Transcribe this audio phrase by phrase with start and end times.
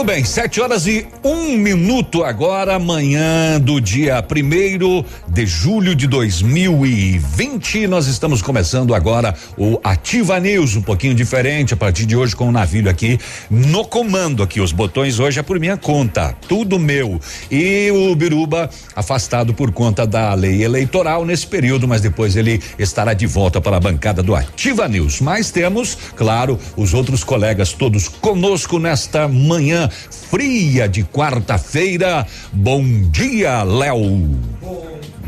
[0.00, 6.06] Muito bem, sete horas e um minuto agora, manhã do dia primeiro de julho de
[6.06, 7.86] 2020.
[7.86, 12.48] Nós estamos começando agora o Ativa News, um pouquinho diferente a partir de hoje com
[12.48, 13.18] o navio aqui
[13.50, 14.58] no comando aqui.
[14.58, 17.20] Os botões hoje é por minha conta, tudo meu.
[17.50, 23.12] E o Biruba afastado por conta da lei eleitoral nesse período, mas depois ele estará
[23.12, 25.20] de volta para a bancada do Ativa News.
[25.20, 32.26] Mas temos, claro, os outros colegas todos conosco nesta manhã fria de quarta-feira.
[32.52, 34.38] Bom dia, Léo.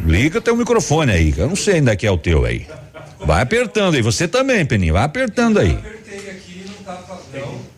[0.06, 2.66] Liga teu microfone aí, eu não sei ainda que é o teu aí.
[3.24, 5.70] Vai apertando aí, você também, Peninho, vai apertando aí.
[5.70, 7.71] Eu apertei aqui, não tá fazendo.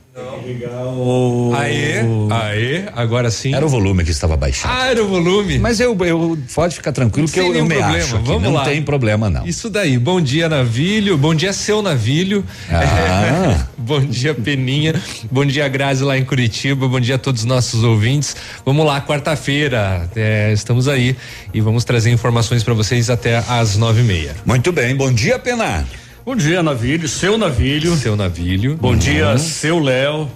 [0.46, 1.52] Legal.
[1.56, 2.00] Aê,
[2.30, 3.52] aê, agora sim.
[3.52, 4.70] Era o volume que estava baixado.
[4.72, 5.58] Ah, era o volume.
[5.58, 7.96] Mas eu, eu pode ficar tranquilo que eu, eu me problema.
[7.96, 8.18] acho.
[8.18, 8.64] Vamos não lá.
[8.64, 9.44] tem problema não.
[9.44, 9.98] Isso daí.
[9.98, 12.44] Bom dia navilho, bom dia seu navilho.
[12.70, 13.66] Ah.
[13.76, 14.94] bom dia Peninha,
[15.32, 18.36] bom dia Grazi lá em Curitiba, bom dia a todos os nossos ouvintes.
[18.64, 21.16] Vamos lá, quarta-feira, é, estamos aí
[21.52, 24.36] e vamos trazer informações para vocês até às nove e meia.
[24.46, 25.84] Muito bem, bom dia Penar.
[26.24, 27.94] Bom dia, Navilho, seu Navilho.
[27.96, 28.78] Seu Navilho.
[28.78, 28.96] Bom uhum.
[28.96, 30.30] dia, seu Léo.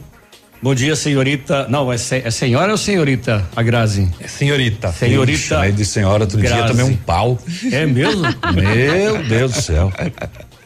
[0.60, 1.66] Bom dia, senhorita.
[1.66, 4.06] Não, é, é senhora ou senhorita, a Grazi?
[4.20, 4.92] É senhorita.
[4.92, 5.60] Senhorita.
[5.60, 6.56] Aí de senhora outro Grazi.
[6.56, 7.38] dia também um pau.
[7.72, 8.20] É mesmo?
[8.54, 9.90] Meu Deus do céu.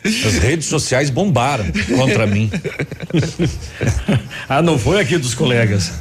[0.05, 2.50] As redes sociais bombaram contra mim.
[4.48, 5.93] ah, não foi aqui dos colegas?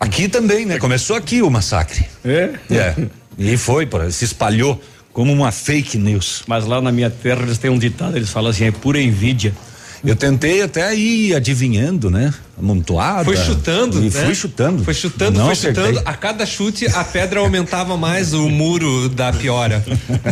[0.00, 0.80] Aqui também, né?
[0.80, 2.04] Começou aqui o massacre.
[2.24, 2.50] É?
[2.68, 2.94] É.
[3.38, 4.82] E foi, se espalhou
[5.16, 6.42] como uma fake news.
[6.46, 9.54] Mas lá na minha terra eles têm um ditado, eles falam assim, é pura envidia.
[10.04, 12.34] Eu tentei até ir adivinhando, né?
[12.58, 13.24] Amontoada.
[13.24, 14.10] Foi chutando, e né?
[14.10, 14.84] Fui chutando.
[14.84, 15.84] Foi chutando, Não foi acertei.
[15.86, 16.02] chutando.
[16.04, 19.82] A cada chute a pedra aumentava mais o muro da piora.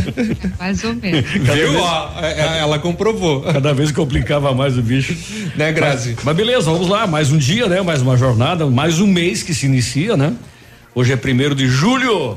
[0.60, 1.30] Mais ou menos.
[1.30, 1.78] Viu?
[2.20, 3.40] É, é, ela comprovou.
[3.40, 5.16] Cada vez complicava mais o bicho.
[5.56, 6.12] Né, Grazi?
[6.16, 7.06] Mas, mas beleza, vamos lá.
[7.06, 7.80] Mais um dia, né?
[7.80, 10.34] Mais uma jornada, mais um mês que se inicia, né?
[10.94, 12.36] Hoje é primeiro de julho.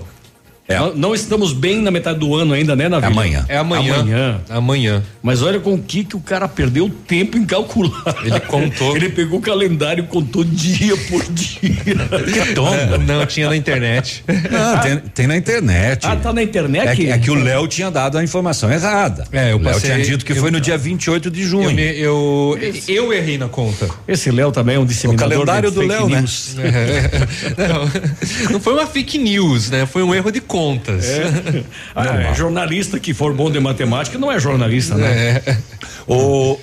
[0.68, 0.78] É.
[0.78, 3.06] Não, não, estamos bem na metade do ano ainda, né, Navi?
[3.06, 3.46] É amanhã.
[3.48, 3.96] É amanhã.
[3.96, 4.42] Amanhã.
[4.50, 5.04] Amanhã.
[5.24, 8.16] Mas olha com o que que o cara perdeu tempo em calcular.
[8.24, 8.96] Ele contou.
[8.98, 11.50] Ele pegou o calendário e contou dia por dia.
[11.56, 12.74] que tom.
[12.74, 14.24] É, não, tinha na internet.
[14.28, 16.06] Não, ah, tem, tem, na internet.
[16.06, 16.88] Ah, tá na internet?
[16.88, 19.26] É, que, é que o Léo tinha dado a informação errada.
[19.32, 21.80] É, eu o Léo tinha dito que eu, foi no dia 28 de junho.
[21.80, 23.88] Eu, eu, eu errei na conta.
[24.08, 26.24] Esse Léo também é um disseminador O calendário do Léo, né?
[27.58, 29.86] não, não foi uma fake news, né?
[29.86, 31.06] Foi um erro de contas.
[31.06, 31.64] É.
[31.96, 35.42] Ah, é, jornalista que for bom de matemática não é jornalista, né?
[35.46, 35.58] É.
[36.08, 36.58] O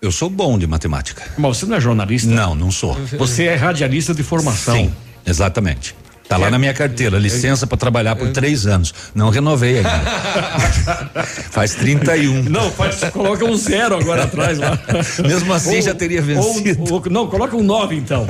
[0.00, 1.22] eu sou bom de matemática.
[1.38, 2.28] Mas você não é jornalista?
[2.28, 2.94] Não, não sou.
[3.18, 4.76] Você é radialista de formação.
[4.76, 4.94] Sim,
[5.26, 5.94] exatamente.
[6.28, 6.50] Tá lá é.
[6.50, 8.94] na minha carteira, licença para trabalhar por três anos.
[9.14, 9.90] Não renovei ainda.
[11.50, 12.44] faz 31.
[12.44, 14.78] Não, faz, coloca um zero agora atrás lá.
[15.26, 16.82] Mesmo assim ou, já teria vencido.
[16.90, 18.26] Ou, ou, não, coloca um nove então.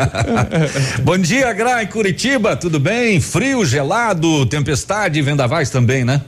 [1.03, 3.21] Bom dia, Gra, em Curitiba, tudo bem?
[3.21, 6.21] Frio, gelado, tempestade, vendavais também, né?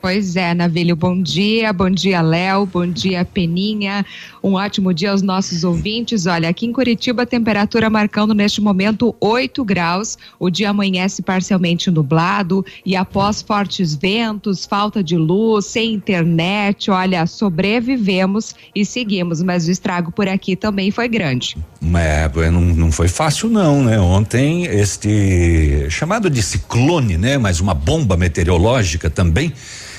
[0.00, 4.06] Pois é, Navilho, bom dia, bom dia, Léo, bom dia, Peninha.
[4.48, 6.24] Um ótimo dia aos nossos ouvintes.
[6.24, 10.16] Olha, aqui em Curitiba, a temperatura marcando neste momento 8 graus.
[10.40, 17.26] O dia amanhece parcialmente nublado e após fortes ventos, falta de luz, sem internet, olha,
[17.26, 21.54] sobrevivemos e seguimos, mas o estrago por aqui também foi grande.
[21.94, 24.00] É, não, não foi fácil não, né?
[24.00, 27.36] Ontem este chamado de ciclone, né?
[27.36, 29.52] Mas uma bomba meteorológica também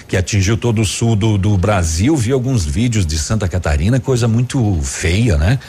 [0.09, 2.17] que atingiu todo o sul do, do Brasil.
[2.17, 5.59] Vi alguns vídeos de Santa Catarina, coisa muito feia, né?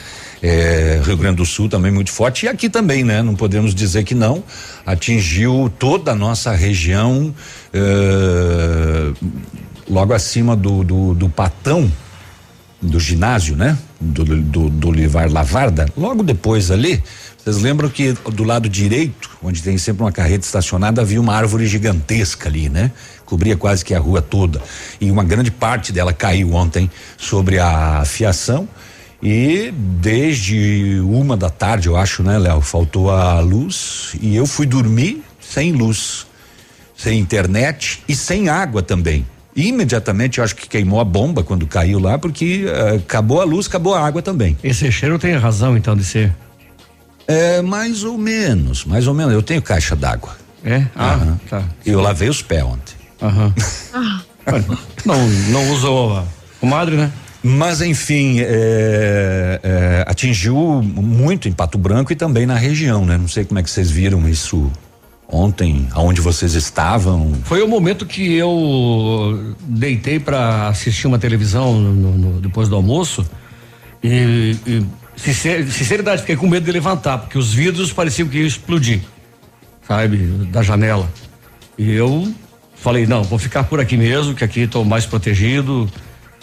[0.41, 3.21] É, Rio Grande do Sul também muito forte e aqui também, né?
[3.21, 4.43] Não podemos dizer que não.
[4.83, 7.33] Atingiu toda a nossa região,
[7.71, 9.13] é,
[9.87, 11.91] logo acima do, do, do Patão,
[12.81, 13.77] do ginásio, né?
[13.99, 17.03] Do, do, do Olivar Lavarda, logo depois ali,
[17.43, 21.65] vocês lembram que do lado direito, onde tem sempre uma carreta estacionada, havia uma árvore
[21.67, 22.91] gigantesca ali, né?
[23.31, 24.61] Cobria quase que a rua toda.
[24.99, 28.67] E uma grande parte dela caiu ontem sobre a fiação.
[29.23, 32.59] E desde uma da tarde, eu acho, né, Léo?
[32.59, 36.27] Faltou a luz e eu fui dormir sem luz,
[36.93, 39.25] sem internet e sem água também.
[39.55, 43.65] imediatamente eu acho que queimou a bomba quando caiu lá, porque uh, acabou a luz,
[43.65, 44.57] acabou a água também.
[44.61, 46.35] Esse cheiro tem razão então de ser.
[47.25, 49.33] É, mais ou menos, mais ou menos.
[49.33, 50.35] Eu tenho caixa d'água.
[50.63, 50.85] É?
[50.95, 51.37] Ah, uhum.
[51.49, 51.63] tá.
[51.85, 52.90] Eu lavei os pés ontem.
[53.21, 53.53] Aham.
[54.41, 54.77] Uhum.
[55.05, 56.25] não, não usou
[56.59, 57.11] o madre, né?
[57.43, 63.17] Mas enfim, é, é, atingiu muito em Pato Branco e também na região, né?
[63.17, 64.71] Não sei como é que vocês viram isso
[65.27, 67.33] ontem, aonde vocês estavam.
[67.45, 73.25] Foi o momento que eu deitei para assistir uma televisão no, no, depois do almoço
[74.03, 74.85] e, e
[75.15, 79.01] sinceridade, fiquei com medo de levantar, porque os vidros pareciam que iam explodir,
[79.87, 80.17] sabe,
[80.51, 81.09] da janela.
[81.77, 82.31] E eu
[82.81, 85.89] falei, não, vou ficar por aqui mesmo, que aqui estou mais protegido.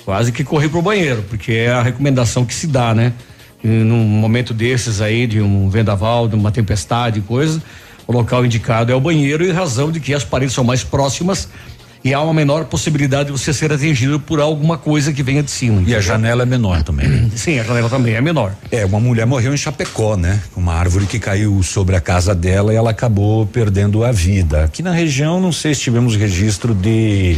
[0.04, 3.12] Quase que corri pro banheiro, porque é a recomendação que se dá, né?
[3.62, 7.60] E num momento desses aí, de um vendaval, de uma tempestade, coisa,
[8.06, 11.48] o local indicado é o banheiro e razão de que as paredes são mais próximas
[12.04, 15.50] e há uma menor possibilidade de você ser atingido por alguma coisa que venha de
[15.50, 15.82] cima.
[15.86, 17.30] E a janela é menor também.
[17.36, 18.54] Sim, a janela também é menor.
[18.70, 20.40] É, uma mulher morreu em Chapecó, né?
[20.56, 24.64] Uma árvore que caiu sobre a casa dela e ela acabou perdendo a vida.
[24.64, 27.36] Aqui na região, não sei se tivemos registro de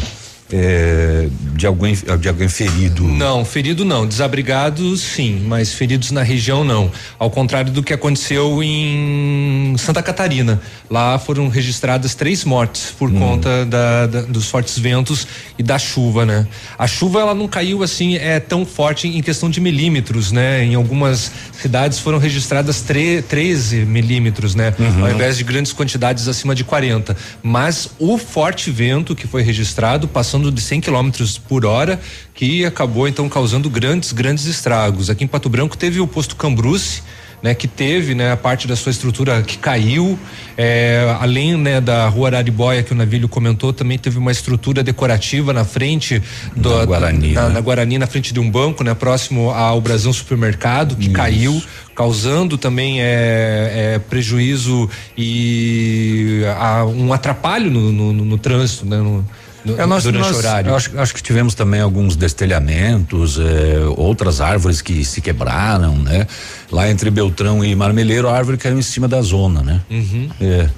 [0.52, 3.04] é, de alguém de alguém ferido?
[3.04, 4.06] Não, ferido não.
[4.06, 6.90] Desabrigados sim, mas feridos na região não.
[7.18, 10.60] Ao contrário do que aconteceu em Santa Catarina.
[10.88, 13.18] Lá foram registradas três mortes por hum.
[13.18, 15.26] conta da, da, dos fortes ventos
[15.58, 16.46] e da chuva, né?
[16.78, 20.64] A chuva ela não caiu assim é tão forte em questão de milímetros, né?
[20.64, 24.74] Em algumas cidades foram registradas 13 milímetros, né?
[24.78, 25.04] Uhum.
[25.04, 27.16] Ao invés de grandes quantidades acima de 40.
[27.42, 31.10] Mas o forte vento que foi registrado passando passando de 100 km
[31.46, 32.00] por hora,
[32.34, 35.10] que acabou então causando grandes, grandes estragos.
[35.10, 37.02] Aqui em Pato Branco teve o posto Cambruce,
[37.42, 40.18] né, que teve né, a parte da sua estrutura que caiu,
[40.58, 45.50] é, além né, da rua Araribóia que o Navilho comentou, também teve uma estrutura decorativa
[45.52, 46.22] na frente
[46.54, 47.54] do, da Guarani, da, né?
[47.54, 51.12] na Guarani, na frente de um banco, né, próximo ao Brasão Supermercado, que Isso.
[51.12, 51.62] caiu,
[51.94, 58.98] causando também é, é prejuízo e a, um atrapalho no, no, no, no trânsito, né,
[58.98, 59.24] no,
[59.64, 60.74] no, é, nós, durante nós, o horário.
[60.74, 66.26] Acho, acho, que tivemos também alguns destelhamentos, é, outras árvores que se quebraram, né?
[66.70, 69.80] Lá entre Beltrão e Marmeleiro, a árvore caiu em cima da zona, né?
[69.90, 70.28] Uhum.
[70.40, 70.68] É.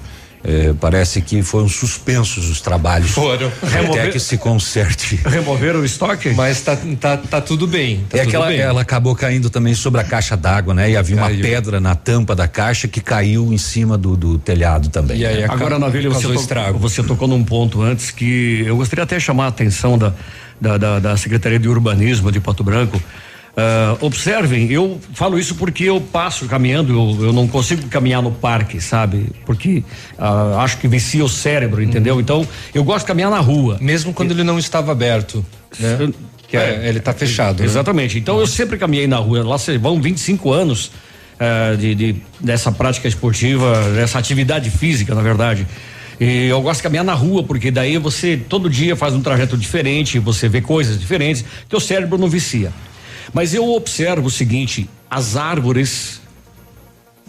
[0.44, 3.12] É, parece que foram suspensos os trabalhos.
[3.12, 3.46] Foram.
[3.62, 5.20] Até Remover, que se conserte.
[5.24, 6.30] Removeram o estoque?
[6.30, 8.04] Mas tá, tá, tá tudo bem.
[8.10, 10.90] Tá é que ela, ela, acabou caindo também sobre a caixa d'água, né?
[10.90, 11.36] E havia caiu.
[11.36, 15.18] uma pedra na tampa da caixa que caiu em cima do, do telhado também.
[15.18, 15.46] E aí, né?
[15.48, 19.48] Agora, Navilha, você, to, você tocou num ponto antes que eu gostaria até chamar a
[19.48, 20.12] atenção da,
[20.60, 23.00] da, da, da Secretaria de Urbanismo de Pato Branco
[23.52, 28.32] Uh, observem, eu falo isso porque eu passo caminhando, eu, eu não consigo caminhar no
[28.32, 29.26] parque, sabe?
[29.44, 29.84] Porque
[30.19, 32.14] uh, acho que vicia o cérebro, entendeu?
[32.14, 32.20] Uhum.
[32.20, 33.76] Então, eu gosto de caminhar na rua.
[33.78, 35.44] Mesmo quando ele não estava aberto,
[35.78, 36.10] né?
[36.49, 37.60] Que é, é, ele está fechado.
[37.60, 37.66] Né?
[37.66, 38.14] Exatamente.
[38.14, 38.20] Né?
[38.20, 39.43] Então, eu sempre caminhei na rua.
[39.44, 40.90] Lá vão 25 anos
[41.37, 45.66] uh, de, de, dessa prática esportiva, dessa atividade física, na verdade.
[46.19, 49.58] E eu gosto de caminhar na rua, porque daí você todo dia faz um trajeto
[49.58, 52.72] diferente, você vê coisas diferentes, teu cérebro não vicia.
[53.32, 56.20] Mas eu observo o seguinte: as árvores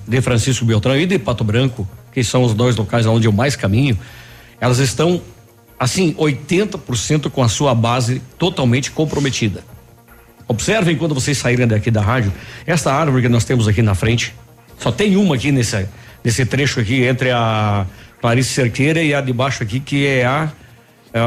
[0.08, 3.56] de Francisco Beltrão e de Pato Branco, que são os dois locais onde eu mais
[3.56, 3.98] caminho,
[4.60, 5.22] elas estão
[5.80, 9.64] assim 80% com a sua base totalmente comprometida.
[10.48, 12.32] Observem quando vocês saírem daqui da rádio,
[12.66, 14.34] esta árvore que nós temos aqui na frente,
[14.78, 15.88] só tem uma aqui nesse,
[16.24, 17.86] nesse trecho aqui entre a
[18.22, 20.52] Clarice Cerqueira e a de baixo aqui que é a,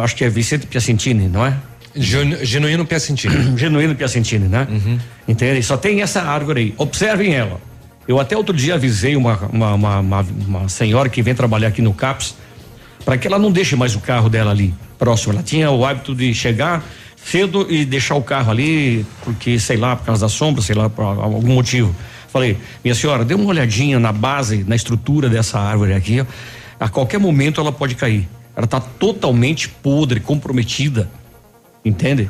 [0.03, 1.57] acho que é Vicente Piacentini, não é?
[1.97, 3.35] Genuíno Piacentini.
[3.57, 4.67] Genuíno Piacentini, né?
[4.71, 4.99] Uhum.
[5.27, 5.63] Entende?
[5.63, 6.75] Só tem essa árvore aí.
[6.77, 7.61] Observem ela.
[8.07, 11.83] Eu até outro dia avisei uma, uma, uma, uma, uma senhora que vem trabalhar aqui
[11.83, 12.37] no CAPS
[13.05, 15.33] para que ela não deixe mais o carro dela ali próximo.
[15.33, 16.85] Ela tinha o hábito de chegar
[17.17, 20.89] cedo e deixar o carro ali, porque, sei lá, por causa da sombra, sei lá,
[20.89, 21.95] por algum motivo.
[22.29, 26.25] Falei, minha senhora, dê uma olhadinha na base, na estrutura dessa árvore aqui.
[26.79, 28.29] A qualquer momento ela pode cair.
[28.55, 31.11] Ela está totalmente podre, comprometida.
[31.87, 32.29] Entende?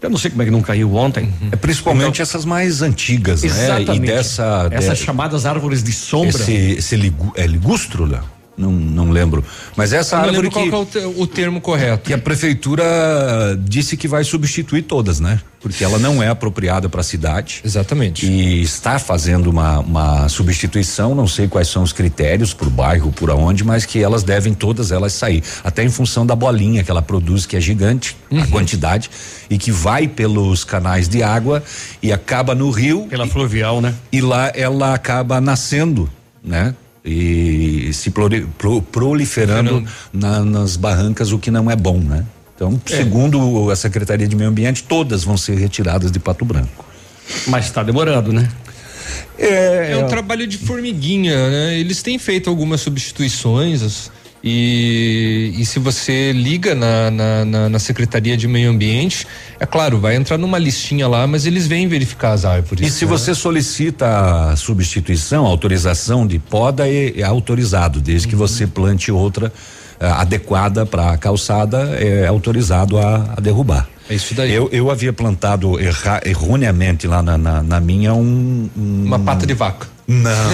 [0.00, 1.24] Eu não sei como é que não caiu ontem.
[1.24, 1.48] Uhum.
[1.50, 3.88] É principalmente então, essas mais antigas, exatamente.
[3.88, 3.96] né?
[3.96, 4.68] E dessa.
[4.70, 6.28] Essas de, chamadas árvores de sombra.
[6.28, 8.24] Esse, esse ligu, é?
[8.56, 9.44] Não, não lembro.
[9.76, 12.04] Mas essa não árvore que, qual é o, termo correto.
[12.04, 12.84] Que a prefeitura
[13.60, 15.40] disse que vai substituir todas, né?
[15.60, 17.62] Porque ela não é apropriada para a cidade.
[17.64, 18.26] Exatamente.
[18.26, 23.30] E está fazendo uma, uma substituição, não sei quais são os critérios por bairro, por
[23.30, 25.42] aonde, mas que elas devem todas elas sair.
[25.64, 28.42] Até em função da bolinha que ela produz, que é gigante, uhum.
[28.42, 29.10] a quantidade,
[29.48, 31.62] e que vai pelos canais de água
[32.02, 33.06] e acaba no rio.
[33.08, 33.94] Pela fluvial, né?
[34.12, 36.10] E lá ela acaba nascendo,
[36.42, 36.74] né?
[37.04, 38.12] E se
[38.90, 42.24] proliferando na, nas barrancas, o que não é bom, né?
[42.54, 42.96] Então, é.
[42.96, 46.84] segundo a Secretaria de Meio Ambiente, todas vão ser retiradas de Pato Branco.
[47.48, 48.48] Mas está demorando, né?
[49.38, 51.78] É, é um trabalho de formiguinha, né?
[51.78, 54.10] Eles têm feito algumas substituições.
[54.46, 59.26] E, e se você liga na, na, na, na, Secretaria de Meio Ambiente,
[59.58, 62.86] é claro, vai entrar numa listinha lá, mas eles vêm verificar as árvores.
[62.86, 63.10] E se né?
[63.10, 68.30] você solicita a substituição, autorização de poda, é, é autorizado, desde uhum.
[68.32, 73.88] que você plante outra uh, adequada para a calçada, é autorizado a, a derrubar.
[74.10, 74.52] É isso daí.
[74.52, 79.46] Eu, eu havia plantado erra, erroneamente lá na, na, na minha um, um, Uma pata
[79.46, 79.93] de vaca.
[80.06, 80.50] Não,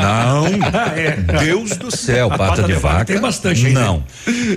[0.00, 0.46] não.
[0.96, 1.16] é.
[1.44, 3.04] Deus do céu, pata, pata de, de, vaca.
[3.04, 3.68] Tem bastante.
[3.70, 4.04] Não.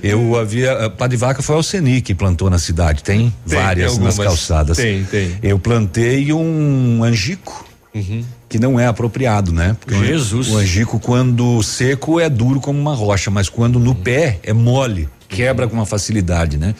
[0.03, 0.89] Eu havia.
[0.91, 3.03] Pata de vaca foi o Alceni que plantou na cidade.
[3.03, 4.77] Tem, tem várias tem nas calçadas.
[4.77, 5.37] Tem, tem.
[5.41, 7.65] Eu plantei um angico.
[7.93, 8.23] Uhum.
[8.47, 9.75] Que não é apropriado, né?
[9.79, 10.49] Porque Jesus.
[10.49, 13.95] O angico, quando seco, é duro como uma rocha, mas quando no uhum.
[13.95, 16.73] pé é mole, quebra com uma facilidade, né?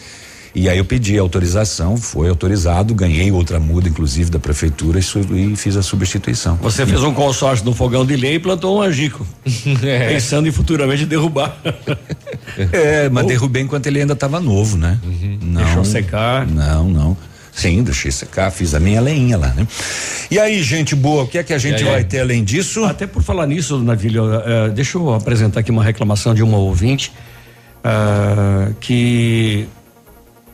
[0.58, 5.76] E aí eu pedi autorização, foi autorizado, ganhei outra muda, inclusive, da prefeitura e, fiz
[5.76, 6.56] a substituição.
[6.60, 9.24] Você fez um consórcio no fogão de lei e plantou um angico.
[9.88, 10.08] É.
[10.08, 11.56] Pensando em futuramente derrubar.
[12.72, 14.98] É, mas derrubei enquanto ele ainda estava novo, né?
[15.04, 15.38] Uhum.
[15.42, 16.44] Não, Deixou secar?
[16.44, 17.16] Não, não.
[17.52, 19.66] Sim, deixei secar, fiz a minha leinha lá, né?
[20.28, 22.84] E aí, gente boa, o que é que a gente vai ter além disso?
[22.84, 27.12] Até por falar nisso, Navilho, uh, deixa eu apresentar aqui uma reclamação de uma ouvinte
[27.84, 29.68] uh, que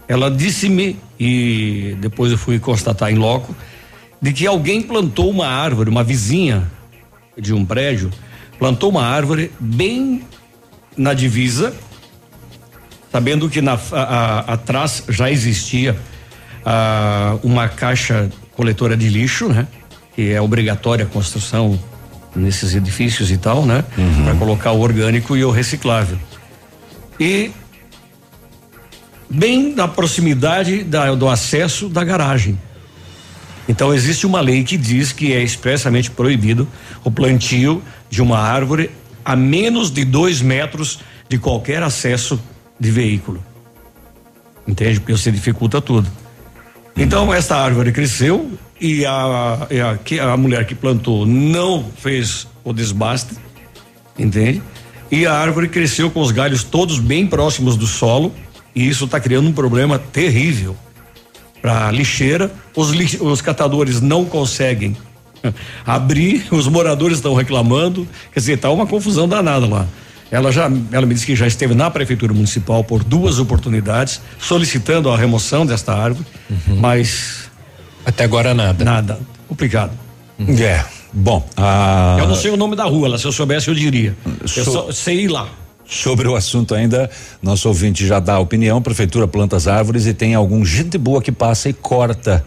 [0.06, 3.54] ela disse-me, e depois eu fui constatar em loco,
[4.20, 6.70] de que alguém plantou uma árvore, uma vizinha
[7.36, 8.10] de um prédio,
[8.58, 10.22] plantou uma árvore bem
[10.96, 11.74] na divisa,
[13.10, 15.96] sabendo que na, a, a, atrás já existia
[16.64, 19.66] a, uma caixa coletora de lixo, né?
[20.14, 21.78] Que é obrigatória a construção
[22.34, 23.84] nesses edifícios e tal, né?
[23.96, 24.24] Uhum.
[24.24, 26.18] Para colocar o orgânico e o reciclável.
[27.18, 27.50] E
[29.34, 32.58] bem na proximidade da, do acesso da garagem.
[33.68, 36.68] Então existe uma lei que diz que é expressamente proibido
[37.02, 38.90] o plantio de uma árvore
[39.24, 42.40] a menos de dois metros de qualquer acesso
[42.78, 43.42] de veículo.
[44.68, 45.00] Entende?
[45.00, 46.10] Porque você dificulta tudo.
[46.96, 53.34] Então essa árvore cresceu e a, a, a mulher que plantou não fez o desbaste,
[54.18, 54.62] entende?
[55.10, 58.32] E a árvore cresceu com os galhos todos bem próximos do solo
[58.74, 60.76] e isso está criando um problema terrível
[61.62, 62.50] para a lixeira.
[62.76, 64.96] Os, lix, os catadores não conseguem
[65.86, 68.06] abrir, os moradores estão reclamando.
[68.32, 69.86] Quer dizer, está uma confusão danada lá.
[70.30, 75.08] Ela já, ela me disse que já esteve na prefeitura municipal por duas oportunidades, solicitando
[75.08, 76.76] a remoção desta árvore, uhum.
[76.80, 77.48] mas
[78.04, 78.84] até agora nada.
[78.84, 79.20] Nada.
[79.46, 79.92] Complicado.
[80.38, 80.56] Uhum.
[80.58, 80.84] É.
[81.12, 82.16] Bom, a...
[82.18, 84.16] eu não sei o nome da rua, se eu soubesse eu diria.
[84.44, 84.60] So...
[84.60, 85.48] Eu só sei ir lá.
[85.86, 87.10] Sobre o assunto ainda,
[87.42, 91.20] nosso ouvinte já dá a opinião, prefeitura planta as árvores e tem algum gente boa
[91.20, 92.44] que passa e corta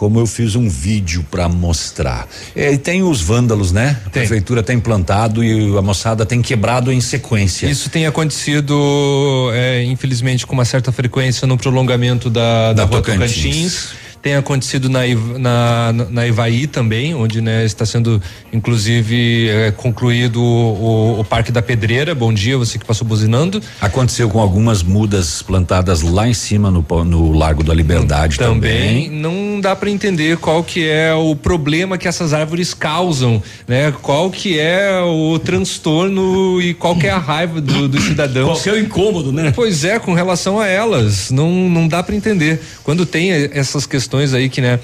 [0.00, 2.26] como eu fiz um vídeo para mostrar.
[2.56, 3.98] É, e tem os vândalos, né?
[4.06, 4.22] A tem.
[4.22, 7.66] prefeitura tem plantado e a moçada tem quebrado em sequência.
[7.66, 13.20] Isso tem acontecido, é, infelizmente, com uma certa frequência no prolongamento da, da, da Tocantins.
[13.20, 15.00] Tocantins tem acontecido na,
[15.38, 18.20] na, na Ivaí também, onde né, está sendo
[18.52, 22.14] inclusive é, concluído o, o, o, Parque da Pedreira.
[22.14, 23.62] Bom dia, você que passou buzinando.
[23.80, 29.04] Aconteceu com algumas mudas plantadas lá em cima no, no Largo da Liberdade também.
[29.06, 29.10] também.
[29.10, 33.92] Não dá para entender qual que é o problema que essas árvores causam, né?
[34.02, 38.48] Qual que é o transtorno e qual que é a raiva do, dos cidadãos.
[38.48, 39.52] Qual que é o incômodo, né?
[39.54, 42.60] Pois é, com relação a elas, não não dá para entender.
[42.82, 44.80] Quando tem essas questões questões aí que, né?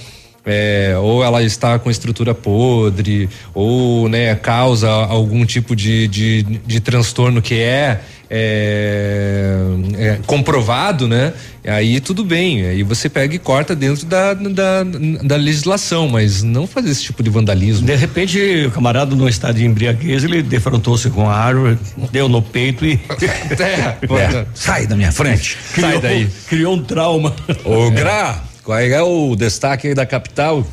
[0.49, 6.78] É, ou ela está com estrutura podre, ou né, causa algum tipo de, de, de
[6.78, 9.59] transtorno que é, é,
[9.99, 11.33] é, comprovado, né?
[11.66, 16.64] Aí tudo bem, aí você pega e corta dentro da, da, da, legislação, mas não
[16.64, 17.85] fazer esse tipo de vandalismo.
[17.85, 21.76] De repente, o camarada no estado de embriaguez, ele defrontou-se com a árvore,
[22.12, 23.00] deu no peito e.
[23.59, 23.99] é,
[24.38, 25.59] é, sai da minha frente.
[25.73, 26.28] Criou, sai daí.
[26.47, 27.35] Criou um trauma.
[27.64, 30.66] Ô, Gra, qual é o destaque aí da capital?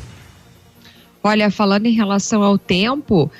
[1.26, 3.30] Olha, falando em relação ao tempo,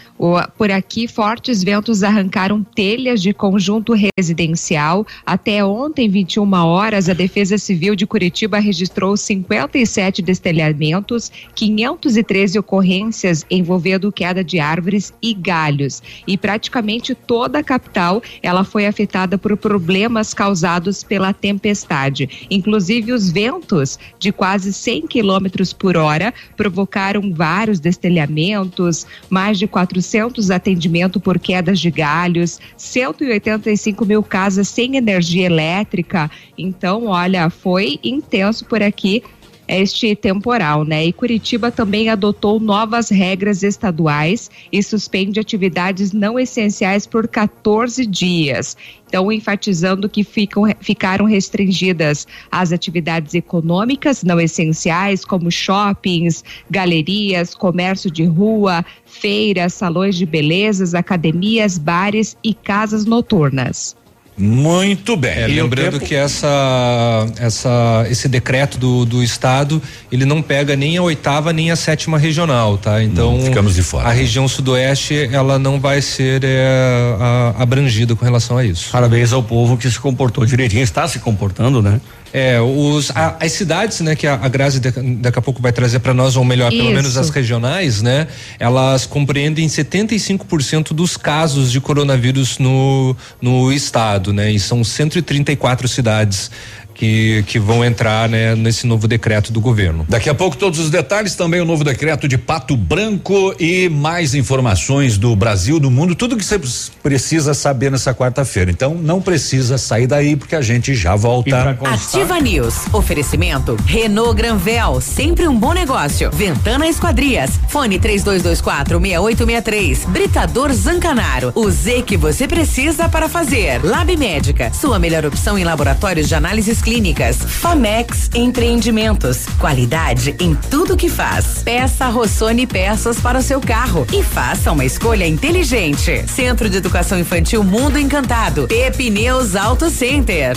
[0.56, 5.06] por aqui fortes ventos arrancaram telhas de conjunto residencial.
[5.26, 14.10] Até ontem, 21 horas, a Defesa Civil de Curitiba registrou 57 destelhamentos, 513 ocorrências envolvendo
[14.10, 16.02] queda de árvores e galhos.
[16.26, 22.46] E praticamente toda a capital ela foi afetada por problemas causados pela tempestade.
[22.50, 29.66] Inclusive os ventos de quase 100 quilômetros por hora provocaram vários vários destelhamentos, mais de
[29.66, 36.30] 400 atendimentos por quedas de galhos, 185 mil casas sem energia elétrica.
[36.56, 39.22] Então, olha, foi intenso por aqui
[39.66, 41.06] este temporal, né?
[41.06, 48.76] E Curitiba também adotou novas regras estaduais e suspende atividades não essenciais por 14 dias.
[49.08, 58.10] Então, enfatizando que ficam, ficaram restringidas as atividades econômicas não essenciais, como shoppings, galerias, comércio
[58.10, 63.96] de rua, feiras, salões de belezas, academias, bares e casas noturnas.
[64.36, 65.30] Muito bem.
[65.30, 66.06] É, lembrando tempo...
[66.06, 71.70] que essa, essa, esse decreto do, do estado ele não pega nem a oitava nem
[71.70, 73.02] a sétima regional, tá?
[73.02, 74.08] Então não, ficamos de fora.
[74.08, 78.90] A região sudoeste ela não vai ser é, a, abrangida com relação a isso.
[78.90, 82.00] Parabéns ao povo que se comportou direitinho, está se comportando, né?
[82.36, 85.70] É, os, a, as cidades, né, que a, a Grazi de, daqui a pouco vai
[85.70, 86.82] trazer para nós, ou melhor, Isso.
[86.82, 88.26] pelo menos as regionais, né,
[88.58, 96.50] elas compreendem 75% dos casos de coronavírus no, no estado, né, e são 134 cidades
[96.94, 100.06] que, que vão entrar né, nesse novo decreto do governo.
[100.08, 104.34] Daqui a pouco todos os detalhes, também o novo decreto de Pato Branco e mais
[104.34, 106.60] informações do Brasil, do mundo, tudo que você
[107.02, 108.70] precisa saber nessa quarta-feira.
[108.70, 111.76] Então não precisa sair daí porque a gente já volta.
[111.84, 112.86] Ativa News.
[112.92, 116.30] Oferecimento Renault Granvel, sempre um bom negócio.
[116.30, 117.50] Ventana Esquadrias.
[117.68, 120.04] Fone 3224 6863.
[120.06, 121.52] Britador Zancanaro.
[121.54, 123.84] O Z que você precisa para fazer.
[123.84, 127.38] Lab Médica, sua melhor opção em laboratórios de análises clínicas.
[127.38, 129.46] Famex Empreendimentos.
[129.58, 131.62] Qualidade em tudo que faz.
[131.64, 136.24] Peça Rossoni peças para o seu carro e faça uma escolha inteligente.
[136.28, 138.68] Centro de Educação Infantil Mundo Encantado.
[138.68, 140.54] Pepineus Auto Center.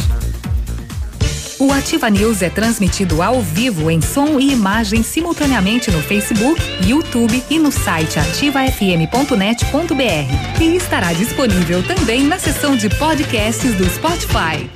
[1.60, 7.43] O Ativa News é transmitido ao vivo em som e imagem simultaneamente no Facebook, YouTube
[7.50, 10.62] e no site ativafm.net.br.
[10.62, 14.69] E estará disponível também na seção de podcasts do Spotify.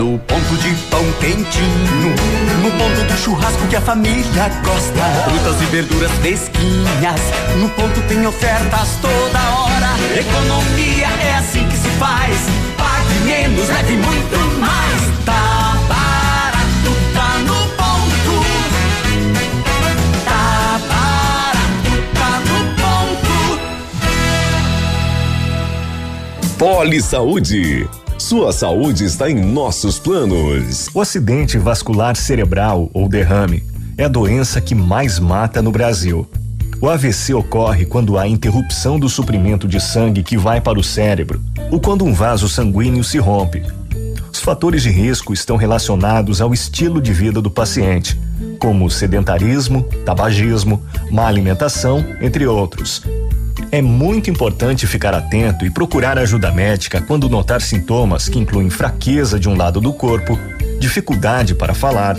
[0.00, 2.14] No ponto de pão quentinho,
[2.62, 5.04] no ponto do churrasco que a família gosta.
[5.28, 7.20] Frutas e verduras fresquinhas,
[7.58, 9.90] no ponto tem ofertas toda hora.
[10.18, 12.34] Economia é assim que se faz.
[12.78, 15.02] Pague menos, leve muito mais.
[15.26, 18.42] Tá barato, tá no ponto.
[20.24, 22.58] Tá barato, tá no
[26.48, 26.56] ponto.
[26.56, 27.86] Poli Saúde
[28.20, 30.90] sua saúde está em nossos planos.
[30.92, 33.64] O acidente vascular cerebral ou derrame
[33.96, 36.28] é a doença que mais mata no Brasil.
[36.82, 41.40] O AVC ocorre quando há interrupção do suprimento de sangue que vai para o cérebro
[41.70, 43.62] ou quando um vaso sanguíneo se rompe.
[44.30, 48.20] Os fatores de risco estão relacionados ao estilo de vida do paciente,
[48.58, 53.02] como sedentarismo, tabagismo, má alimentação, entre outros.
[53.72, 59.38] É muito importante ficar atento e procurar ajuda médica quando notar sintomas que incluem fraqueza
[59.38, 60.36] de um lado do corpo,
[60.80, 62.16] dificuldade para falar,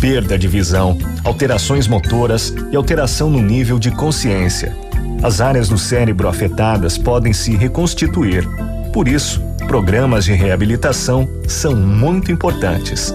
[0.00, 4.76] perda de visão, alterações motoras e alteração no nível de consciência.
[5.22, 8.44] As áreas do cérebro afetadas podem se reconstituir.
[8.92, 13.14] Por isso, programas de reabilitação são muito importantes.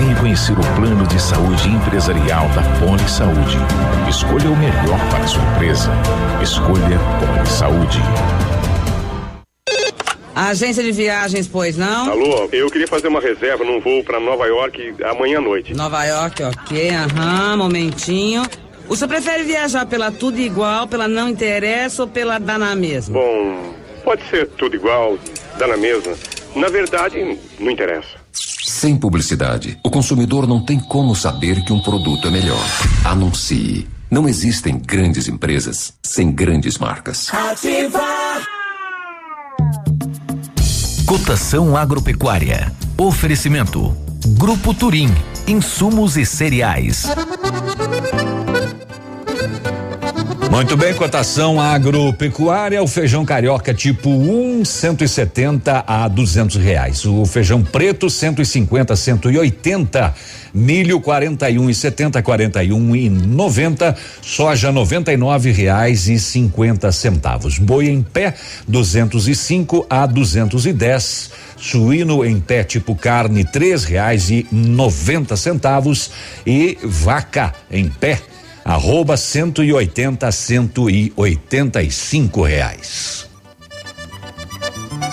[0.00, 3.58] Venha conhecer o plano de saúde empresarial da Poli Saúde.
[4.08, 5.90] Escolha o melhor para a sua empresa.
[6.42, 7.98] Escolha Poli Saúde.
[10.34, 12.12] Agência de viagens, pois não?
[12.12, 15.74] Alô, eu queria fazer uma reserva num voo para Nova York amanhã à noite.
[15.74, 18.42] Nova York, ok, aham, momentinho.
[18.88, 23.20] O senhor prefere viajar pela tudo igual, pela não interessa ou pela dá na mesma?
[23.20, 25.18] Bom, pode ser tudo igual,
[25.58, 26.14] dá na mesma.
[26.56, 28.18] Na verdade, não interessa.
[28.80, 32.64] Sem publicidade, o consumidor não tem como saber que um produto é melhor.
[33.04, 33.86] Anuncie.
[34.10, 37.28] Não existem grandes empresas sem grandes marcas.
[37.28, 38.42] Ativar.
[41.04, 42.72] Cotação agropecuária.
[42.96, 43.94] Oferecimento.
[44.38, 45.10] Grupo Turim.
[45.46, 47.04] Insumos e cereais.
[50.50, 57.04] Muito bem, cotação agropecuária, o feijão carioca tipo 1, um, 170 a 200 reais.
[57.04, 60.12] O feijão preto 150 180,
[60.52, 67.56] milho 41 e 70 41 e 90, soja 99 reais e 50 centavos.
[67.56, 68.34] Boi em pé
[68.66, 76.10] 205 a 210, suíno em pé tipo carne três reais e noventa centavos
[76.44, 78.18] e vaca em pé
[78.64, 83.29] arroba 180 a 185 reais.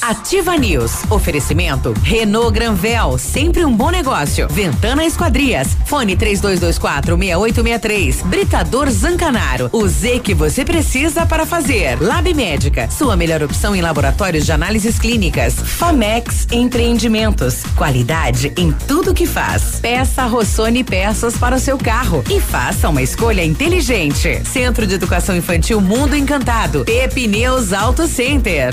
[0.00, 1.04] Ativa News.
[1.10, 4.48] Oferecimento Renault Granvel, sempre um bom negócio.
[4.48, 5.76] Ventana Esquadrias.
[5.86, 8.22] Fone 3224 6863.
[8.22, 9.68] Britador Zancanaro.
[9.72, 12.00] O Z que você precisa para fazer.
[12.00, 12.90] Lab Médica.
[12.90, 15.54] Sua melhor opção em laboratórios de análises clínicas.
[15.54, 17.64] Famex Empreendimentos.
[17.76, 19.78] Qualidade em tudo que faz.
[19.80, 24.42] Peça Rossoni peças para o seu carro e faça uma escolha inteligente.
[24.44, 26.84] Centro de Educação Infantil Mundo Encantado.
[26.84, 28.72] Pepineus Auto Center.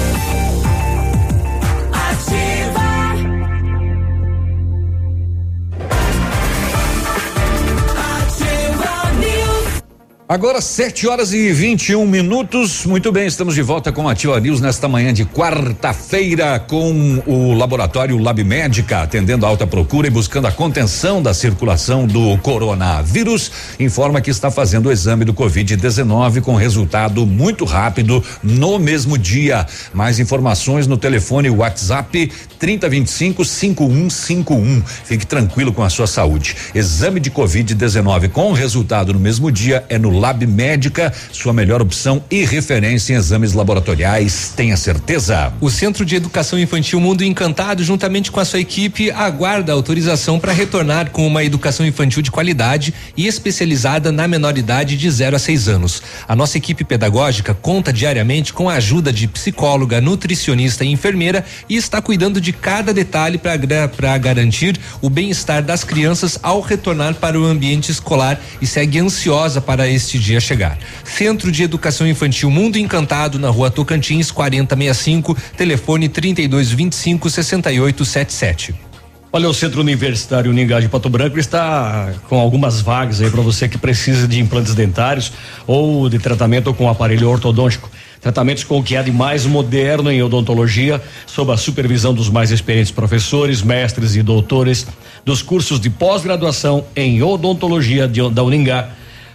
[10.31, 12.85] Agora, 7 horas e 21 minutos.
[12.85, 17.53] Muito bem, estamos de volta com a Ativa News nesta manhã de quarta-feira com o
[17.53, 23.51] laboratório Lab Médica, atendendo a alta procura e buscando a contenção da circulação do coronavírus.
[23.77, 29.67] Informa que está fazendo o exame do Covid-19 com resultado muito rápido no mesmo dia.
[29.93, 34.81] Mais informações no telefone WhatsApp 3025 5151.
[35.03, 36.55] Fique tranquilo com a sua saúde.
[36.73, 42.23] Exame de Covid-19 com resultado no mesmo dia é no Lab Médica, sua melhor opção
[42.29, 45.51] e referência em exames laboratoriais, tenha certeza.
[45.59, 50.53] O Centro de Educação Infantil Mundo Encantado, juntamente com a sua equipe, aguarda autorização para
[50.53, 55.67] retornar com uma educação infantil de qualidade e especializada na menoridade de 0 a 6
[55.67, 56.03] anos.
[56.27, 61.75] A nossa equipe pedagógica conta diariamente com a ajuda de psicóloga, nutricionista e enfermeira e
[61.75, 67.45] está cuidando de cada detalhe para garantir o bem-estar das crianças ao retornar para o
[67.45, 70.77] ambiente escolar e segue ansiosa para este dia chegar.
[71.03, 78.91] Centro de Educação Infantil Mundo Encantado, na rua Tocantins, 4065, telefone 3225 6877.
[79.33, 83.69] Olha, o Centro Universitário Uningá de Pato Branco está com algumas vagas aí para você
[83.69, 85.31] que precisa de implantes dentários
[85.65, 87.89] ou de tratamento com aparelho ortodôntico.
[88.19, 92.51] Tratamentos com o que há de mais moderno em odontologia, sob a supervisão dos mais
[92.51, 94.85] experientes professores, mestres e doutores
[95.23, 98.89] dos cursos de pós-graduação em odontologia de, da Uningá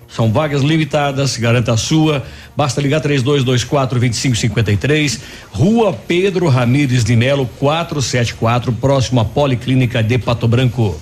[0.09, 2.25] são vagas limitadas, garanta a sua.
[2.57, 10.49] Basta ligar 3224 2553, Rua Pedro Ramires de Melo, 474, próximo à Policlínica de Pato
[10.49, 10.99] Branco.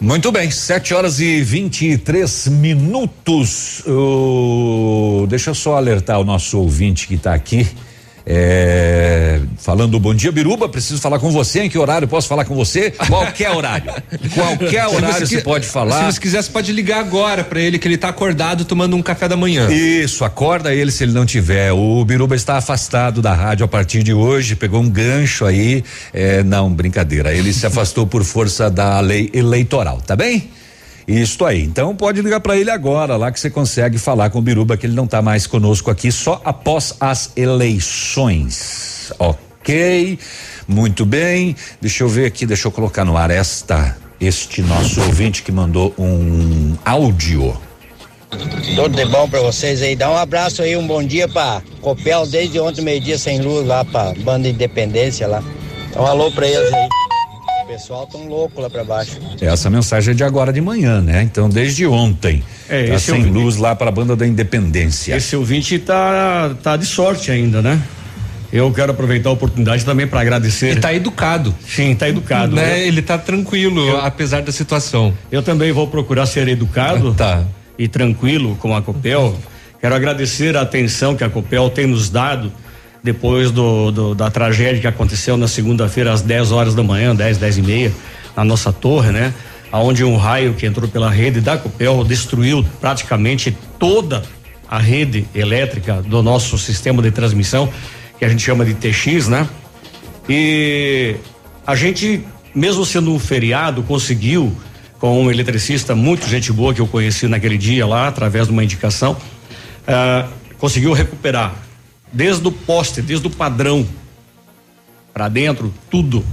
[0.00, 3.84] Muito bem, 7 horas e 23 minutos.
[5.28, 7.68] Deixa eu só alertar o nosso ouvinte que está aqui.
[8.24, 11.62] É, falando bom dia, Biruba, preciso falar com você.
[11.62, 12.90] Em que horário posso falar com você?
[12.90, 13.92] Qualquer horário.
[14.34, 16.06] Qualquer horário você, pode falar.
[16.06, 19.02] Se você quiser, você pode ligar agora para ele, que ele está acordado tomando um
[19.02, 19.70] café da manhã.
[19.70, 21.72] Isso, acorda ele se ele não tiver.
[21.72, 25.84] O Biruba está afastado da rádio a partir de hoje, pegou um gancho aí.
[26.12, 27.34] É, não, brincadeira.
[27.34, 30.48] Ele se afastou por força da lei eleitoral, tá bem?
[31.06, 31.62] Isto aí.
[31.62, 34.86] Então pode ligar para ele agora, lá que você consegue falar com o Biruba, que
[34.86, 39.12] ele não está mais conosco aqui, só após as eleições.
[39.18, 40.18] Ok,
[40.66, 41.56] muito bem.
[41.80, 45.94] Deixa eu ver aqui, deixa eu colocar no ar esta, este nosso ouvinte que mandou
[45.98, 47.56] um áudio.
[48.74, 49.94] Tudo de bom para vocês aí.
[49.94, 53.84] Dá um abraço aí, um bom dia para Copel desde ontem, meio-dia sem luz lá
[53.84, 55.42] para Banda Independência lá.
[55.90, 57.01] Então, alô para eles aí
[57.72, 59.18] pessoal tão louco lá para baixo.
[59.40, 61.22] Essa mensagem é de agora de manhã, né?
[61.22, 62.42] Então, desde ontem.
[62.68, 65.16] É, tá sem ouvinte, luz lá para a banda da Independência.
[65.16, 67.80] Esse ouvinte tá, tá de sorte ainda, né?
[68.52, 70.66] Eu quero aproveitar a oportunidade também para agradecer.
[70.66, 71.54] Ele está educado.
[71.66, 72.54] Sim, está educado.
[72.54, 72.82] Né?
[72.82, 75.14] Eu, Ele está tranquilo, eu, apesar da situação.
[75.30, 77.42] Eu também vou procurar ser educado tá.
[77.78, 79.34] e tranquilo com a Copel.
[79.80, 82.52] Quero agradecer a atenção que a Copel tem nos dado
[83.02, 87.38] depois do, do, da tragédia que aconteceu na segunda-feira às 10 horas da manhã, 10,
[87.38, 87.92] 10 e meia,
[88.36, 89.34] na nossa torre, né?
[89.72, 94.22] Aonde um raio que entrou pela rede da Copel destruiu praticamente toda
[94.68, 97.68] a rede elétrica do nosso sistema de transmissão,
[98.18, 99.48] que a gente chama de TX, né?
[100.28, 101.16] E
[101.66, 104.54] a gente, mesmo sendo um feriado, conseguiu,
[104.98, 108.62] com um eletricista muito gente boa que eu conheci naquele dia lá, através de uma
[108.62, 111.52] indicação, uh, conseguiu recuperar
[112.12, 113.86] desde o poste, desde o padrão
[115.12, 116.24] para dentro, tudo.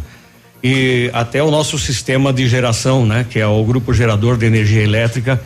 [0.64, 4.82] E até o nosso sistema de geração, né, que é o grupo gerador de energia
[4.82, 5.42] elétrica,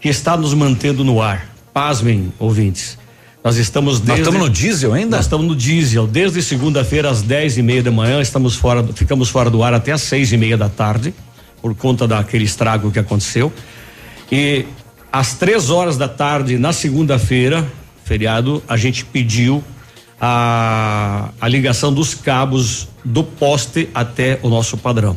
[0.00, 1.48] que está nos mantendo no ar.
[1.72, 2.98] Pasmem, ouvintes.
[3.42, 5.16] Nós estamos desde, Nós estamos no diesel ainda?
[5.16, 6.06] Nós estamos no diesel.
[6.06, 9.90] Desde segunda-feira às 10 e meia da manhã, estamos fora, ficamos fora do ar até
[9.90, 11.12] às seis e meia da tarde,
[11.60, 13.52] por conta daquele estrago que aconteceu.
[14.30, 14.64] E
[15.10, 17.66] às três horas da tarde, na segunda-feira,
[18.04, 19.62] feriado, a gente pediu
[20.20, 25.16] a, a ligação dos cabos do poste até o nosso padrão.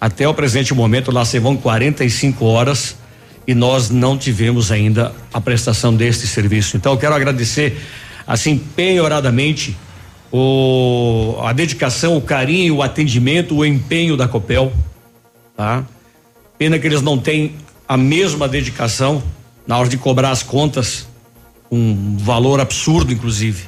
[0.00, 2.96] Até o presente momento, lá se vão 45 horas
[3.46, 6.76] e nós não tivemos ainda a prestação deste serviço.
[6.76, 7.80] Então eu quero agradecer
[8.26, 9.76] assim penhoradamente
[10.32, 14.72] o a dedicação, o carinho, o atendimento, o empenho da Copel,
[15.56, 15.84] tá?
[16.58, 17.54] Pena que eles não têm
[17.88, 19.22] a mesma dedicação
[19.66, 21.06] na hora de cobrar as contas,
[21.70, 23.64] um valor absurdo inclusive,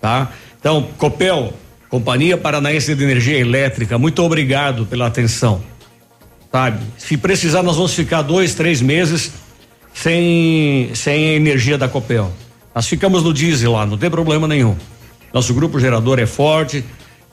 [0.00, 0.32] tá?
[0.58, 1.52] Então, Copel,
[1.88, 5.62] Companhia Paranaense de Energia Elétrica, muito obrigado pela atenção
[6.52, 6.84] sabe?
[6.98, 9.32] Se precisar, nós vamos ficar dois, três meses
[9.94, 12.30] sem, sem energia da Copel.
[12.74, 14.76] Nós ficamos no diesel lá, não tem problema nenhum.
[15.32, 16.84] Nosso grupo gerador é forte,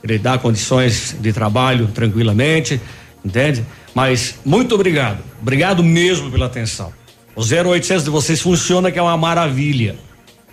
[0.02, 2.80] ele dá condições de trabalho tranquilamente,
[3.24, 3.66] entende?
[3.94, 6.94] Mas muito obrigado, obrigado mesmo pela atenção.
[7.40, 9.96] O 0800 de vocês funciona que é uma maravilha,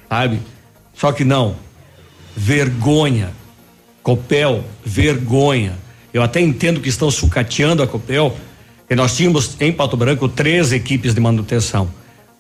[0.09, 0.41] sabe?
[0.95, 1.57] Só que não,
[2.37, 3.33] vergonha.
[4.05, 5.73] Copel, vergonha.
[6.15, 8.37] Eu até entendo que estão sucateando a Copel,
[8.89, 11.91] e nós tínhamos em Pato Branco três equipes de manutenção.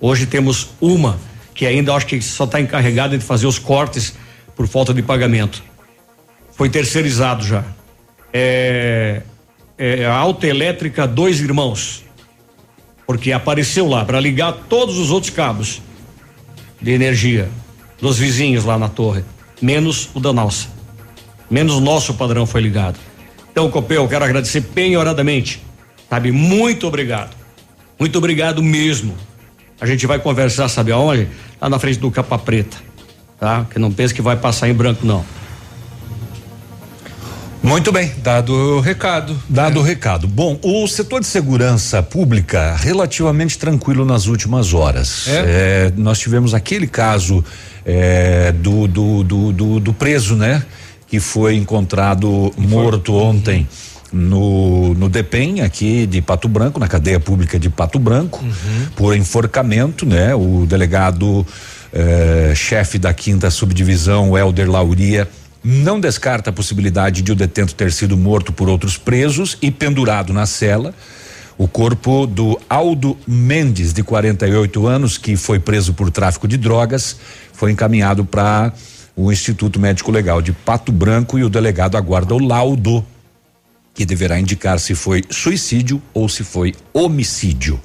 [0.01, 1.19] Hoje temos uma
[1.53, 4.15] que ainda acho que só está encarregada de fazer os cortes
[4.55, 5.61] por falta de pagamento.
[6.53, 7.65] Foi terceirizado já.
[8.33, 9.23] É,
[9.77, 12.06] é a autoelétrica Dois Irmãos,
[13.07, 15.81] porque apareceu lá para ligar todos os outros cabos
[16.81, 17.49] de energia
[18.01, 19.25] dos vizinhos lá na torre,
[19.61, 20.69] menos o da nossa.
[21.51, 22.99] Menos o nosso padrão foi ligado.
[23.51, 25.65] Então, Copel, quero agradecer penhoradamente
[26.09, 26.31] Sabe?
[26.31, 27.35] Muito obrigado.
[27.99, 29.15] Muito obrigado mesmo.
[29.81, 31.29] A gente vai conversar, sabe aonde?
[31.61, 32.77] Lá na frente do Capa Preta.
[33.39, 33.67] Tá?
[33.71, 35.25] Que não pense que vai passar em branco, não.
[37.67, 39.37] Muito bem, dado o recado.
[39.49, 39.83] Dado é.
[39.83, 40.29] o recado.
[40.29, 45.27] Bom, o setor de segurança pública relativamente tranquilo nas últimas horas.
[45.27, 45.33] É.
[45.33, 47.45] É, nós tivemos aquele caso
[47.85, 50.63] é, do, do, do, do, do preso, né?
[51.09, 53.61] Que foi encontrado morto ontem.
[53.61, 58.87] Uhum no, no DEPEN aqui de Pato Branco, na cadeia pública de Pato Branco, uhum.
[58.95, 60.35] por enforcamento, né?
[60.35, 61.45] O delegado
[61.93, 65.29] eh, chefe da quinta subdivisão, Helder Lauria,
[65.69, 70.33] não descarta a possibilidade de o detento ter sido morto por outros presos e pendurado
[70.33, 70.95] na cela.
[71.59, 77.17] O corpo do Aldo Mendes, de 48 anos, que foi preso por tráfico de drogas,
[77.53, 78.73] foi encaminhado para
[79.17, 83.05] o Instituto Médico Legal de Pato Branco e o delegado aguarda o laudo
[83.93, 87.81] que deverá indicar se foi suicídio ou se foi homicídio.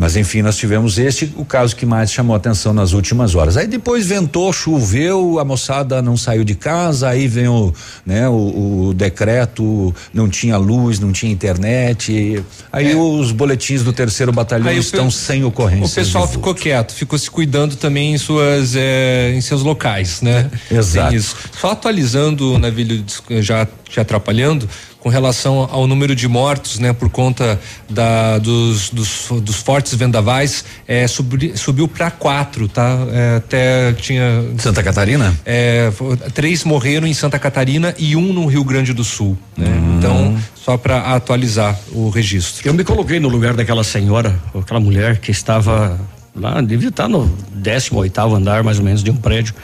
[0.00, 3.58] Mas enfim, nós tivemos este o caso que mais chamou atenção nas últimas horas.
[3.58, 7.70] Aí depois ventou, choveu, a moçada não saiu de casa, aí vem o,
[8.06, 12.42] né, o, o decreto, não tinha luz, não tinha internet.
[12.72, 12.96] Aí é.
[12.96, 15.12] os boletins do terceiro batalhão estão pe...
[15.12, 15.84] sem ocorrência.
[15.84, 20.50] O pessoal ficou quieto, ficou se cuidando também em suas eh, em seus locais, né?
[20.70, 21.14] Exato.
[21.60, 23.04] Só atualizando, Navilho,
[23.42, 24.68] já te atrapalhando,
[25.00, 30.64] com relação ao número de mortos, né, por conta da, dos, dos, dos fortes vendavais,
[30.86, 32.98] é, subi, subiu para quatro, tá?
[33.10, 34.44] É, até tinha.
[34.58, 35.34] Santa Catarina?
[35.44, 35.90] É,
[36.32, 39.36] três morreram em Santa Catarina e um no Rio Grande do Sul.
[39.56, 39.66] Né?
[39.66, 39.96] Hum.
[39.98, 42.68] Então, só para atualizar o registro.
[42.68, 45.98] Eu me coloquei no lugar daquela senhora, aquela mulher que estava
[46.34, 49.54] lá, devia estar no 18 oitavo andar, mais ou menos, de um prédio.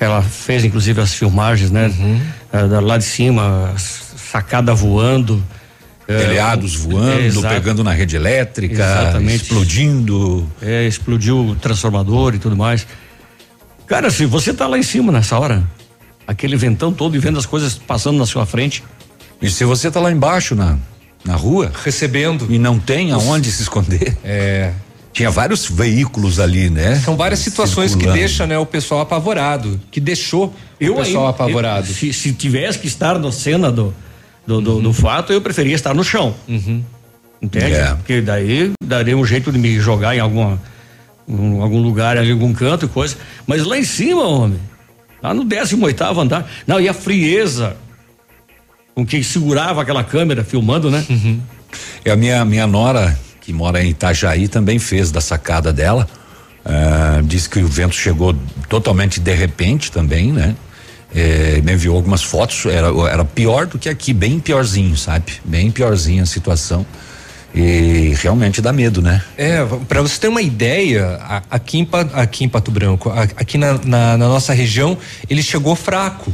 [0.00, 1.88] Ela fez inclusive as filmagens, né?
[1.98, 2.20] Uhum.
[2.52, 5.42] É, lá de cima, sacada voando.
[6.06, 9.42] É, Telhados é, voando, é, pegando na rede elétrica, Exatamente.
[9.42, 10.50] explodindo.
[10.62, 12.86] É, explodiu o transformador e tudo mais.
[13.86, 15.62] Cara, se você tá lá em cima nessa hora,
[16.26, 18.82] aquele ventão todo e vendo as coisas passando na sua frente.
[19.40, 20.78] E se você tá lá embaixo na,
[21.24, 21.72] na rua?
[21.84, 22.46] Recebendo.
[22.50, 24.16] E não tem aonde se esconder?
[24.24, 24.72] É.
[25.18, 26.94] Tinha vários veículos ali, né?
[27.00, 31.30] São várias situações que deixam, né, o pessoal apavorado, que deixou eu o pessoal aí,
[31.30, 31.88] apavorado.
[31.88, 33.92] Eu, se, se tivesse que estar na cena do,
[34.46, 34.82] do, do, uhum.
[34.82, 36.36] do fato, eu preferia estar no chão.
[36.46, 36.84] Uhum.
[37.42, 37.74] Entende?
[37.74, 37.96] É.
[37.96, 40.62] Porque daí daria um jeito de me jogar em alguma,
[41.28, 43.16] em algum lugar, em algum canto e coisa.
[43.44, 44.60] Mas lá em cima, homem,
[45.20, 46.48] lá no 18 oitavo andar.
[46.64, 47.76] Não, e a frieza
[48.94, 51.04] com que segurava aquela câmera filmando, né?
[51.10, 51.40] Uhum.
[52.06, 53.18] E a minha, minha nora,
[53.48, 56.06] que mora em Itajaí, também fez da sacada dela.
[56.66, 58.36] Uh, disse que o vento chegou
[58.68, 60.54] totalmente de repente também, né?
[61.14, 65.32] é, me enviou algumas fotos, era, era pior do que aqui, bem piorzinho, sabe?
[65.42, 66.84] Bem piorzinho a situação.
[67.54, 69.22] E realmente dá medo, né?
[69.36, 71.18] É, para você ter uma ideia,
[71.50, 74.98] aqui em, aqui em Pato Branco, aqui na, na, na nossa região,
[75.30, 76.30] ele chegou fraco,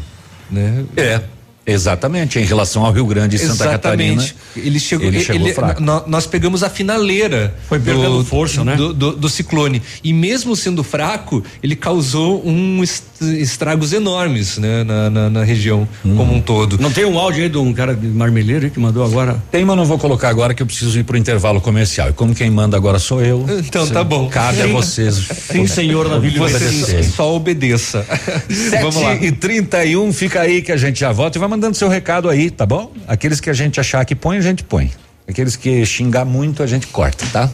[0.51, 0.85] né?
[0.97, 1.21] É.
[1.67, 4.25] Exatamente, em relação ao Rio Grande e Santa Catarina.
[4.55, 5.83] Ele chegou, ele chegou ele, fraco.
[6.07, 8.77] Nós pegamos a finaleira Foi perdendo do, força, né?
[8.77, 9.83] Do, do, do, ciclone.
[10.03, 12.83] E mesmo sendo fraco, ele causou um
[13.21, 14.85] estragos enormes, né?
[14.85, 16.17] Na, na, na região hum.
[16.17, 16.79] como um todo.
[16.79, 19.43] Não tem um áudio aí de um cara de marmeleiro que mandou agora?
[19.51, 22.11] Tem, mas não vou colocar agora que eu preciso ir pro intervalo comercial.
[22.11, 23.47] E como quem manda agora sou eu.
[23.59, 24.29] Então tá bom.
[24.29, 25.15] Cabe a vocês.
[25.51, 28.07] Sim, senhor na Você só obedeça.
[28.83, 29.15] Vamos lá.
[29.15, 32.51] e 31 fica aí que a gente já volta e vai mandando seu recado aí,
[32.51, 32.93] tá bom?
[33.07, 34.91] Aqueles que a gente achar que põe, a gente põe.
[35.27, 37.49] Aqueles que xingar muito a gente corta, tá?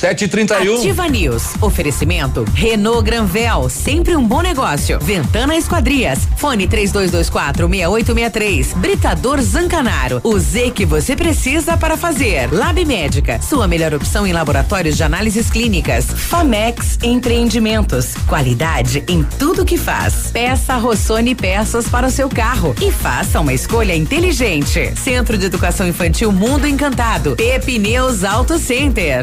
[0.00, 0.78] 7h31.
[0.78, 1.60] Ativa News.
[1.60, 5.00] Oferecimento Renault Granvel, sempre um bom negócio.
[5.00, 6.20] Ventana Esquadrias.
[6.36, 8.74] Fone 3224 6863.
[8.74, 10.20] Britador Zancanaro.
[10.22, 12.48] O Z que você precisa para fazer.
[12.52, 13.40] Lab Médica.
[13.42, 16.06] Sua melhor opção em laboratórios de análises clínicas.
[16.06, 18.14] Famex Empreendimentos.
[18.28, 20.30] Qualidade em tudo que faz.
[20.30, 24.92] Peça Rossoni peças para o seu carro e faça uma escolha inteligente.
[24.96, 29.22] Centro de Educação Infantil Mundo Encantado Pepineus Auto Center.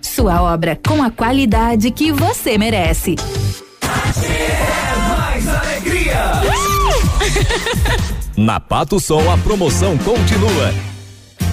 [0.00, 3.16] Sua obra com a qualidade que você merece.
[4.24, 6.16] É mais alegria!
[8.36, 10.95] Na Pato Sol a promoção continua.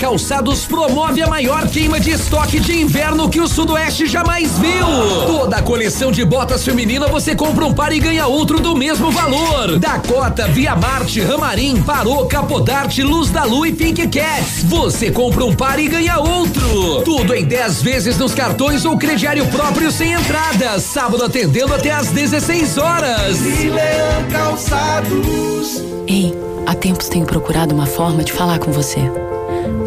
[0.00, 4.86] Calçados promove a maior queima de estoque de inverno que o Sudoeste jamais viu.
[5.26, 9.10] Toda a coleção de botas feminina você compra um par e ganha outro do mesmo
[9.10, 9.78] valor.
[9.78, 14.64] Dakota, Via Marte, Ramarim, Parou, Capodarte, Luz da Lu e Pink Cats.
[14.64, 17.02] Você compra um par e ganha outro.
[17.04, 20.78] Tudo em 10 vezes nos cartões ou crediário próprio sem entrada.
[20.80, 23.40] Sábado atendendo até às 16 horas.
[23.40, 25.82] Lilian Calçados.
[26.06, 26.34] Ei,
[26.66, 29.00] há tempos tenho procurado uma forma de falar com você.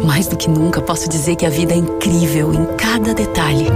[0.04, 3.66] Mais do que nunca, posso dizer que a vida é incrível em cada detalhe.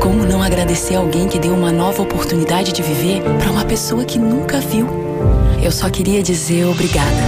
[0.00, 4.18] Como não agradecer alguém que deu uma nova oportunidade de viver para uma pessoa que
[4.18, 4.86] nunca viu?
[5.62, 7.22] Eu só queria dizer obrigada.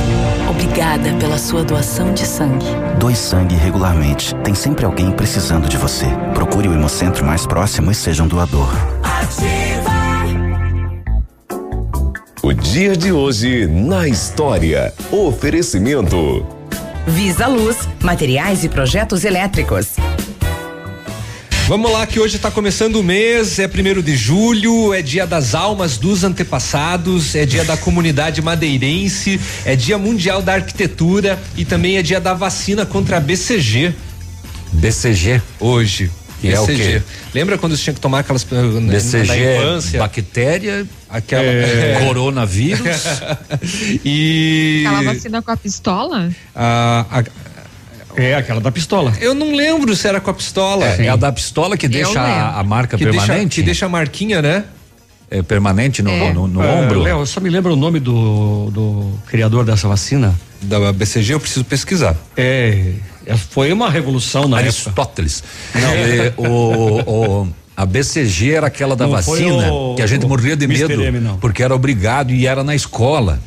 [0.48, 2.66] Obrigada pela sua doação de sangue.
[2.98, 4.34] Doe sangue regularmente.
[4.36, 6.06] Tem sempre alguém precisando de você.
[6.34, 8.68] Procure o Hemocentro mais próximo e seja um doador.
[9.02, 9.90] Ativa!
[12.42, 14.92] O dia de hoje na história.
[15.12, 16.59] Oferecimento.
[17.06, 19.96] Visa Luz, materiais e projetos elétricos.
[21.66, 25.54] Vamos lá, que hoje está começando o mês, é primeiro de julho, é dia das
[25.54, 31.96] almas dos antepassados, é dia da comunidade madeirense, é dia mundial da arquitetura e também
[31.96, 33.94] é dia da vacina contra a BCG.
[34.72, 35.40] BCG?
[35.60, 36.10] Hoje.
[36.48, 36.54] BCG.
[36.54, 37.02] é o quê?
[37.34, 39.98] Lembra quando você tinha que tomar aquelas BCG na infância?
[39.98, 42.00] bactéria, aquela é.
[42.06, 43.02] coronavírus
[44.04, 46.30] e aquela vacina com a pistola?
[46.54, 47.24] A, a,
[48.16, 49.12] é, aquela da pistola.
[49.20, 50.86] Eu não lembro se era com a pistola.
[50.86, 53.32] É, é a da pistola que deixa a, a, marca que permanente?
[53.32, 54.64] Deixa, que deixa a marquinha, né?
[55.30, 56.32] É permanente no, é.
[56.32, 57.00] no, no, no é, ombro?
[57.00, 60.34] Léo, só me lembra o nome do, do criador dessa vacina?
[60.62, 62.16] Da BCG, eu preciso pesquisar.
[62.36, 65.42] É, é foi uma revolução na Aristóteles.
[65.74, 65.86] Época.
[65.86, 70.26] Não, é, o, o, a BCG era aquela da não, vacina o, que a gente
[70.26, 70.94] morria de medo
[71.40, 73.40] porque era obrigado e era na escola.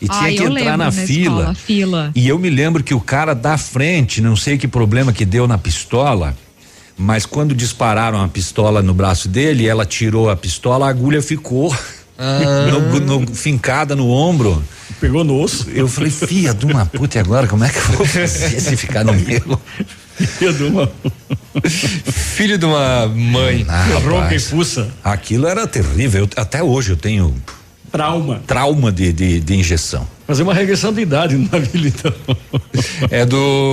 [0.00, 1.40] E tinha que entrar na, na fila.
[1.40, 2.12] Escola, fila.
[2.14, 5.48] E eu me lembro que o cara da frente, não sei que problema que deu
[5.48, 6.36] na pistola,
[6.98, 11.74] mas quando dispararam a pistola no braço dele, ela tirou a pistola, a agulha ficou
[12.18, 12.68] ah.
[12.70, 14.62] no, no, fincada no ombro.
[15.00, 15.68] Pegou no osso.
[15.70, 18.76] Eu falei, filha de uma puta, e agora como é que eu vou fazer se
[18.76, 19.60] ficar no meu?
[20.16, 20.92] Filho de uma.
[21.66, 23.66] Filho de uma mãe.
[23.68, 24.88] Ah, Ronca e fuça.
[25.04, 26.22] Aquilo era terrível.
[26.22, 27.34] Eu, até hoje eu tenho
[27.92, 28.42] trauma.
[28.46, 30.06] Trauma de, de, de injeção.
[30.26, 32.12] Fazer uma regressão de idade no navio, então.
[33.10, 33.72] É do.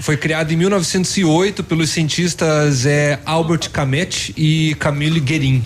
[0.00, 5.64] Foi criado em 1908 pelos cientistas é, Albert Camet e Camille Guerin,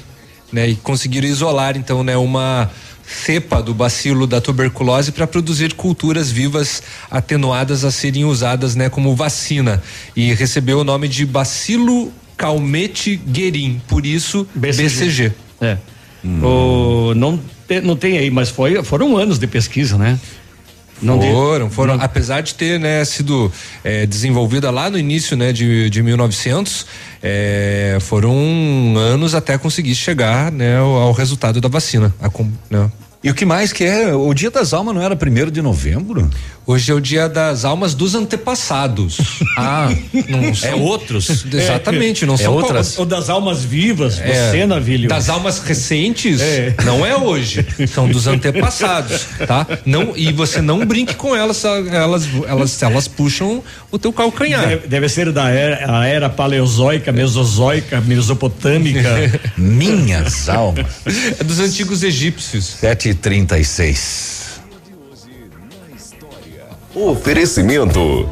[0.55, 0.69] né?
[0.69, 2.71] E conseguiram isolar, então, né, uma
[3.07, 9.15] cepa do bacilo da tuberculose para produzir culturas vivas atenuadas a serem usadas, né, como
[9.15, 9.83] vacina.
[10.17, 14.83] E recebeu o nome de bacilo calmete guerin, por isso BCG.
[14.83, 15.33] BCG.
[15.61, 15.77] É.
[16.25, 16.43] Hum.
[16.43, 17.39] O, não,
[17.69, 20.19] te, não tem aí, mas foi, foram anos de pesquisa, né?
[21.05, 22.05] Não foram, foram, não.
[22.05, 23.53] apesar de ter né, sido
[23.83, 26.87] é, desenvolvida lá no início né, de, de 1900,
[27.23, 32.15] é, foram anos até conseguir chegar né, ao, ao resultado da vacina.
[32.21, 32.29] A,
[32.71, 32.91] né.
[33.25, 34.15] E o que mais que é?
[34.15, 36.31] O Dia das Almas não era primeiro de novembro?
[36.67, 39.19] Hoje é o dia das almas dos antepassados.
[39.59, 39.91] ah,
[40.31, 41.45] não são, é outros.
[41.53, 42.99] Exatamente, não é são outras.
[42.99, 45.09] Ou das almas vivas, é, você, Navilho.
[45.09, 46.75] Das almas recentes, é.
[46.85, 47.67] não é hoje.
[47.87, 49.67] São dos antepassados, tá?
[49.85, 54.67] Não, e você não brinque com elas, elas, elas, elas puxam o teu calcanhar.
[54.67, 59.39] Deve, deve ser da era, a era paleozoica, mesozoica, mesopotâmica.
[59.59, 60.87] Minhas almas.
[61.39, 62.65] É dos antigos egípcios.
[62.65, 64.61] Sete e trinta e seis.
[66.95, 68.29] Oferecimento.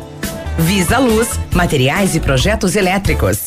[0.59, 3.47] Visa Luz, materiais e projetos elétricos.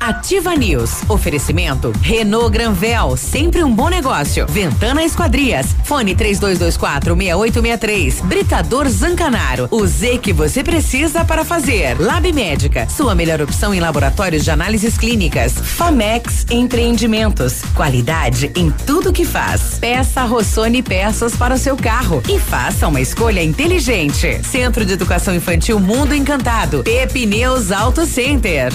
[0.00, 1.02] Ativa News.
[1.08, 4.46] Oferecimento Renault Granvel, sempre um bom negócio.
[4.48, 5.66] Ventana Esquadrias.
[5.84, 8.20] Fone 3224 6863.
[8.22, 9.68] Britador Zancanaro.
[9.70, 12.00] O Z que você precisa para fazer.
[12.00, 15.52] Lab Médica, sua melhor opção em laboratórios de análises clínicas.
[15.52, 17.62] Famex Empreendimentos.
[17.74, 19.78] Qualidade em tudo que faz.
[19.78, 24.40] Peça Rossoni peças para o seu carro e faça uma escolha inteligente.
[24.42, 26.82] Centro de Educação Infantil Mundo Encantado.
[26.82, 28.72] Pepineus Auto Center.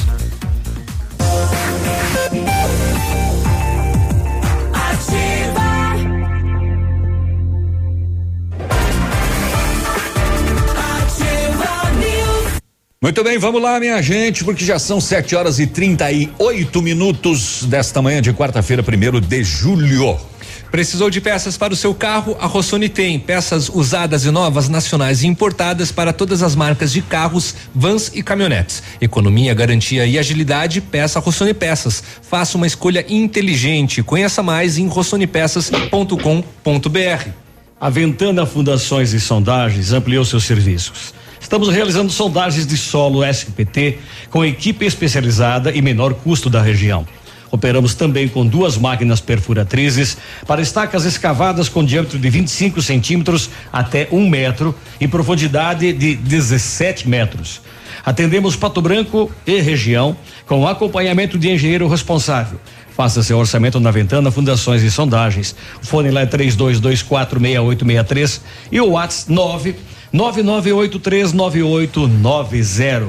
[13.01, 18.01] Muito bem, vamos lá, minha gente, porque já são 7 horas e 38 minutos desta
[18.01, 20.15] manhã de quarta-feira, primeiro de julho.
[20.71, 22.37] Precisou de peças para o seu carro?
[22.39, 27.01] A Rossoni tem peças usadas e novas, nacionais e importadas para todas as marcas de
[27.01, 28.83] carros, vans e caminhonetes.
[29.01, 32.03] Economia, garantia e agilidade, peça Rossoni Peças.
[32.21, 34.03] Faça uma escolha inteligente.
[34.03, 37.29] Conheça mais em rossonipeças.com.br.
[37.81, 43.97] A Ventana Fundações e Sondagens ampliou seus serviços Estamos realizando sondagens de solo SPT
[44.29, 47.07] com equipe especializada e menor custo da região.
[47.51, 54.07] Operamos também com duas máquinas perfuratrizes para estacas escavadas com diâmetro de 25 centímetros até
[54.11, 57.61] um metro e profundidade de 17 metros.
[58.05, 62.59] Atendemos Pato Branco e região com acompanhamento de engenheiro responsável.
[62.95, 65.55] Faça seu orçamento na Ventana Fundações e Sondagens.
[65.81, 68.41] O fone lá é 32246863
[68.71, 69.75] e o WhatsApp 9
[70.13, 73.07] 99839890.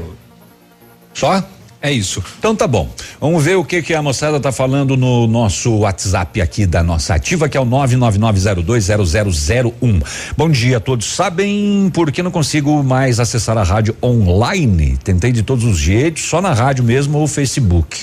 [1.14, 1.42] Só?
[1.82, 2.22] É isso.
[2.38, 2.90] Então tá bom.
[3.18, 7.14] Vamos ver o que que a moçada tá falando no nosso WhatsApp aqui da nossa
[7.14, 10.02] ativa, que é o 999020001.
[10.36, 11.06] Bom dia a todos.
[11.06, 14.98] Sabem por que não consigo mais acessar a rádio online?
[15.02, 17.98] Tentei de todos os jeitos, só na rádio mesmo ou Facebook.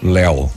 [0.00, 0.48] Léo,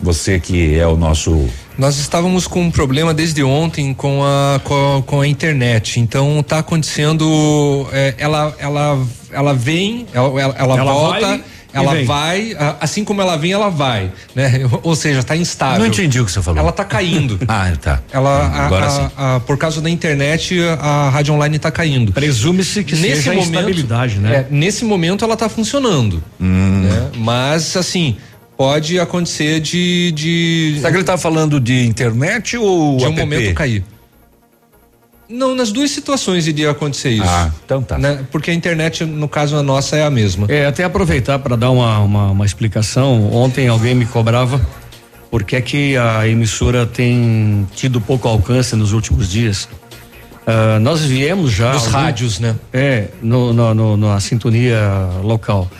[0.00, 4.96] você que é o nosso nós estávamos com um problema desde ontem com a, com
[4.96, 6.00] a, com a internet.
[6.00, 7.86] Então está acontecendo.
[7.92, 11.20] É, ela, ela, ela vem, ela, ela, ela volta.
[11.20, 14.62] Vai ela vai, assim como ela vem, ela vai, né?
[14.82, 15.80] Ou seja, está instável.
[15.80, 16.58] Não entendi o que você falou.
[16.58, 17.38] Ela está caindo.
[17.46, 18.00] ah, tá.
[18.10, 19.08] Ela, Agora a, sim.
[19.16, 22.12] A, por causa da internet, a rádio online está caindo.
[22.12, 24.36] Presume-se que nesse seja momento, instabilidade, né?
[24.36, 26.82] É, nesse momento ela está funcionando, hum.
[26.84, 27.10] né?
[27.16, 28.16] Mas assim,
[28.58, 30.10] pode acontecer de.
[30.12, 33.20] de Será que ele está falando de internet ou de um app?
[33.20, 33.84] momento cair?
[35.28, 37.28] Não, nas duas situações iria acontecer isso.
[37.28, 37.98] Ah, então tá.
[37.98, 38.24] Né?
[38.32, 40.46] Porque a internet, no caso, a nossa é a mesma.
[40.48, 43.30] É, até aproveitar para dar uma, uma, uma, explicação.
[43.32, 44.58] Ontem alguém me cobrava
[45.30, 49.68] por que é que a emissora tem tido pouco alcance nos últimos dias.
[50.46, 51.74] Uh, nós viemos já.
[51.74, 52.56] Nos algum, rádios, né?
[52.72, 54.80] É, no, no, no, na sintonia
[55.22, 55.70] local.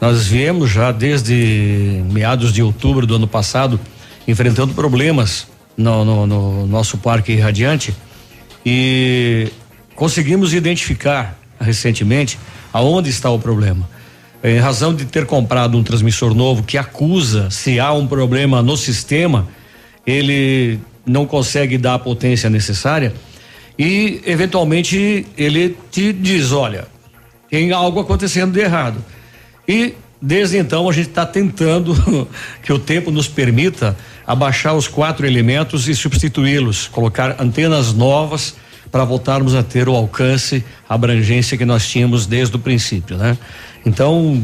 [0.00, 3.80] Nós viemos já desde meados de outubro do ano passado
[4.28, 7.94] enfrentando problemas no, no, no nosso parque radiante
[8.64, 9.48] e
[9.94, 12.38] conseguimos identificar recentemente
[12.72, 13.88] aonde está o problema.
[14.44, 18.76] Em razão de ter comprado um transmissor novo que acusa se há um problema no
[18.76, 19.48] sistema,
[20.06, 23.14] ele não consegue dar a potência necessária
[23.78, 26.86] e eventualmente ele te diz, olha,
[27.48, 29.02] tem algo acontecendo de errado.
[29.68, 32.28] E desde então a gente está tentando
[32.62, 33.96] que o tempo nos permita
[34.26, 38.56] abaixar os quatro elementos e substituí-los, colocar antenas novas
[38.90, 43.36] para voltarmos a ter o alcance, a abrangência que nós tínhamos desde o princípio, né?
[43.84, 44.42] Então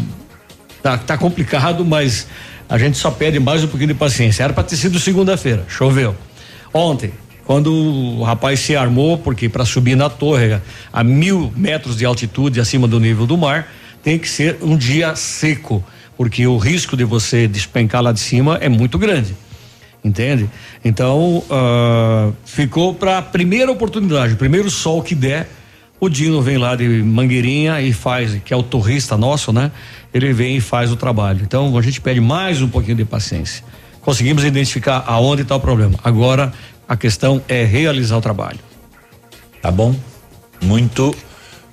[0.82, 2.26] tá, tá complicado, mas
[2.68, 4.44] a gente só pede mais um pouquinho de paciência.
[4.44, 6.16] Era para ter sido segunda-feira, choveu.
[6.72, 7.12] Ontem,
[7.44, 10.60] quando o rapaz se armou, porque para subir na torre
[10.92, 13.68] a mil metros de altitude acima do nível do mar,
[14.03, 15.84] tem que ser um dia seco,
[16.16, 19.34] porque o risco de você despencar lá de cima é muito grande.
[20.05, 20.50] Entende?
[20.84, 25.48] Então, uh, ficou para a primeira oportunidade, o primeiro sol que der,
[26.00, 29.70] o Dino vem lá de Mangueirinha e faz, que é o torrista nosso, né?
[30.12, 31.42] Ele vem e faz o trabalho.
[31.42, 33.62] Então, a gente pede mais um pouquinho de paciência.
[34.00, 35.96] Conseguimos identificar aonde está o problema.
[36.03, 36.53] Agora,
[36.88, 38.59] a questão é realizar o trabalho.
[39.62, 39.94] Tá bom?
[40.61, 41.14] Muito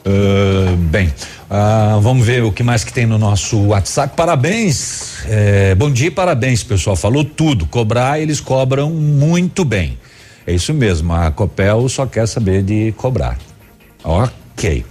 [0.05, 1.07] uh, bem.
[1.49, 4.15] Uh, vamos ver o que mais que tem no nosso WhatsApp.
[4.15, 6.95] Parabéns, é, bom dia, parabéns, pessoal.
[6.95, 7.65] Falou tudo.
[7.65, 9.97] Cobrar, eles cobram muito bem.
[10.45, 11.13] É isso mesmo.
[11.13, 13.37] A Copel só quer saber de cobrar.
[14.03, 14.85] Ok.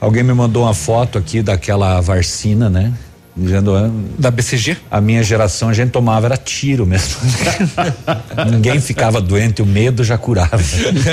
[0.00, 2.92] Alguém me mandou uma foto aqui daquela Varcina, né?
[3.38, 3.88] Dizendo, ah,
[4.18, 4.76] da BCG?
[4.90, 7.16] A minha geração a gente tomava era tiro mesmo.
[8.50, 10.58] Ninguém ficava doente, o medo já curava.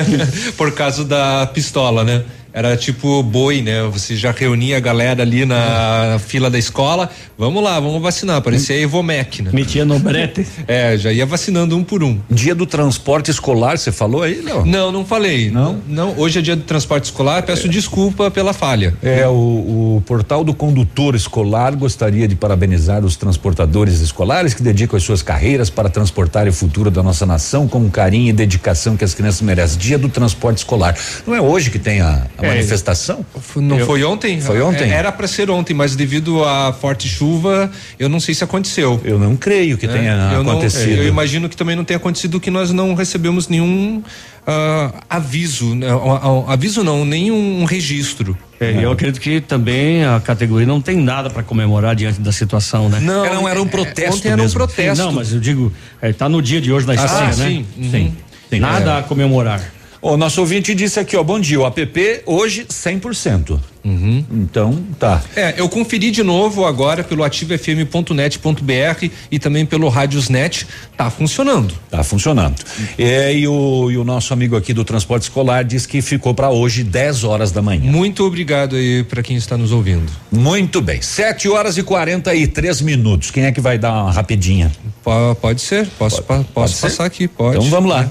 [0.57, 2.23] Por causa da pistola, né?
[2.56, 3.84] Era tipo boi, né?
[3.91, 8.78] Você já reunia a galera ali na fila da escola, vamos lá, vamos vacinar, parecia
[8.78, 9.49] Evomec, né?
[9.53, 10.45] Metia no brete.
[10.68, 12.18] É, já ia vacinando um por um.
[12.30, 14.66] Dia do transporte escolar, você falou aí, não?
[14.66, 15.51] Não, não falei.
[15.51, 15.80] Não?
[15.88, 17.70] Não, hoje é dia do transporte escolar, peço é.
[17.70, 18.95] desculpa pela falha.
[19.03, 24.95] É, o, o portal do condutor escolar gostaria de parabenizar os transportadores escolares que dedicam
[24.95, 29.03] as suas carreiras para transportar o futuro da nossa nação com carinho e dedicação que
[29.03, 29.78] as crianças merecem.
[29.78, 30.95] Dia do transporte escolar.
[31.28, 33.25] Não é hoje que tem a, a é, manifestação?
[33.55, 34.39] Não eu, foi ontem?
[34.41, 34.89] Foi ontem?
[34.91, 38.99] Era para ser ontem, mas devido à forte chuva, eu não sei se aconteceu.
[39.03, 40.95] Eu não creio que é, tenha eu acontecido.
[40.95, 44.03] Não, eu imagino que também não tenha acontecido que nós não recebemos nenhum
[44.47, 48.37] uh, aviso, uh, aviso não, nenhum registro.
[48.59, 52.87] É, eu acredito que também a categoria não tem nada para comemorar diante da situação,
[52.87, 52.99] né?
[53.01, 54.15] Não, não era um é, protesto.
[54.15, 54.95] Ontem era um protesto.
[54.95, 57.47] Sim, não, mas eu digo, está no dia de hoje da ah, história, né?
[57.49, 57.91] Sim, uhum.
[57.91, 58.13] sim.
[58.49, 58.99] Tem nada é.
[58.99, 59.74] a comemorar.
[60.06, 63.60] O nosso ouvinte disse aqui, ó, bom dia, o app hoje 100%.
[63.84, 64.24] Uhum.
[64.32, 65.24] Então, tá.
[65.36, 71.74] É, eu conferi de novo agora pelo ativofm.net.br e também pelo Rádiosnet, tá funcionando.
[71.89, 72.53] Tá funcionando.
[72.99, 76.51] É, e, o, e o nosso amigo aqui do transporte escolar diz que ficou para
[76.51, 77.91] hoje 10 horas da manhã.
[77.91, 80.06] Muito obrigado aí para quem está nos ouvindo.
[80.32, 81.01] Muito bem.
[81.01, 83.32] 7 horas e 43 minutos.
[83.32, 84.72] Quem é que vai dar uma rapidinha?
[85.03, 87.08] P pode ser, posso, pode, pa posso pode passar ser?
[87.08, 87.58] aqui, pode.
[87.58, 88.08] Então vamos lá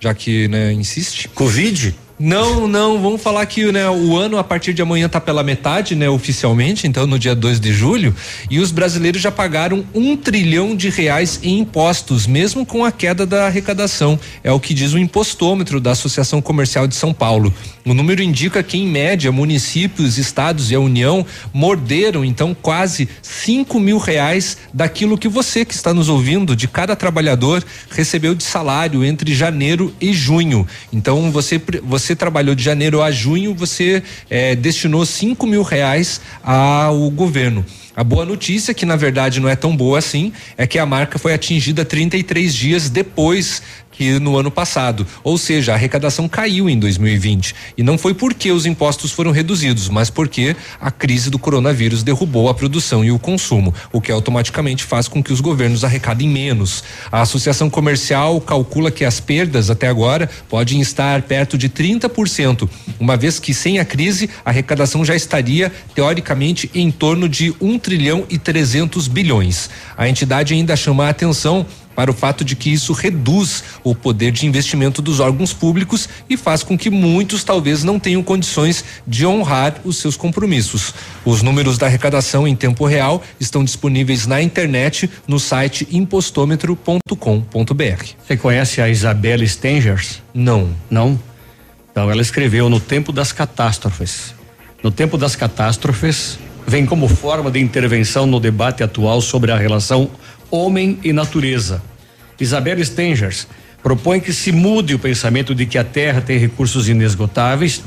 [0.00, 1.28] já que né, insiste.
[1.28, 1.94] Covid?
[2.18, 5.94] Não, não, vamos falar que né, o ano a partir de amanhã está pela metade,
[5.94, 8.16] né, oficialmente, então no dia 2 de julho,
[8.50, 13.26] e os brasileiros já pagaram um trilhão de reais em impostos, mesmo com a queda
[13.26, 14.18] da arrecadação.
[14.42, 17.52] É o que diz o impostômetro da Associação Comercial de São Paulo.
[17.84, 23.78] O número indica que, em média, municípios, estados e a União morderam, então, quase 5
[23.78, 29.04] mil reais daquilo que você que está nos ouvindo, de cada trabalhador, recebeu de salário
[29.04, 30.66] entre janeiro e junho.
[30.92, 36.20] Então, você, você você trabalhou de janeiro a junho, você é, destinou cinco mil reais
[36.42, 37.64] ao governo.
[37.96, 41.18] A boa notícia, que na verdade não é tão boa assim, é que a marca
[41.18, 43.62] foi atingida 33 dias depois
[43.96, 45.06] que no ano passado.
[45.24, 47.54] Ou seja, a arrecadação caiu em 2020.
[47.76, 52.48] E não foi porque os impostos foram reduzidos, mas porque a crise do coronavírus derrubou
[52.48, 56.84] a produção e o consumo, o que automaticamente faz com que os governos arrecadem menos.
[57.10, 62.68] A Associação Comercial calcula que as perdas até agora podem estar perto de 30%,
[63.00, 67.78] uma vez que sem a crise a arrecadação já estaria teoricamente em torno de um
[67.78, 69.70] trilhão e 300 bilhões.
[69.96, 71.66] A entidade ainda chama a atenção
[71.96, 76.36] para o fato de que isso reduz o poder de investimento dos órgãos públicos e
[76.36, 80.92] faz com que muitos talvez não tenham condições de honrar os seus compromissos.
[81.24, 88.04] Os números da arrecadação em tempo real estão disponíveis na internet no site impostômetro.com.br.
[88.24, 90.22] Você conhece a Isabela Stengers?
[90.34, 90.68] Não.
[90.90, 91.18] Não?
[91.90, 94.34] Então ela escreveu no tempo das catástrofes.
[94.82, 100.10] No tempo das catástrofes, vem como forma de intervenção no debate atual sobre a relação
[100.50, 101.82] homem e natureza.
[102.38, 103.46] Isabel Stengers,
[103.82, 107.82] propõe que se mude o pensamento de que a Terra tem recursos inesgotáveis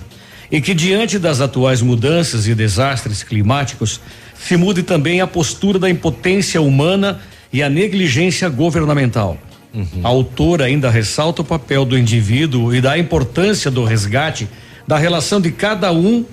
[0.52, 4.00] e que, diante das atuais mudanças e desastres climáticos,
[4.34, 7.20] se mude também a postura da impotência humana
[7.52, 9.38] e a negligência governamental.
[9.74, 10.02] Uhum.
[10.04, 14.48] A autora ainda ressalta o papel do indivíduo e da importância do resgate
[14.88, 16.26] da relação de cada um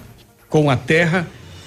[0.48, 1.26] com a terra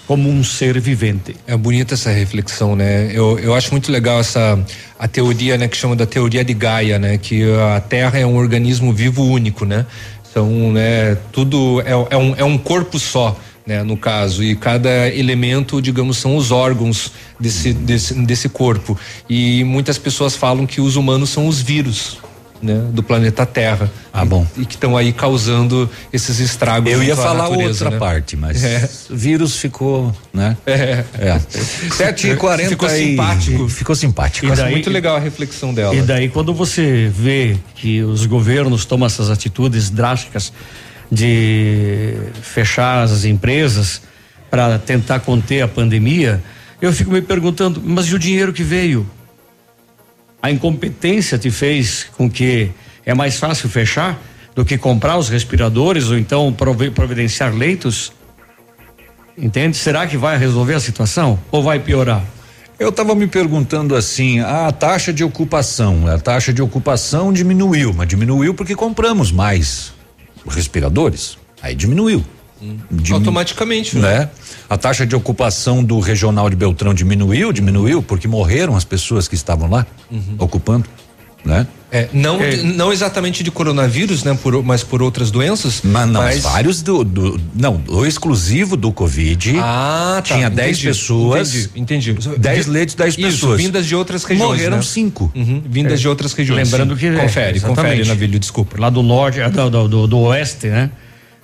[0.10, 1.36] como um ser vivente.
[1.46, 3.12] É bonita essa reflexão, né?
[3.14, 4.60] Eu, eu acho muito legal essa
[4.98, 7.44] a teoria, né, que chama da teoria de Gaia, né, que
[7.76, 9.86] a Terra é um organismo vivo único, né?
[10.34, 13.40] São, né, tudo é, é um, é um corpo só.
[13.68, 18.98] Né, no caso, e cada elemento, digamos, são os órgãos desse, desse, desse corpo.
[19.30, 22.18] E muitas pessoas falam que os humanos são os vírus,
[22.62, 23.90] né, do planeta Terra.
[24.12, 24.46] Ah, bom.
[24.58, 26.92] E, e que estão aí causando esses estragos.
[26.92, 27.98] Eu ia falar natureza, outra né?
[27.98, 28.90] parte, mas É.
[29.10, 30.58] o vírus ficou, né?
[30.66, 31.04] É.
[31.18, 31.40] é.
[31.92, 33.70] 7 e 40 Ficou e- simpático.
[33.70, 34.46] Ficou simpático.
[34.48, 35.96] E daí- muito legal a reflexão dela.
[35.96, 40.52] E daí, quando você vê que os governos tomam essas atitudes drásticas
[41.12, 44.02] de fechar as empresas
[44.50, 46.42] para tentar conter a pandemia,
[46.82, 49.06] eu fico me perguntando, mas e o dinheiro que veio?
[50.42, 52.72] A incompetência te fez com que
[53.06, 54.20] é mais fácil fechar
[54.56, 58.12] do que comprar os respiradores ou então providenciar leitos?
[59.38, 59.78] Entende?
[59.78, 62.24] Será que vai resolver a situação ou vai piorar?
[62.78, 68.08] Eu estava me perguntando assim, a taxa de ocupação, a taxa de ocupação diminuiu, mas
[68.08, 69.94] diminuiu porque compramos mais
[70.48, 71.38] respiradores.
[71.62, 72.24] Aí diminuiu.
[73.12, 74.20] Automaticamente, né?
[74.20, 74.30] né?
[74.70, 79.36] A taxa de ocupação do regional de Beltrão diminuiu, diminuiu porque morreram as pessoas que
[79.36, 79.86] estavam lá
[80.38, 80.86] ocupando,
[81.44, 81.66] né?
[81.92, 82.38] É, não,
[82.76, 84.38] não exatamente de coronavírus, né?
[84.44, 85.82] Por, mas por outras doenças.
[85.84, 89.56] Mas não, mas vários do, do não, o exclusivo do Covid.
[89.60, 90.36] Ah, tá.
[90.36, 91.56] Tinha 10 entendi, pessoas.
[91.76, 92.12] Entendi.
[92.12, 92.38] entendi.
[92.38, 93.58] 10 Vi- leitos, 10 Isso, pessoas.
[93.60, 94.50] vindas de outras regiões.
[94.52, 94.84] Morreram né?
[94.84, 95.32] cinco.
[95.36, 95.96] Uhum, vindas É.
[95.96, 96.70] de outras regiões.
[96.70, 98.80] Lembrando que é, confere, confere, Navilho, desculpa.
[98.80, 100.92] Lá do norte, ah, do, do, do- do oeste, né?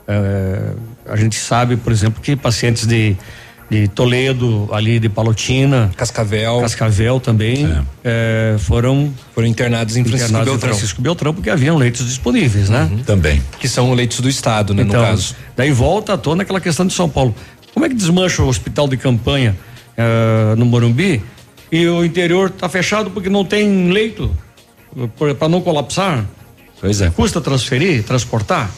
[0.07, 0.73] É,
[1.07, 3.15] a gente sabe, por exemplo, que pacientes de,
[3.69, 7.67] de Toledo, ali de Palotina, Cascavel, Cascavel também
[8.03, 10.69] é, foram foram internados em Francisco internados Beltrão.
[10.69, 10.75] Uhum.
[10.75, 12.89] Francisco Beltrão porque haviam leitos disponíveis, né?
[13.05, 13.41] Também.
[13.59, 14.83] Que são leitos do estado, né?
[14.83, 15.35] Então, no caso.
[15.55, 17.33] daí volta à tona aquela questão de São Paulo.
[17.73, 19.55] Como é que desmancha o hospital de campanha
[19.97, 21.21] eh, no Morumbi
[21.71, 24.31] e o interior está fechado porque não tem leito
[25.37, 26.25] para não colapsar?
[26.79, 27.09] Pois é.
[27.09, 28.71] Custa transferir, transportar?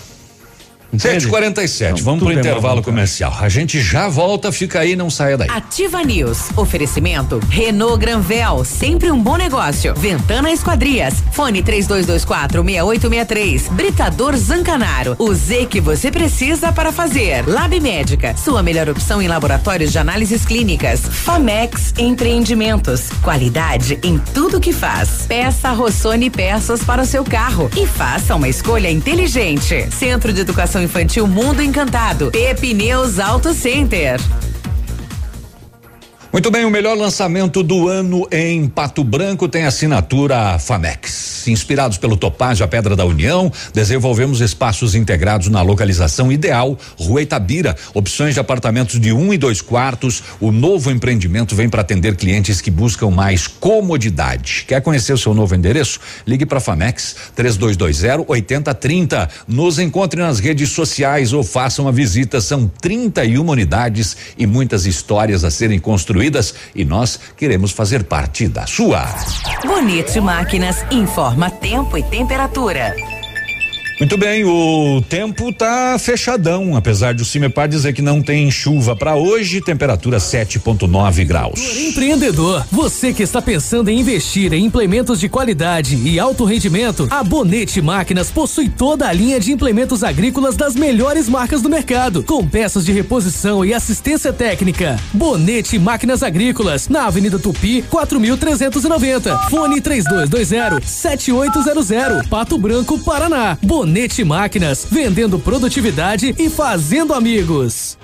[0.91, 1.27] Entende?
[1.27, 3.35] 7h47, Não, vamos pro é intervalo comercial.
[3.39, 5.49] A gente já volta, fica aí, não saia daí.
[5.49, 6.49] Ativa News.
[6.55, 9.93] Oferecimento Renault Granvel, sempre um bom negócio.
[9.95, 11.15] Ventana Esquadrias.
[11.31, 13.67] Fone 3224 6863.
[13.69, 15.15] Britador Zancanaro.
[15.19, 17.47] O Z que você precisa para fazer.
[17.47, 18.35] Lab Médica.
[18.37, 21.01] Sua melhor opção em laboratórios de análises clínicas.
[21.01, 23.09] Famex Empreendimentos.
[23.21, 25.25] Qualidade em tudo que faz.
[25.27, 29.87] Peça Rossoni peças para o seu carro e faça uma escolha inteligente.
[29.91, 32.31] Centro de Educação Infantil Mundo Encantado.
[32.31, 34.19] Pepineus Auto Center.
[36.37, 41.47] Muito bem, o melhor lançamento do ano em Pato Branco tem assinatura Famex.
[41.47, 47.75] Inspirados pelo Topázio, a Pedra da União, desenvolvemos espaços integrados na localização ideal, Rua Itabira.
[47.91, 50.21] Opções de apartamentos de um e dois quartos.
[50.39, 54.65] O novo empreendimento vem para atender clientes que buscam mais comodidade.
[54.67, 55.99] Quer conhecer o seu novo endereço?
[56.27, 59.27] Ligue para Famex 3220 8030.
[59.47, 62.39] Nos encontre nas redes sociais ou faça uma visita.
[62.39, 66.26] São 31 unidades e muitas histórias a serem construídas
[66.73, 69.05] e nós queremos fazer parte da sua.
[69.65, 72.95] Bonito Máquinas informa tempo e temperatura.
[73.99, 78.95] Muito bem, o tempo tá fechadão, apesar de o Cimepar dizer que não tem chuva
[78.95, 81.59] para hoje, temperatura 7.9 graus.
[81.75, 87.23] Empreendedor, você que está pensando em investir em implementos de qualidade e alto rendimento, a
[87.23, 92.47] Bonete Máquinas possui toda a linha de implementos agrícolas das melhores marcas do mercado, com
[92.47, 94.99] peças de reposição e assistência técnica.
[95.11, 99.39] Bonete Máquinas Agrícolas, na Avenida Tupi, 4390.
[99.49, 103.57] Fone 3220 7800, Pato Branco, Paraná.
[103.59, 103.86] Bonete
[104.23, 107.97] Máquinas, vendendo produtividade e fazendo amigos.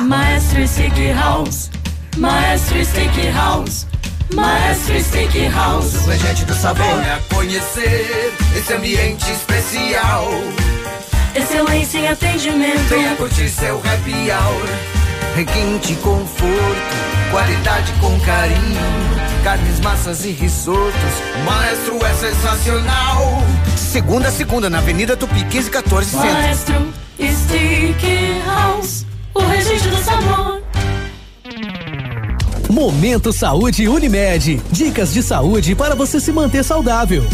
[0.00, 1.70] Maestro Steakhouse,
[2.16, 3.86] Maestro Steakhouse,
[4.34, 5.96] Maestro Steakhouse.
[5.96, 6.86] O regente do sabor.
[6.86, 10.26] Venha conhecer esse ambiente especial.
[11.34, 12.88] Excelência em atendimento.
[12.88, 14.68] Venha curtir seu happy hour.
[15.36, 16.50] Requinte, conforto,
[17.30, 19.19] qualidade com carinho.
[19.42, 20.92] Carnes, massas e risotos.
[21.34, 23.42] O maestro é sensacional.
[23.74, 26.26] Segunda a segunda na Avenida Tupi 1514 Centro.
[26.28, 30.62] Maestro Steakhouse, o regente do sabor.
[32.70, 34.60] Momento Saúde Unimed.
[34.70, 37.26] Dicas de saúde para você se manter saudável.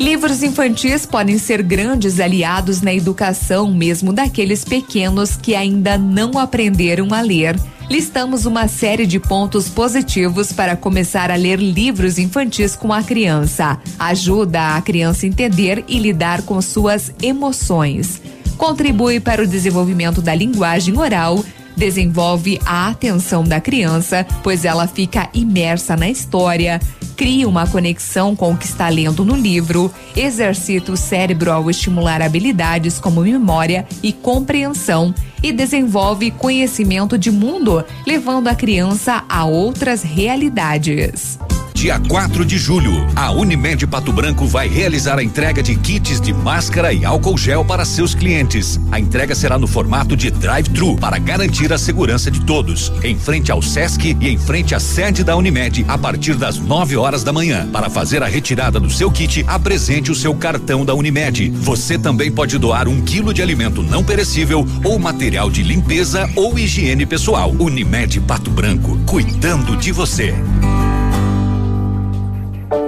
[0.00, 7.12] Livros infantis podem ser grandes aliados na educação, mesmo daqueles pequenos que ainda não aprenderam
[7.12, 7.54] a ler.
[7.90, 13.78] Listamos uma série de pontos positivos para começar a ler livros infantis com a criança.
[13.98, 18.22] Ajuda a criança a entender e lidar com suas emoções.
[18.56, 21.44] Contribui para o desenvolvimento da linguagem oral
[21.76, 26.80] desenvolve a atenção da criança, pois ela fica imersa na história,
[27.16, 32.20] cria uma conexão com o que está lendo no livro, exercita o cérebro ao estimular
[32.22, 40.02] habilidades como memória e compreensão e desenvolve conhecimento de mundo, levando a criança a outras
[40.02, 41.38] realidades.
[41.84, 46.32] Dia 4 de julho, a Unimed Pato Branco vai realizar a entrega de kits de
[46.32, 48.80] máscara e álcool gel para seus clientes.
[48.90, 53.52] A entrega será no formato de drive-thru para garantir a segurança de todos, em frente
[53.52, 57.34] ao SESC e em frente à sede da Unimed, a partir das 9 horas da
[57.34, 57.68] manhã.
[57.70, 61.50] Para fazer a retirada do seu kit, apresente o seu cartão da Unimed.
[61.50, 66.58] Você também pode doar um quilo de alimento não perecível ou material de limpeza ou
[66.58, 67.54] higiene pessoal.
[67.58, 70.34] Unimed Pato Branco, cuidando de você.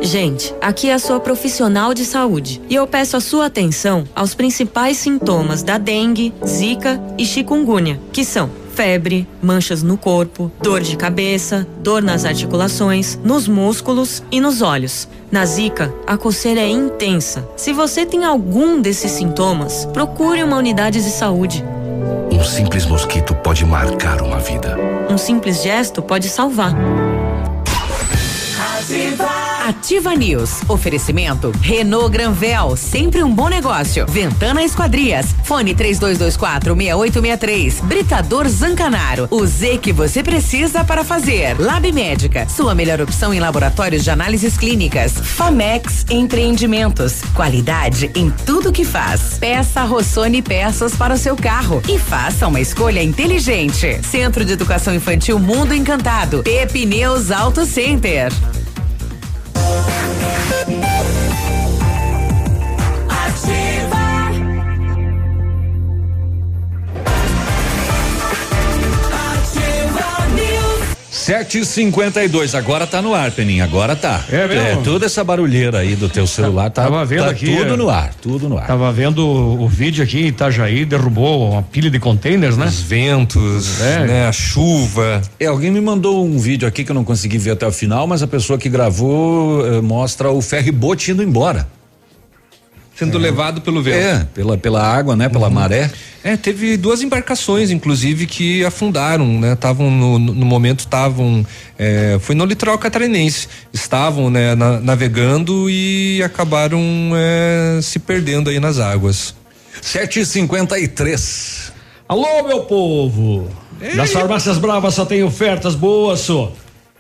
[0.01, 4.35] Gente, aqui é a sua profissional de saúde e eu peço a sua atenção aos
[4.35, 10.97] principais sintomas da dengue, zika e chikungunya, que são febre, manchas no corpo, dor de
[10.97, 15.09] cabeça, dor nas articulações, nos músculos e nos olhos.
[15.31, 17.49] Na zika, a coceira é intensa.
[17.57, 21.65] Se você tem algum desses sintomas, procure uma unidade de saúde.
[22.31, 24.77] Um simples mosquito pode marcar uma vida.
[25.09, 26.75] Um simples gesto pode salvar.
[28.79, 29.46] Ativa
[30.17, 30.63] News.
[30.69, 34.07] Oferecimento Renault Granvel, sempre um bom negócio.
[34.07, 35.35] Ventana Esquadrias.
[35.43, 37.81] Fone 3224 6863.
[37.81, 39.27] Britador Zancanaro.
[39.31, 41.59] O Z que você precisa para fazer.
[41.59, 45.13] Lab Médica, sua melhor opção em laboratórios de análises clínicas.
[45.13, 47.23] Famex Empreendimentos.
[47.35, 49.37] Qualidade em tudo que faz.
[49.39, 54.01] Peça Rossoni peças para o seu carro e faça uma escolha inteligente.
[54.03, 56.43] Centro de Educação Infantil Mundo Encantado.
[56.45, 58.33] Pepineus Auto Center.
[71.27, 74.25] Sete e cinquenta e dois, agora tá no ar, Peninha, agora tá.
[74.31, 74.63] É mesmo?
[74.63, 77.77] É, toda essa barulheira aí do teu celular tá, Tava vendo tá aqui, tudo é.
[77.77, 78.69] no ar, tudo no ar.
[78.69, 82.67] Tava vendo o, o vídeo aqui em Itajaí, derrubou uma pilha de containers, né?
[82.67, 84.07] Os ventos, É.
[84.07, 84.29] né?
[84.29, 85.21] A chuva.
[85.41, 88.07] É, alguém me mandou um vídeo aqui que eu não consegui ver até o final,
[88.07, 91.67] mas a pessoa que gravou eh, mostra o ferryboat indo embora.
[92.99, 93.99] Sendo levado pelo vento.
[93.99, 95.29] É, pela, pela água, né?
[95.29, 95.91] Pela maré.
[96.25, 99.53] É, teve duas embarcações, inclusive, que afundaram, né?
[99.53, 101.47] Estavam no, no momento, estavam.
[101.79, 103.49] é, foi no litoral catarinense.
[103.73, 106.81] Estavam, né, na- navegando e acabaram
[107.15, 109.35] é, se perdendo aí nas águas.
[109.83, 111.71] Sete e cinquenta e três.
[112.09, 113.49] Alô, meu povo!
[113.95, 116.51] Das farmácias bravas só tem ofertas boas, só.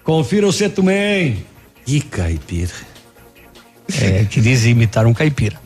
[0.04, 1.42] Confira o Cetumen.
[1.86, 2.72] E caipira.
[4.00, 5.56] É, que diz imitar um caipira.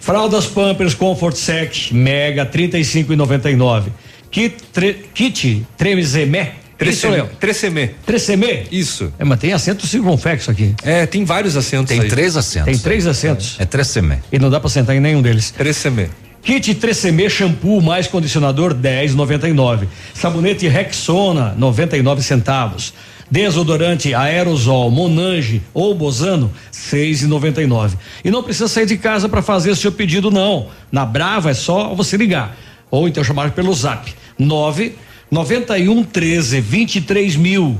[0.00, 3.84] Fraldas Pampers Comfort Sec Mega 35,99.
[4.30, 6.54] Kit, tre, kit Tremezemé.
[6.76, 7.90] Trecemê.
[8.04, 8.64] Trecemê?
[8.70, 9.12] Isso.
[9.18, 10.74] É, mas tem assento circunflexo aqui.
[10.82, 12.08] É, tem vários assentos Tem aí.
[12.08, 12.64] três assentos.
[12.66, 13.56] Tem três assentos.
[13.60, 14.18] É trecemé.
[14.32, 15.50] E não dá pra sentar em nenhum deles.
[15.52, 16.08] Trecemê.
[16.42, 19.86] Kit 3CM shampoo mais condicionador 10,99.
[20.12, 22.92] Sabonete Rexona 99 centavos.
[23.34, 27.94] Desodorante aerosol Monange ou Bozano 6,99.
[28.24, 30.68] E não precisa sair de casa para fazer seu pedido não.
[30.92, 32.56] Na Brava é só você ligar
[32.92, 34.94] ou então chamar pelo Zap 9
[35.32, 37.76] 91 13 23 mil.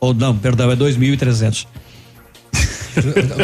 [0.00, 1.64] Ou não, perdão, é 2.300.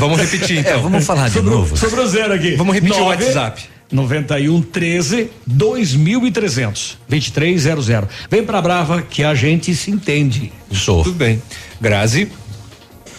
[0.01, 0.73] Vamos repetir então.
[0.73, 1.77] É, vamos falar de Sobrou- novo.
[1.77, 2.57] Sobrou zero aqui.
[2.57, 3.63] Vamos repetir o Nove, WhatsApp.
[3.91, 8.09] 91 13 2300 2300.
[8.31, 10.53] Vem pra Brava que a gente se entende.
[10.71, 11.03] Sou.
[11.03, 11.43] Tudo bem.
[11.81, 12.31] Grazi.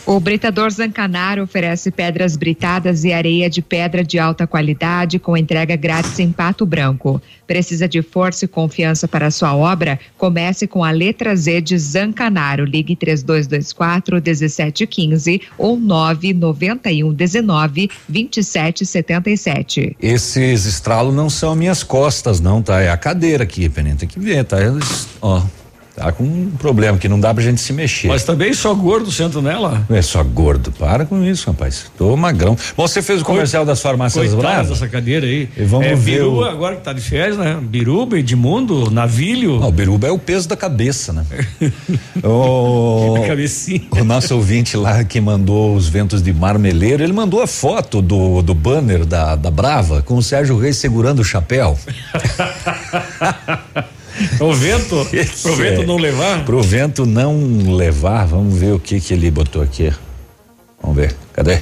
[0.10, 5.76] O Britador Zancanaro oferece pedras britadas e areia de pedra de alta qualidade com entrega
[5.76, 7.22] grátis em Pato Branco.
[7.46, 10.00] Precisa de força e confiança para sua obra?
[10.18, 12.66] Comece com a letra Z de Zancanaro.
[12.66, 19.96] Ligue 3224 1715 ou 991 19 2777.
[20.02, 22.82] Esses estralos não são minhas costas, não, tá?
[22.82, 23.96] É a cadeira aqui, Peninha.
[23.96, 24.58] Tem que ver, tá?
[25.22, 25.44] Ó.
[26.00, 28.08] Tá com um problema que não dá pra gente se mexer.
[28.08, 29.86] Mas também só gordo senta nela.
[29.90, 31.92] Não é só gordo, para com isso, rapaz.
[31.98, 32.56] Tô magrão.
[32.78, 34.70] Você fez o comercial das farmácias Brava?
[34.70, 35.50] dessa cadeira aí.
[35.58, 37.60] E vamos é, ver Biruba, o- agora que tá de férias, né?
[37.62, 39.60] Biruba, Edmundo, Navilho.
[39.60, 41.26] Não, o biruba é o peso da cabeça, né?
[42.24, 43.82] o, Cabecinha.
[43.92, 48.42] o nosso ouvinte lá que mandou os ventos de marmeleiro, ele mandou a foto do,
[48.42, 51.78] do banner da, da Brava com o Sérgio Reis segurando o chapéu.
[54.40, 55.06] O vento,
[55.42, 55.86] pro vento É.
[55.86, 56.46] não levar.
[56.46, 57.38] Pro vento não
[57.76, 59.94] levar, vamos ver o que que ele botou aqui.
[60.82, 61.62] Vamos ver, cadê?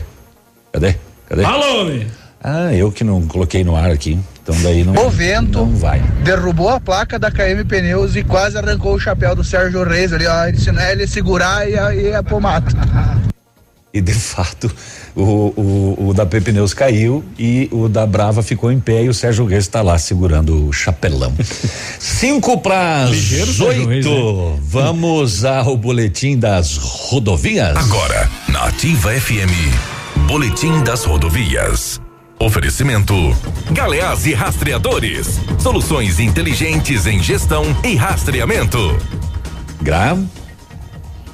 [0.72, 0.96] Cadê?
[1.28, 1.44] Cadê?
[1.44, 2.08] Alô, homem.
[2.44, 6.00] Ah, eu que não coloquei no ar aqui, então daí não, O vento não vai.
[6.24, 10.28] derrubou a placa da KM Pneus e quase arrancou o chapéu do Sérgio Reis ali,
[10.28, 10.46] ó.
[10.46, 10.58] Ele,
[10.92, 12.76] ele a segurar e ia, ia pro mato.
[13.94, 14.74] E de fato,
[15.16, 19.14] o, o, o da Pepineus caiu e o da Brava ficou em pé e o
[19.14, 21.34] Sérgio Reis está lá segurando o chapelão.
[22.00, 24.60] Cinco para Ligeiro, Sérgio Reis, oito.
[24.62, 27.78] Vamos ao boletim das rodovias.
[27.78, 32.02] Agora, na Ativa FM, Boletim das Rodovias.
[32.40, 33.14] Oferecimento:
[33.72, 35.40] Galeás e Rastreadores.
[35.58, 38.78] Soluções inteligentes em gestão e rastreamento.
[39.82, 40.18] Gra.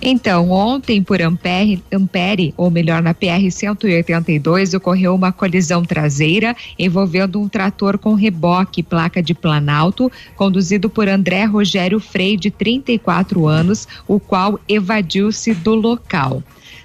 [0.06, 7.40] Então, ontem, por Ampere, Ampere, ou melhor, na PR 182, ocorreu uma colisão traseira envolvendo
[7.40, 13.88] um trator com reboque, placa de Planalto, conduzido por André Rogério Frei, de 34 anos,
[14.06, 16.44] o qual evadiu-se do local.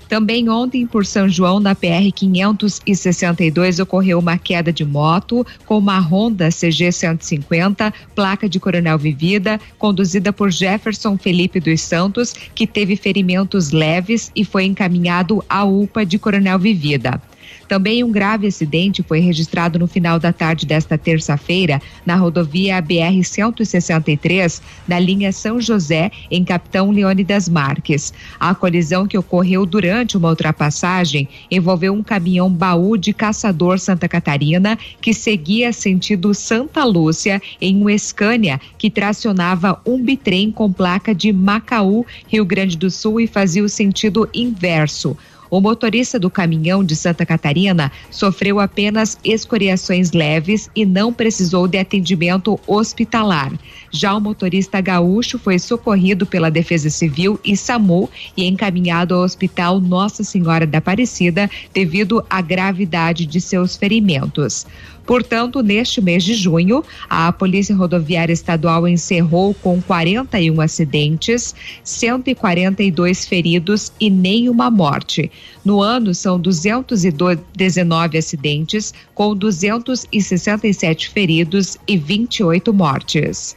[0.09, 5.99] Também ontem, por São João, na PR 562, ocorreu uma queda de moto com uma
[6.01, 12.97] Honda CG 150, placa de Coronel Vivida, conduzida por Jefferson Felipe dos Santos, que teve
[12.97, 17.21] ferimentos leves e foi encaminhado à UPA de Coronel Vivida.
[17.69, 24.63] Também um grave acidente foi registrado no final da tarde desta terça-feira na rodovia BR-163,
[24.89, 28.13] na linha São José, em Capitão Leônidas Marques.
[28.41, 34.79] A colisão que ocorreu durante uma ultrapassagem envolveu um caminhão baú de Caçador Santa Catarina
[35.01, 41.33] que seguia sentido Santa Lúcia em um Scania que tracionava um bitrem com placa de
[41.33, 45.17] Macaú, Rio Grande do Sul e fazia o sentido inverso.
[45.51, 51.79] O motorista do caminhão de Santa Catarina sofreu apenas escoriações leves e não precisou de
[51.79, 53.53] atendimento hospitalar.
[53.91, 59.81] Já o motorista gaúcho foi socorrido pela Defesa Civil e SAMU e encaminhado ao Hospital
[59.81, 64.67] Nossa Senhora da Aparecida devido à gravidade de seus ferimentos.
[65.09, 73.91] Portanto, neste mês de junho, a Polícia Rodoviária Estadual encerrou com 41 acidentes, 142 feridos
[73.99, 75.33] e nenhuma morte.
[75.65, 83.57] No ano, são 219 acidentes, com 267 feridos e 28 mortes.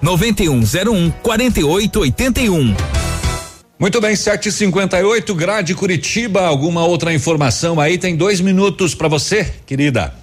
[0.01, 2.75] 9101 4881.
[3.79, 6.41] Muito bem, 758 grade Curitiba.
[6.41, 7.97] Alguma outra informação aí?
[7.97, 10.20] Tem dois minutos para você, querida.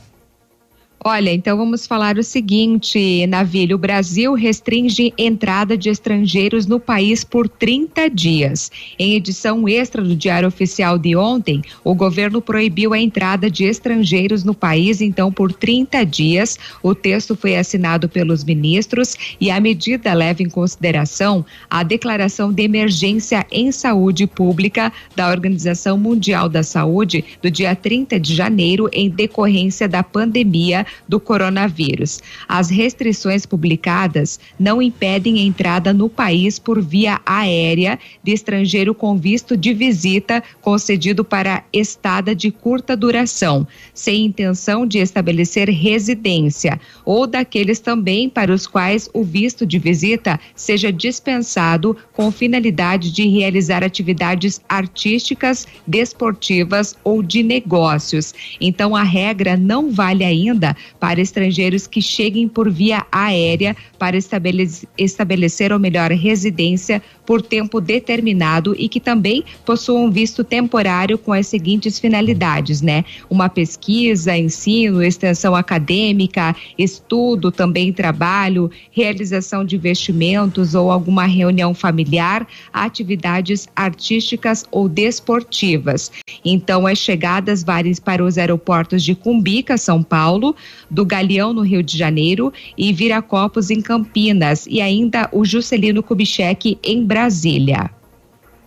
[1.04, 7.22] Olha, então vamos falar o seguinte, Navilho, o Brasil restringe entrada de estrangeiros no país
[7.22, 8.68] por 30 dias.
[8.98, 14.42] Em edição extra do Diário Oficial de ontem, o governo proibiu a entrada de estrangeiros
[14.42, 16.58] no país, então, por 30 dias.
[16.82, 22.64] O texto foi assinado pelos ministros e a medida leva em consideração a declaração de
[22.64, 29.08] emergência em saúde pública da Organização Mundial da Saúde do dia 30 de janeiro em
[29.08, 32.20] decorrência da pandemia do coronavírus.
[32.48, 39.56] As restrições publicadas não impedem entrada no país por via aérea de estrangeiro com visto
[39.56, 47.80] de visita concedido para estada de curta duração, sem intenção de estabelecer residência, ou daqueles
[47.80, 54.60] também para os quais o visto de visita seja dispensado com finalidade de realizar atividades
[54.68, 58.34] artísticas, desportivas ou de negócios.
[58.60, 65.72] Então a regra não vale ainda para estrangeiros que cheguem por via aérea para estabelecer,
[65.72, 71.98] ou melhor residência por tempo determinado e que também possuam visto temporário com as seguintes
[71.98, 73.04] finalidades, né?
[73.28, 82.46] Uma pesquisa, ensino, extensão acadêmica, estudo, também trabalho, realização de investimentos ou alguma reunião familiar,
[82.72, 86.10] atividades artísticas ou desportivas.
[86.44, 90.54] Então, as chegadas valem para os aeroportos de Cumbica, São Paulo,
[90.90, 96.78] do Galeão, no Rio de Janeiro, e Viracopos, em Campinas, e ainda o Juscelino Kubitschek,
[96.82, 97.90] em Brasília.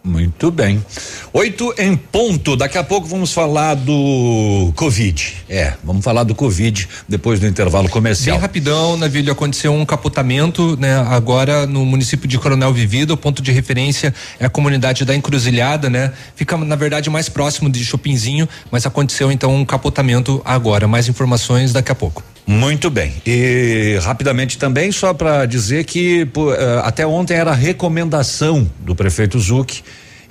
[0.03, 0.83] Muito bem.
[1.31, 2.55] Oito em ponto.
[2.55, 5.33] Daqui a pouco vamos falar do Covid.
[5.47, 8.35] É, vamos falar do Covid depois do intervalo comercial.
[8.35, 10.95] Bem rapidão, Navilho, aconteceu um capotamento, né?
[11.07, 15.87] Agora no município de Coronel Vivido, o ponto de referência é a comunidade da Encruzilhada,
[15.87, 16.11] né?
[16.35, 20.87] Fica, na verdade, mais próximo de Chopinzinho, mas aconteceu então um capotamento agora.
[20.87, 22.30] Mais informações daqui a pouco.
[22.45, 23.13] Muito bem.
[23.25, 29.81] E rapidamente também, só para dizer que eh, até ontem era recomendação do prefeito Zuc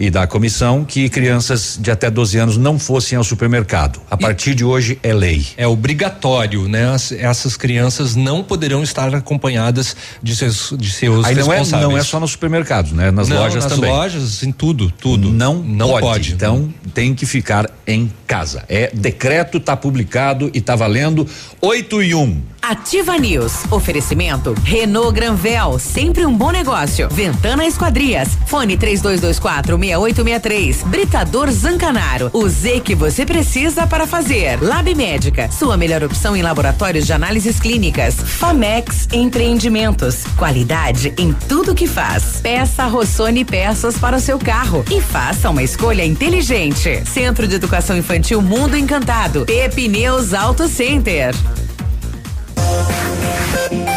[0.01, 4.01] e da comissão que crianças de até 12 anos não fossem ao supermercado.
[4.11, 5.47] A partir de hoje é lei.
[5.59, 6.89] É obrigatório, né?
[6.91, 11.89] As- essas crianças não poderão estar acompanhadas de seus, de seus Aí não é, responsáveis.
[11.91, 13.11] não é só nos supermercados, né?
[13.11, 13.91] Nas Não, lojas nas também.
[13.91, 15.31] lojas, em tudo, tudo.
[15.31, 16.01] Não, Não pode.
[16.01, 16.33] pode.
[16.33, 18.65] Então tem que ficar em casa.
[18.69, 21.27] É decreto, tá publicado e tá valendo.
[21.61, 22.41] 8 e 1.
[22.63, 23.65] Ativa News.
[23.71, 27.09] Oferecimento Renault Granvel, sempre um bom negócio.
[27.11, 28.29] Ventana Esquadrias.
[28.47, 30.83] Fone 3224 6863.
[30.85, 32.31] Britador Zancanaro.
[32.33, 34.63] O Z que você precisa para fazer.
[34.63, 35.51] Lab Médica.
[35.51, 38.15] Sua melhor opção em laboratórios de análises clínicas.
[38.15, 40.25] Famex Empreendimentos.
[40.37, 42.41] Qualidade em tudo que faz.
[42.43, 47.03] Peça Rossoni peças para o seu carro e faça uma escolha inteligente.
[47.07, 49.47] Centro de Educação Infantil Mundo Encantado.
[49.47, 51.35] Pepineus Auto Center.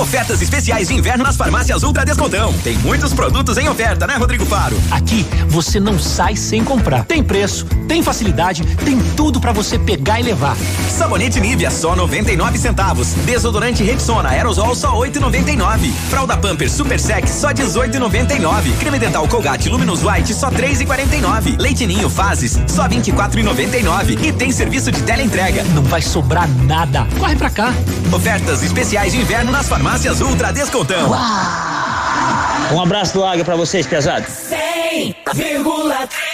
[0.00, 2.52] Ofertas especiais de inverno nas farmácias Ultra Descontão.
[2.64, 4.76] Tem muitos produtos em oferta, né, Rodrigo Faro?
[4.90, 7.04] Aqui você não sai sem comprar.
[7.04, 10.56] Tem preço, tem facilidade, tem tudo pra você pegar e levar.
[10.90, 13.14] Sabonete Nivea só 99 centavos.
[13.24, 15.92] Desodorante Rexona Aerosol só 8,99.
[16.10, 18.76] Fralda Pampers Super Sec só 18,99.
[18.80, 21.56] Creme dental Colgate Luminous White só 3,49.
[21.60, 24.24] Leite Ninho Fases só 24,99.
[24.24, 25.62] E tem serviço de teleentrega.
[25.72, 27.06] Não vai sobrar nada.
[27.16, 27.72] Corre pra cá.
[28.12, 29.83] Ofertas especiais de inverno nas farmácias
[30.22, 31.10] Ultra Descontão.
[32.72, 34.30] Um abraço do Águia pra vocês, pesados.
[34.30, 36.33] 100,3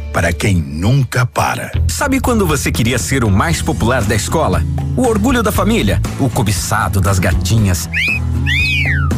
[0.11, 1.71] para quem nunca para.
[1.87, 4.63] Sabe quando você queria ser o mais popular da escola?
[4.95, 6.01] O orgulho da família?
[6.19, 7.89] O cobiçado das gatinhas?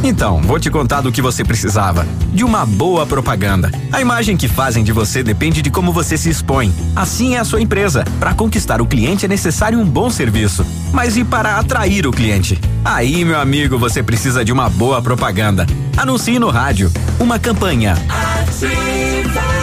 [0.03, 2.05] Então, vou te contar do que você precisava.
[2.33, 3.71] De uma boa propaganda.
[3.91, 6.73] A imagem que fazem de você depende de como você se expõe.
[6.93, 8.03] Assim é a sua empresa.
[8.19, 10.65] Para conquistar o cliente é necessário um bom serviço.
[10.91, 12.59] Mas e para atrair o cliente?
[12.83, 15.65] Aí, meu amigo, você precisa de uma boa propaganda.
[15.95, 16.91] Anuncie no rádio.
[17.19, 17.93] Uma campanha.
[18.09, 19.62] Ativa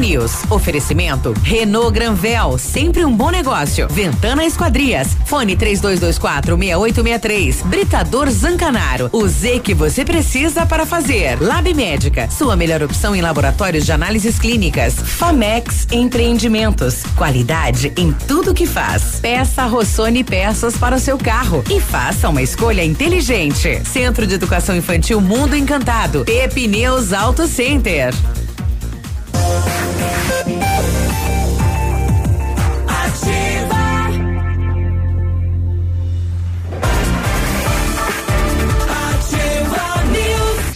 [0.00, 0.50] News.
[0.50, 3.86] Oferecimento Renault Granvel, sempre um bom negócio.
[3.90, 5.08] Ventana Esquadrias.
[5.26, 7.62] Fone 3224 6863.
[7.62, 9.10] Britador Zancanaro.
[9.12, 11.38] O Z que você precisa para fazer.
[11.42, 12.28] Lab Médica.
[12.30, 14.94] Sua melhor opção em laboratórios de análises clínicas.
[14.94, 17.02] Famex Empreendimentos.
[17.14, 19.20] Qualidade em tudo que faz.
[19.20, 23.82] Peça Rossoni peças para o seu carro e faça uma escolha inteligente.
[23.84, 26.24] Centro de Educação Infantil Mundo Encantado.
[26.24, 28.14] Pepineus Auto Center.
[29.34, 30.63] Yeah.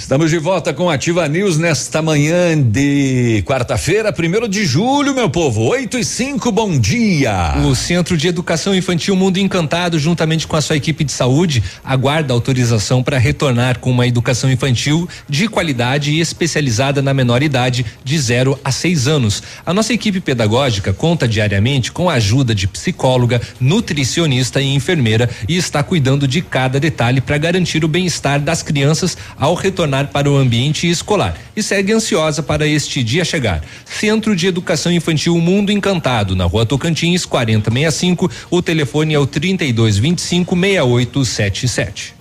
[0.09, 5.65] Estamos de volta com Ativa News nesta manhã de quarta-feira, primeiro de julho, meu povo.
[5.65, 7.59] 8 e 5, bom dia.
[7.67, 12.33] O Centro de Educação Infantil Mundo Encantado, juntamente com a sua equipe de saúde, aguarda
[12.33, 18.19] autorização para retornar com uma educação infantil de qualidade e especializada na menor idade, de
[18.19, 19.43] 0 a 6 anos.
[19.67, 25.59] A nossa equipe pedagógica conta diariamente com a ajuda de psicóloga, nutricionista e enfermeira e
[25.59, 30.37] está cuidando de cada detalhe para garantir o bem-estar das crianças ao retornar para o
[30.37, 33.63] ambiente escolar e segue ansiosa para este dia chegar.
[33.85, 38.31] Centro de Educação Infantil Mundo Encantado, na Rua Tocantins, 4065.
[38.51, 42.15] O telefone é o 3225 6877.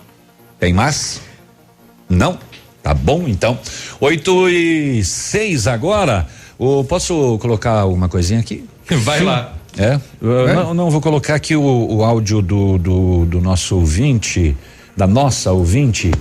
[0.60, 1.22] Tem mais?
[2.10, 2.40] Não?
[2.82, 3.60] Tá bom, então.
[4.00, 6.28] 8 e 6 agora.
[6.58, 8.66] O, posso colocar uma coisinha aqui?
[8.90, 9.54] Vai lá.
[9.78, 9.94] É?
[9.94, 10.54] É?
[10.56, 14.58] Não, não, vou colocar aqui o, o áudio do, do, do nosso ouvinte,
[14.96, 16.12] da nossa ouvinte,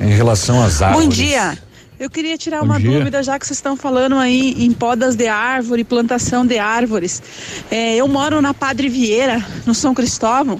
[0.00, 1.06] em relação às árvores.
[1.06, 1.58] Bom dia.
[1.98, 2.90] Eu queria tirar Bom uma dia.
[2.90, 7.22] dúvida, já que vocês estão falando aí em podas de árvore, plantação de árvores.
[7.70, 10.58] É, eu moro na Padre Vieira, no São Cristóvão,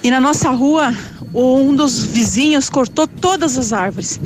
[0.00, 0.94] e na nossa rua,
[1.34, 4.20] um dos vizinhos cortou todas as árvores.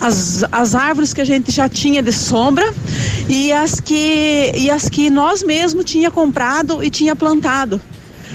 [0.00, 2.74] As, as árvores que a gente já tinha de sombra
[3.28, 7.80] e as que, e as que nós mesmos tinha comprado e tinha plantado.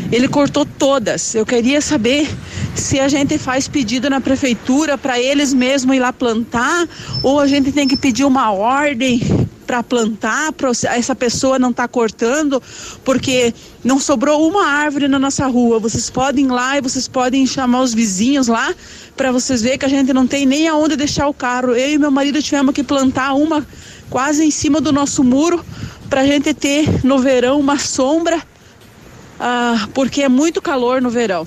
[0.10, 1.36] Ele cortou todas.
[1.36, 2.30] Eu queria saber
[2.78, 6.88] se a gente faz pedido na prefeitura para eles mesmos ir lá plantar
[7.24, 9.22] ou a gente tem que pedir uma ordem
[9.66, 12.64] para plantar, pra essa pessoa não tá cortando,
[13.04, 13.54] porque
[13.84, 15.78] não sobrou uma árvore na nossa rua.
[15.78, 18.74] Vocês podem ir lá e vocês podem chamar os vizinhos lá
[19.18, 21.74] para vocês verem que a gente não tem nem aonde deixar o carro.
[21.74, 23.68] Eu e meu marido tivemos que plantar uma
[24.10, 25.64] quase em cima do nosso muro
[26.10, 28.42] para a gente ter no verão uma sombra
[29.40, 31.46] ah, porque é muito calor no verão.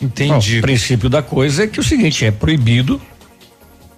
[0.00, 0.58] Entendi.
[0.58, 3.00] o princípio da coisa é que o seguinte, é proibido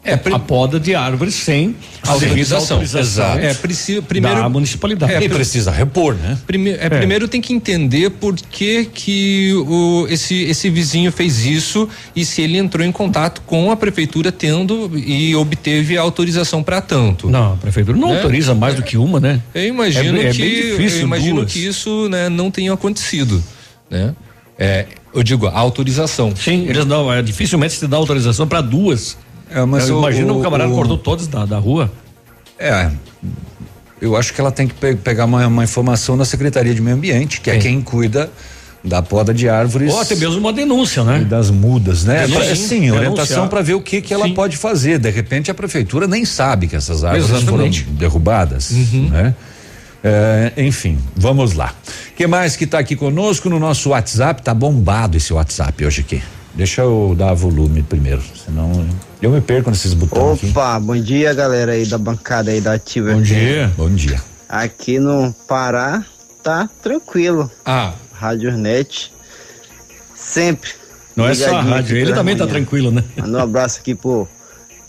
[0.05, 1.77] é, a poda de árvores sem
[2.07, 2.81] Autorização.
[2.81, 3.41] Exato.
[3.41, 5.13] É, preci- primeiro- da municipalidade.
[5.13, 6.39] É, precisa repor, né?
[6.47, 11.87] Prime- é, Primeiro tem que entender por que que o, esse, esse vizinho fez isso
[12.17, 17.29] e se ele entrou em contato com a prefeitura tendo e obteve autorização para tanto.
[17.29, 18.17] Não, a prefeitura não Né?
[18.17, 19.43] autoriza mais do que uma, né?
[19.55, 21.53] Eu imagino É- é que bem difícil eu imagino duas.
[21.53, 23.43] que isso né, não tenha acontecido,
[23.91, 24.15] né?
[24.59, 26.35] É, eu digo a autorização.
[26.37, 29.17] Sim, eles não, é dificilmente se dá autorização para duas.
[29.51, 31.91] É, mas Eu o- imagina o, o- camarada o- cortou todas da, da rua.
[32.59, 32.91] É.
[34.01, 36.97] Eu acho que ela tem que pe- pegar uma, uma informação na Secretaria de Meio
[36.97, 38.31] Ambiente, que é quem cuida
[38.85, 39.93] da poda de árvores.
[39.93, 41.21] Ou até mesmo uma denúncia, né?
[41.23, 42.21] E das mudas, né?
[42.27, 44.99] Denúncia, Pra- sim, sim, orientação para ver o que que ela pode fazer.
[45.01, 47.83] De repente a prefeitura nem sabe que essas árvores Exatamente.
[47.85, 49.35] foram derrubadas, né?
[50.03, 51.75] É, enfim, vamos lá.
[52.17, 54.43] que mais que tá aqui conosco no nosso WhatsApp?
[54.43, 56.23] Tá bombado esse WhatsApp hoje aqui.
[56.55, 58.87] Deixa eu dar volume primeiro, senão
[59.23, 60.49] eu me perco nesses botões aqui.
[60.51, 63.13] Opa, bom dia galera aí da bancada aí da Ativa.
[63.13, 63.73] Bom dia.
[63.77, 64.21] Bom dia.
[64.49, 66.05] Aqui no Pará
[66.43, 67.51] tá tranquilo.
[67.65, 67.93] Ah.
[68.13, 69.13] Rádio Net.
[70.17, 70.71] Sempre.
[71.15, 72.57] Não é só a rádio, aqui ele também tá manhã.
[72.57, 73.05] tranquilo, né?
[73.17, 74.29] Manda um abraço aqui pro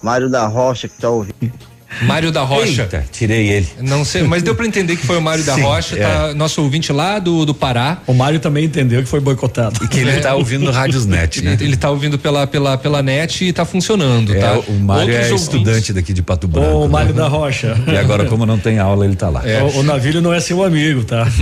[0.01, 1.53] Mário da Rocha que tá ouvindo.
[2.04, 2.84] Mário da Rocha.
[2.84, 3.68] Eita, tirei ele.
[3.82, 6.00] Não sei, mas deu para entender que foi o Mário da Rocha, é.
[6.02, 7.98] tá, nosso ouvinte lá do, do Pará.
[8.08, 9.84] O Mário também entendeu que foi boicotado.
[9.84, 11.54] E que ele tá ouvindo no Rádios Net, né?
[11.54, 14.60] Ele, ele tá ouvindo pela, pela, pela net e tá funcionando, É, tá?
[14.68, 16.68] o Mário é Outros estudante daqui de Pato Branco.
[16.78, 16.88] O né?
[16.88, 17.76] Mário da Rocha.
[17.88, 19.42] E agora, como não tem aula, ele tá lá.
[19.76, 21.28] O, o navilho não é seu amigo, tá?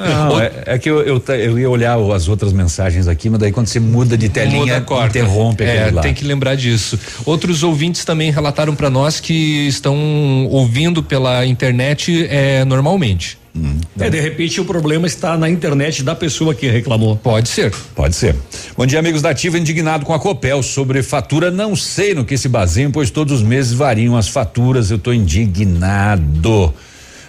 [0.00, 3.38] Não, é, é que eu, eu, eu ia olhar o- as outras mensagens aqui, mas
[3.40, 6.02] daí quando você muda de telinha, Muda interrompe é, aquele lá.
[6.02, 6.98] tem que lembrar disso.
[7.24, 9.89] Outros ouvintes também relataram para nós que estão
[10.50, 13.38] ouvindo pela internet é, normalmente.
[13.98, 17.16] É, de repente o problema está na internet da pessoa que reclamou.
[17.16, 17.72] Pode ser.
[17.96, 18.36] Pode ser.
[18.76, 22.38] Bom dia, amigos da Ativa, indignado com a Copel sobre fatura, não sei no que
[22.38, 26.72] se baseiam, pois todos os meses variam as faturas, eu tô indignado.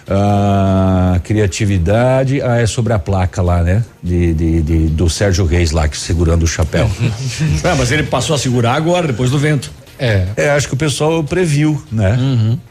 [0.08, 3.84] Ah, criatividade, ah, é sobre a placa lá, né?
[4.02, 6.90] De, de- de- do Sérgio Reis lá, que segurando o chapéu.
[7.64, 9.70] Ah, mas ele passou a segurar agora, depois do vento.
[9.98, 10.26] É.
[10.36, 12.18] É, acho que o pessoal previu, né?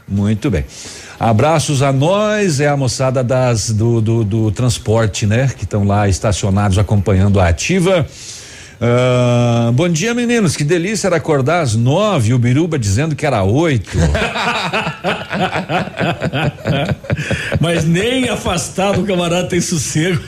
[0.06, 0.64] Muito bem.
[1.18, 5.50] Abraços a nós, é a moçada das do, do, do transporte, né?
[5.56, 8.06] Que estão lá estacionados acompanhando a ativa.
[8.84, 10.56] Ah, bom dia, meninos.
[10.56, 12.34] Que delícia era acordar às nove.
[12.34, 13.96] O Biruba dizendo que era oito.
[17.60, 20.20] Mas nem afastado o camarada tem sossego.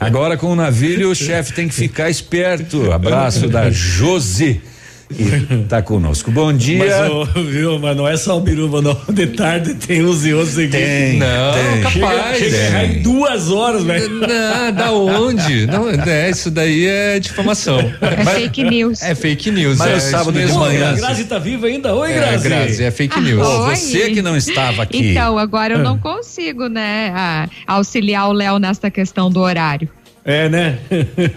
[0.00, 2.90] Agora com o navio, o chefe tem que ficar esperto.
[2.90, 4.62] Abraço da Josi.
[5.08, 6.30] Que tá conosco.
[6.30, 6.78] Bom dia.
[6.78, 8.96] Mas, ô, viu, mas não é só o biruba, não.
[9.08, 10.68] De tarde tem uns e outros aqui.
[10.68, 11.82] Tem, Não, tem.
[12.00, 12.38] capaz.
[12.38, 12.86] Chega, chega É.
[13.00, 14.08] duas horas, velho.
[14.20, 15.66] Não, da onde?
[15.66, 17.78] Não, é, isso daí é difamação.
[18.00, 19.02] É fake news.
[19.02, 19.78] É fake news.
[19.78, 21.94] Mas é, isso sábado de manhã, A Grazi tá viva ainda?
[21.94, 22.48] Oi, É, Grazi.
[22.48, 23.46] Grazi, é fake news.
[23.46, 23.76] Oi.
[23.76, 25.10] você que não estava aqui.
[25.12, 29.88] Então, agora eu não consigo, né, a- auxiliar o Léo nessa questão do horário.
[30.30, 30.78] É, né?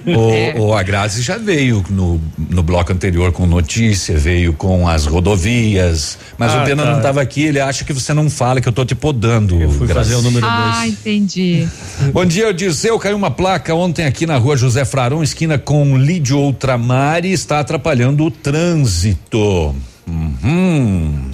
[0.06, 5.06] O, o a Grazi já veio no, no bloco anterior com notícia, veio com as
[5.06, 6.90] rodovias, mas Ah, o Pena tá.
[6.92, 9.62] não estava aqui, ele acha que você não fala que eu tô te podando.
[9.62, 10.92] Eu Fui fazer o número Ah, dois.
[10.92, 11.66] entendi.
[12.12, 13.00] Bom dia, Dirceu.
[13.00, 17.62] Caiu uma placa ontem aqui na rua José Frarão, esquina com Lídio Ultramar, e está
[17.62, 19.74] atrapalhando o trânsito.
[20.06, 21.32] Uhum.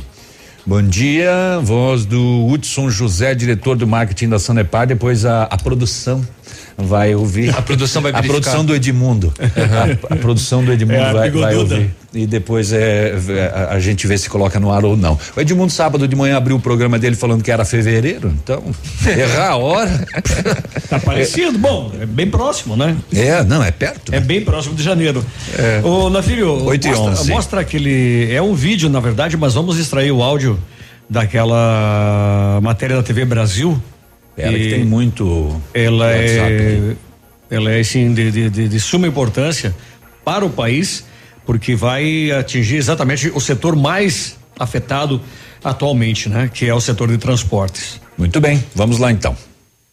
[0.64, 4.86] Bom dia, voz do Hudson José, diretor do marketing da Sanepar.
[4.86, 6.22] Depois a, a produção
[6.78, 7.56] vai ouvir.
[7.56, 8.42] A produção vai A verificar.
[8.42, 9.34] produção do Edmundo.
[9.40, 11.92] A, a produção do Edmundo É, a vai, vai ouvir.
[12.14, 15.20] E depois é, é, a, a gente vê se coloca no ar ou não.
[15.36, 18.64] O Edmundo, sábado de manhã, abriu o programa dele falando que era fevereiro, então,
[19.06, 20.08] errar a hora.
[20.90, 21.58] Tá parecido?
[21.60, 22.96] Bom, é bem próximo, né?
[23.14, 24.14] É, não, é perto.
[24.16, 25.24] É bem próximo de janeiro.
[25.58, 25.82] É.
[25.84, 27.30] Ô, Navírio, Oito e mostra, onze.
[27.30, 28.32] mostra aquele.
[28.34, 30.58] É um vídeo, na verdade, mas vamos extrair o áudio
[31.10, 33.80] daquela matéria da TV Brasil.
[34.38, 35.60] Que E tem muito.
[35.74, 36.96] Ela é,
[37.50, 39.76] ela é assim de, de, de- de suma importância
[40.24, 41.06] para o país,
[41.46, 45.22] porque vai atingir exatamente o setor mais afetado
[45.64, 46.50] atualmente, né?
[46.54, 48.00] Que é o setor de transportes.
[48.18, 49.36] Muito bem, vamos lá então.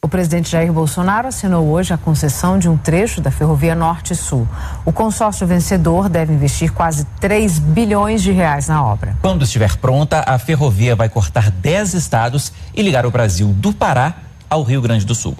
[0.02, 4.46] O presidente Jair Bolsonaro assinou hoje a concessão de um trecho da ferrovia Norte-Sul.
[4.84, 9.16] O consórcio vencedor deve investir quase 3 bilhões de reais na obra.
[9.22, 14.14] Quando estiver pronta, a ferrovia vai cortar 10 estados e ligar o Brasil do Pará
[14.54, 15.36] ao Rio Grande do Sul.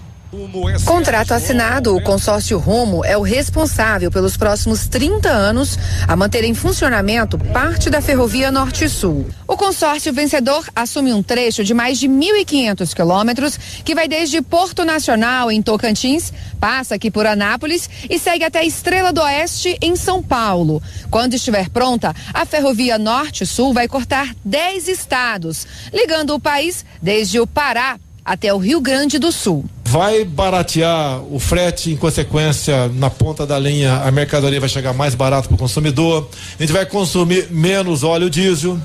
[0.85, 5.79] Contrato assinado, o consórcio Rumo é o responsável pelos próximos 30 anos
[6.09, 9.29] a manter em funcionamento parte da ferrovia Norte-Sul.
[9.47, 14.85] O consórcio vencedor assume um trecho de mais de 1.500 quilômetros que vai desde Porto
[14.85, 20.21] Nacional, em Tocantins, passa aqui por Anápolis e segue até Estrela do Oeste, em São
[20.21, 20.83] Paulo.
[21.09, 27.47] Quando estiver pronta, a ferrovia Norte-Sul vai cortar 10 estados, ligando o país desde o
[27.47, 29.65] Pará até o Rio Grande do Sul.
[29.85, 35.15] Vai baratear o frete, em consequência, na ponta da linha, a mercadoria vai chegar mais
[35.15, 36.29] barato para o consumidor.
[36.59, 38.81] A gente vai consumir menos óleo diesel,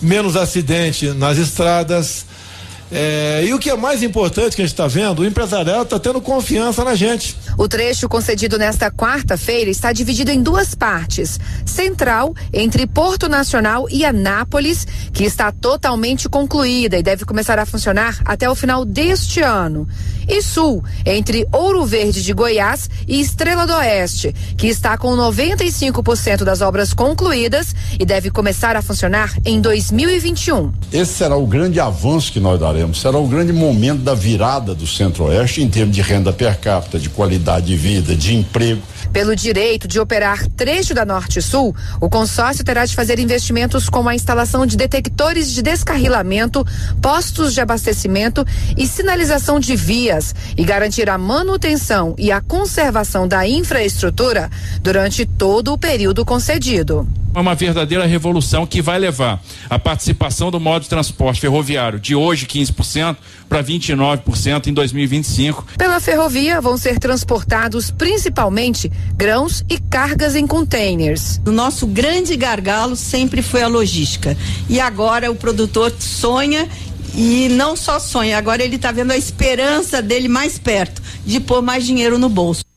[0.00, 2.24] menos acidente nas estradas.
[2.92, 5.98] É, e o que é mais importante que a gente está vendo, o empresariado está
[5.98, 7.36] tendo confiança na gente.
[7.56, 14.04] O trecho concedido nesta quarta-feira está dividido em duas partes: central, entre Porto Nacional e
[14.04, 19.86] Anápolis, que está totalmente concluída e deve começar a funcionar até o final deste ano.
[20.28, 26.44] E sul, entre Ouro Verde de Goiás e Estrela do Oeste, que está com 95%
[26.44, 30.72] das obras concluídas e deve começar a funcionar em 2021.
[30.92, 34.86] Esse será o grande avanço que nós daremos, será o grande momento da virada do
[34.86, 38.82] Centro-Oeste em termos de renda per capita, de qualidade de vida, de emprego.
[39.12, 44.14] Pelo direito de operar trecho da Norte-Sul, o consórcio terá de fazer investimentos como a
[44.14, 46.64] instalação de detectores de descarrilamento,
[47.02, 48.46] postos de abastecimento
[48.76, 54.48] e sinalização de vias e garantir a manutenção e a conservação da infraestrutura
[54.80, 57.06] durante todo o período concedido.
[57.32, 62.12] É uma verdadeira revolução que vai levar a participação do modo de transporte ferroviário de
[62.12, 63.16] hoje 15%
[63.50, 65.66] para 29% em 2025.
[65.76, 71.40] Pela ferrovia vão ser transportados principalmente grãos e cargas em containers.
[71.44, 74.36] O nosso grande gargalo sempre foi a logística.
[74.68, 76.68] E agora o produtor sonha
[77.12, 81.60] e não só sonha, agora ele está vendo a esperança dele mais perto de pôr
[81.60, 82.69] mais dinheiro no bolso.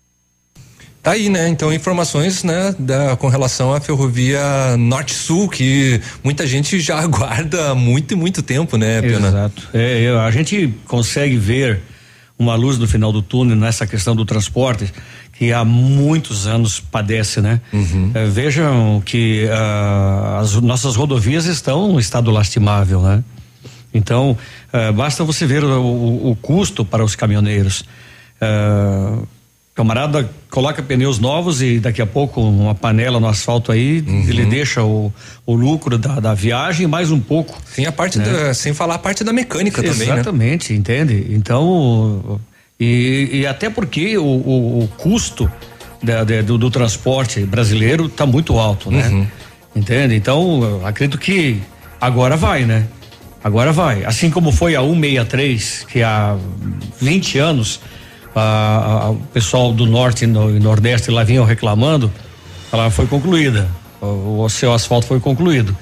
[1.04, 1.50] Tá aí, né?
[1.50, 4.40] Então, informações, né, da, com relação à ferrovia
[4.78, 9.28] Norte-Sul, que muita gente já aguarda há muito e muito tempo, né, Pena?
[9.28, 9.68] Exato.
[9.74, 11.82] É, eu- a gente consegue ver
[12.40, 14.92] uma luz no final do túnel nessa questão do transporte
[15.34, 17.60] que há muitos anos padece, né?
[18.14, 23.22] É, vejam que ah, as nossas rodovias estão em estado lastimável, né?
[23.94, 24.38] Então,
[24.72, 27.84] ah, basta você ver o, o- o custo para os caminhoneiros.
[28.40, 29.18] Ah,
[29.74, 34.26] camarada coloca pneus novos e daqui a pouco uma panela no asfalto aí, uhum.
[34.28, 35.12] ele deixa o,
[35.46, 37.60] o lucro da, da viagem mais um pouco.
[37.76, 38.26] Tem a parte né?
[38.26, 40.22] da, sem falar a parte da mecânica Exatamente, também, né?
[40.22, 41.28] Exatamente, entende?
[41.30, 42.40] Então,
[42.80, 45.52] e, e até porque o, o, o custo
[46.04, 49.08] da, do, do, transporte brasileiro está muito alto, né?
[49.08, 49.28] Uhum.
[49.76, 50.14] Entende?
[50.16, 51.60] Então, acredito que
[52.00, 52.86] agora vai, né?
[53.44, 54.06] Agora vai.
[54.06, 56.38] Assim como foi a 163, que há
[57.02, 57.80] 20 anos
[58.36, 62.12] a, a, o pessoal do norte e, no, nordeste lá vinham reclamando,
[62.72, 63.68] ela foi concluída.
[64.02, 65.76] O, o seu asfalto foi concluído.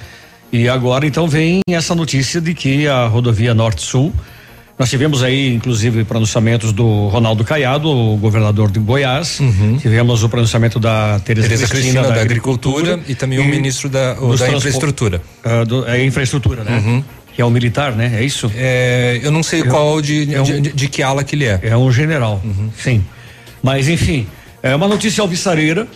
[0.51, 4.13] E agora então vem essa notícia de que a rodovia Norte-Sul
[4.81, 9.39] nós tivemos aí, inclusive, pronunciamentos do Ronaldo Caiado, o governador de Goiás.
[9.39, 9.77] Uhum.
[9.77, 13.41] Tivemos o pronunciamento da Tereza, Tereza Cristina, Cristina, da, da agricultura, agricultura, e também e
[13.41, 15.21] o ministro da, o, da infraestrutura.
[15.45, 16.81] Uh, do, é infraestrutura, né?
[16.83, 17.03] Uhum.
[17.33, 18.19] Que é um militar, né?
[18.19, 18.51] É isso?
[18.55, 21.45] É, eu não sei eu, qual de, é um, de, de, que ala que ele
[21.45, 21.59] é.
[21.63, 22.69] É um general, uhum.
[22.77, 23.03] sim.
[23.63, 24.27] Mas enfim,
[24.61, 25.87] é uma notícia alvissareira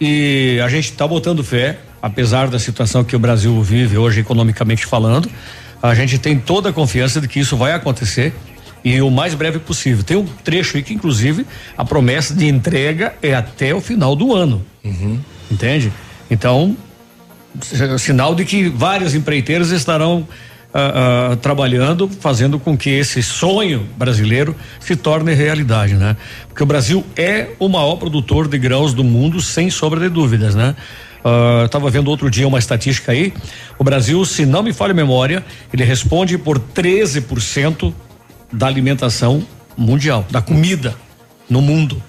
[0.00, 4.86] e a gente está botando fé, apesar da situação que o Brasil vive hoje economicamente
[4.86, 5.30] falando
[5.82, 8.34] a gente tem toda a confiança de que isso vai acontecer
[8.84, 10.04] e o mais breve possível.
[10.04, 11.46] Tem um trecho aí que, inclusive,
[11.76, 14.64] a promessa de entrega é até o final do ano.
[14.84, 15.18] Uhum.
[15.50, 15.92] Entende?
[16.30, 16.76] Então,
[17.98, 20.26] sinal de que várias empreiteiras estarão
[20.74, 26.16] uh, uh, trabalhando, fazendo com que esse sonho brasileiro se torne realidade, né?
[26.48, 30.54] Porque o Brasil é o maior produtor de grãos do mundo, sem sombra de dúvidas,
[30.54, 30.74] né?
[31.64, 33.32] Estava uh, vendo outro dia uma estatística aí.
[33.78, 37.92] O Brasil, se não me falha a memória, ele responde por 13%
[38.52, 40.94] da alimentação mundial, da comida
[41.48, 42.02] no mundo.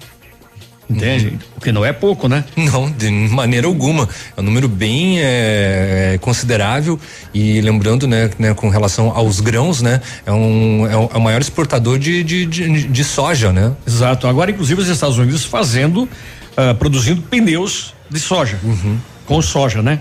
[0.96, 1.26] Entende?
[1.28, 1.38] Uhum.
[1.56, 2.44] O que não é pouco, né?
[2.56, 4.08] Não, de maneira alguma.
[4.36, 6.98] É um número bem é, considerável
[7.32, 11.40] e lembrando, né, né, com relação aos grãos, né, é um, é, é o maior
[11.40, 13.72] exportador de, de, de, de, soja, né?
[13.86, 14.26] Exato.
[14.26, 18.98] Agora, inclusive, os Estados Unidos fazendo, uh, produzindo pneus de soja, uhum.
[19.26, 20.00] com soja, né?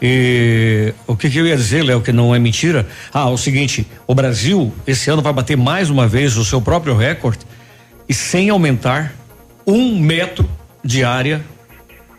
[0.00, 2.86] E o que, que, eu ia dizer, Léo, que não é mentira?
[3.12, 6.94] Ah, o seguinte: o Brasil esse ano vai bater mais uma vez o seu próprio
[6.96, 7.40] recorde
[8.08, 9.14] e sem aumentar
[9.66, 10.48] um metro
[10.84, 11.44] de área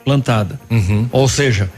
[0.04, 0.60] plantada.
[0.70, 1.08] Uhum.
[1.12, 1.70] Ou seja,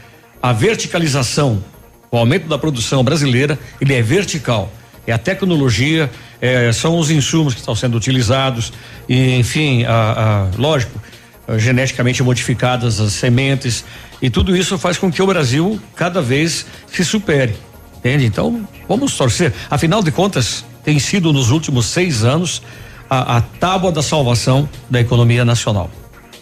[0.42, 1.62] a verticalização,
[2.10, 4.72] o aumento da produção brasileira, ele é vertical.
[5.06, 6.10] É a tecnologia,
[6.40, 8.72] é, são os insumos que estão sendo utilizados,
[9.08, 11.00] e enfim, a, a lógico,
[11.48, 13.84] eh, geneticamente modificadas as sementes
[14.22, 17.54] e tudo isso faz com que o Brasil cada vez se supere.
[17.96, 18.24] Entende?
[18.24, 19.52] Então, vamos torcer.
[19.68, 22.62] Afinal de contas, tem sido nos últimos seis anos
[23.10, 25.90] a, a tábua da salvação da economia nacional.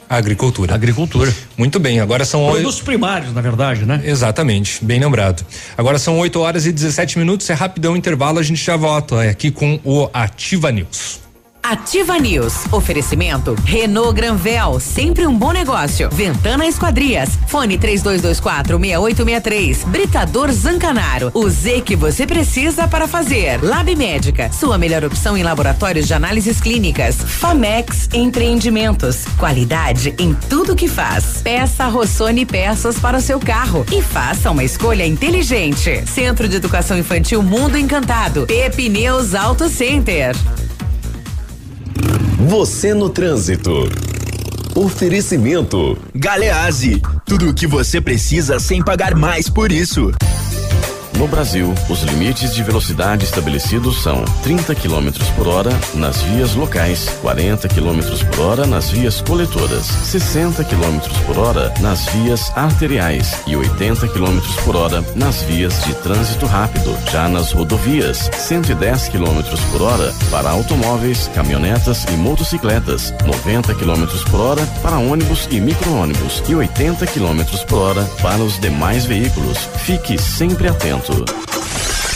[0.08, 0.74] A agricultura.
[0.74, 1.34] Agricultura.
[1.56, 2.50] Muito bem, agora são.
[2.50, 4.00] Produtos primários, na verdade, né?
[4.04, 5.44] Exatamente, bem lembrado.
[5.76, 9.50] Agora são 8 horas e 17 minutos, é rapidão intervalo, a gente já volta aqui
[9.50, 11.27] com o Ativa News.
[11.68, 12.64] Ativa News.
[12.72, 16.08] Oferecimento Renault Granvel, sempre um bom negócio.
[16.10, 17.38] Ventana Esquadrias.
[17.46, 19.84] Fone 3224 6863.
[19.84, 21.30] Britador Zancanaro.
[21.34, 23.62] O Z que você precisa para fazer.
[23.62, 24.50] Lab Médica.
[24.50, 27.16] Sua melhor opção em laboratórios de análises clínicas.
[27.16, 29.26] Famex Empreendimentos.
[29.36, 31.42] Qualidade em tudo que faz.
[31.42, 36.02] Peça Rossoni peças para o seu carro e faça uma escolha inteligente.
[36.06, 38.46] Centro de Educação Infantil Mundo Encantado.
[38.46, 40.34] Pepineus Auto Center.
[42.48, 43.88] Você no trânsito.
[44.74, 45.98] Oferecimento.
[46.14, 47.02] Galease.
[47.26, 50.12] Tudo o que você precisa sem pagar mais por isso.
[51.18, 57.08] No Brasil, os limites de velocidade estabelecidos são 30 km por hora nas vias locais,
[57.20, 63.56] 40 km por hora nas vias coletoras, 60 km por hora nas vias arteriais e
[63.56, 66.96] 80 km por hora nas vias de trânsito rápido.
[67.10, 69.42] Já nas rodovias, 110 km
[69.72, 76.44] por hora para automóveis, caminhonetas e motocicletas, 90 km por hora para ônibus e micro-ônibus
[76.48, 79.58] e 80 km por hora para os demais veículos.
[79.84, 81.07] Fique sempre atento.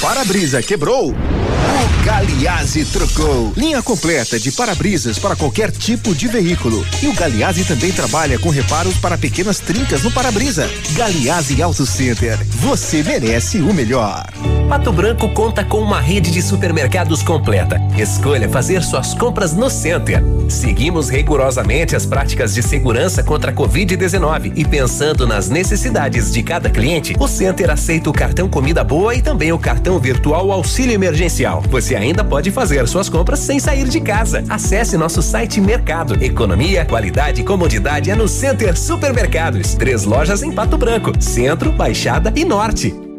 [0.01, 1.11] Para-brisa quebrou?
[1.13, 3.53] O Galiase trocou.
[3.57, 6.85] Linha completa de para-brisas para qualquer tipo de veículo.
[7.03, 10.69] E o Galiase também trabalha com reparos para pequenas trincas no para-brisa.
[10.93, 12.39] Galiase Auto Center.
[12.61, 14.25] Você merece o melhor.
[14.73, 17.79] Pato Branco conta com uma rede de supermercados completa.
[17.95, 20.25] Escolha fazer suas compras no Center.
[20.49, 26.71] Seguimos rigorosamente as práticas de segurança contra a Covid-19 e pensando nas necessidades de cada
[26.71, 31.63] cliente, o Center aceita o cartão Comida Boa e também o cartão virtual Auxílio Emergencial.
[31.69, 34.43] Você ainda pode fazer suas compras sem sair de casa.
[34.49, 36.15] Acesse nosso site Mercado.
[36.25, 39.75] Economia, qualidade e comodidade é no Center Supermercados.
[39.75, 43.12] Três lojas em Pato Branco, Centro, Baixada e Norte.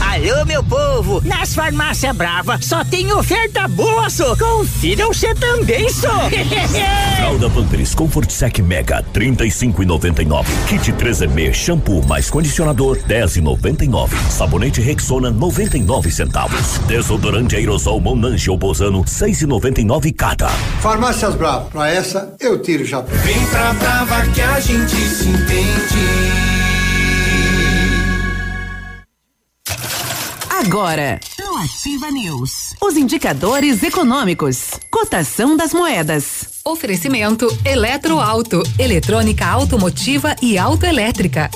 [0.00, 1.20] Alô, meu povo!
[1.24, 4.34] Nas farmácias Brava só tem oferta boa, só.
[4.36, 6.28] Confira você também, só.
[7.16, 10.46] Fralda Pampers Comfort Sec Mega 35,99.
[10.66, 14.10] Kit 3M shampoo mais condicionador 10,99.
[14.30, 16.78] Sabonete Rexona 99 centavos.
[16.86, 20.48] Desodorante aerosol Monange ou Bozano 6,99 cada.
[20.80, 23.00] Farmácias Brava, pra essa eu tiro já.
[23.00, 26.57] Vem pra Brava que a gente se entende.
[30.60, 36.58] Agora, no Ativa News, os indicadores econômicos, cotação das moedas.
[36.64, 41.48] Oferecimento Eletroauto, eletrônica automotiva e autoelétrica.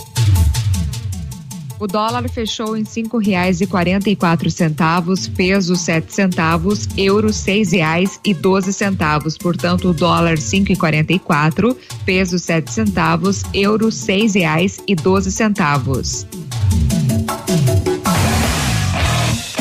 [1.81, 7.33] O dólar fechou em cinco reais e quarenta e quatro centavos, peso sete centavos, euro
[7.33, 9.37] seis reais e doze centavos.
[9.37, 11.77] Portanto, o dólar cinco e quarenta e quatro,
[12.07, 16.24] peso sete centavos, euro seis reais e doze centavos.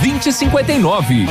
[0.00, 1.26] 2059.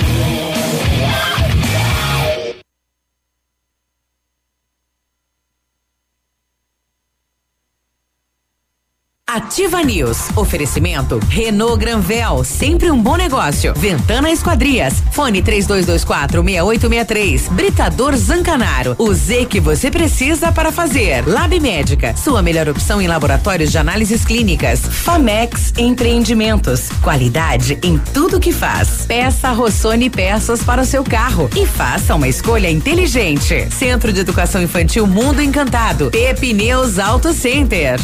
[9.33, 10.27] Ativa News.
[10.35, 13.73] Oferecimento Renault Granvel, sempre um bom negócio.
[13.77, 15.01] Ventana Esquadrias.
[15.13, 17.47] Fone 3224 6863.
[17.47, 18.93] Britador Zancanaro.
[18.97, 21.25] O Z que você precisa para fazer.
[21.25, 22.13] Lab Médica.
[22.17, 24.81] Sua melhor opção em laboratórios de análises clínicas.
[24.81, 26.89] Famex Empreendimentos.
[27.01, 29.05] Qualidade em tudo que faz.
[29.05, 33.69] Peça Rossoni peças para o seu carro e faça uma escolha inteligente.
[33.71, 36.11] Centro de Educação Infantil Mundo Encantado.
[36.11, 37.97] Pepineus Auto Center.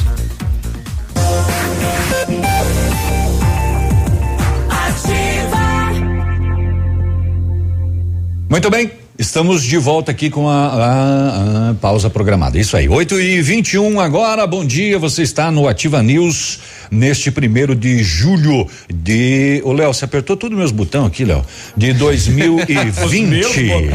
[8.50, 8.92] Muito bem.
[9.20, 12.60] Estamos de volta aqui com a, a, a, pausa programada.
[12.60, 12.88] Isso aí.
[12.88, 14.46] 8 e 21 agora.
[14.46, 15.00] Bom dia.
[15.00, 16.60] Você está no Ativa News
[16.92, 19.62] neste primeiro de julho de.
[19.64, 21.44] Ô, Léo, você apertou todos os meus botões aqui, Léo.
[21.76, 23.92] De 2020.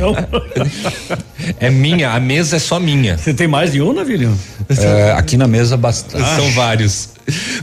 [1.60, 3.16] é minha, a mesa é só minha.
[3.16, 4.36] Você tem mais de um, Navilho?
[4.68, 6.28] É, aqui na mesa bastante.
[6.34, 7.11] São vários.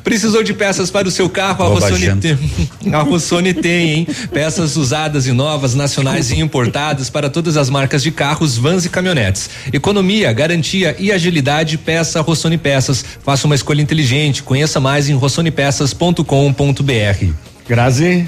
[0.04, 1.64] Precisou de peças para o seu carro?
[1.64, 2.38] A Rossoni, tem,
[2.94, 4.08] a Rossoni tem, hein?
[4.32, 8.90] Peças usadas e novas, nacionais e importadas para todas as marcas de carros, vans e
[8.90, 9.50] caminhonetes.
[9.72, 13.04] Economia, garantia e agilidade, peça Rossoni Peças.
[13.24, 14.44] Faça uma escolha inteligente.
[14.44, 17.34] Conheça mais em rossonipeças.com.br.
[17.68, 18.28] Grazi.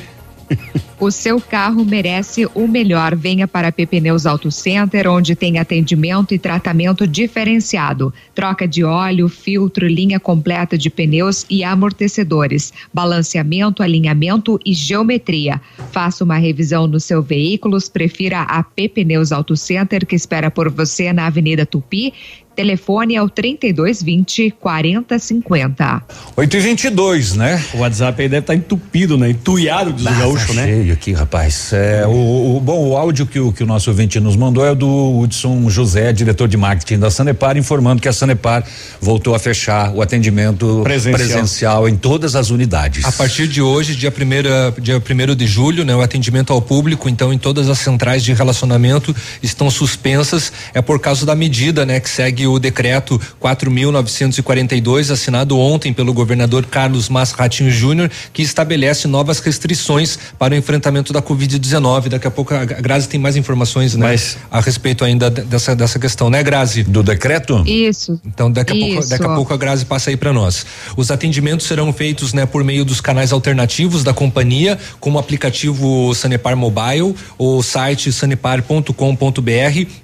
[1.00, 3.16] O seu carro merece o melhor.
[3.16, 8.14] Venha para a Pneus Auto Center, onde tem atendimento e tratamento diferenciado.
[8.36, 15.60] Troca de óleo, filtro, linha completa de pneus e amortecedores, balanceamento, alinhamento e geometria.
[15.92, 17.80] Faça uma revisão no seu veículo.
[17.92, 22.14] Prefira a Pneus Auto Center, que espera por você na Avenida Tupi
[22.62, 26.04] Telefone é o 3220 4050.
[26.38, 27.64] 8 e 22 né?
[27.74, 29.32] O WhatsApp aí deve estar tá entupido, né?
[29.32, 30.66] Entuiado de gaúcho, tá né?
[30.66, 31.74] cheio aqui, rapaz.
[31.74, 34.76] É, o, o, bom, o áudio que o, que o nosso ouvinte nos mandou é
[34.76, 38.64] do Hudson José, diretor de marketing da Sanepar, informando que a Sanepar
[39.00, 43.04] voltou a fechar o atendimento presencial, presencial em todas as unidades.
[43.06, 45.96] A partir de hoje, dia primeiro, dia primeiro de julho, né?
[45.96, 51.00] O atendimento ao público, então, em todas as centrais de relacionamento estão suspensas, é por
[51.00, 52.00] causa da medida, né?
[52.00, 59.08] Que segue o decreto 4.942, assinado ontem pelo governador Carlos Mas Ratinho Júnior, que estabelece
[59.08, 62.10] novas restrições para o enfrentamento da Covid-19.
[62.10, 64.08] Daqui a pouco a Grazi tem mais informações, né?
[64.08, 66.84] Mas, a respeito ainda dessa, dessa questão, né, Grazi?
[66.84, 67.64] Do decreto?
[67.66, 68.20] Isso.
[68.26, 68.94] Então daqui a, Isso.
[68.94, 70.66] Pouco, daqui a pouco a Grazi passa aí para nós.
[70.96, 76.14] Os atendimentos serão feitos, né, por meio dos canais alternativos da companhia, como o aplicativo
[76.16, 78.92] Sanepar Mobile, ou site sanepar.com.br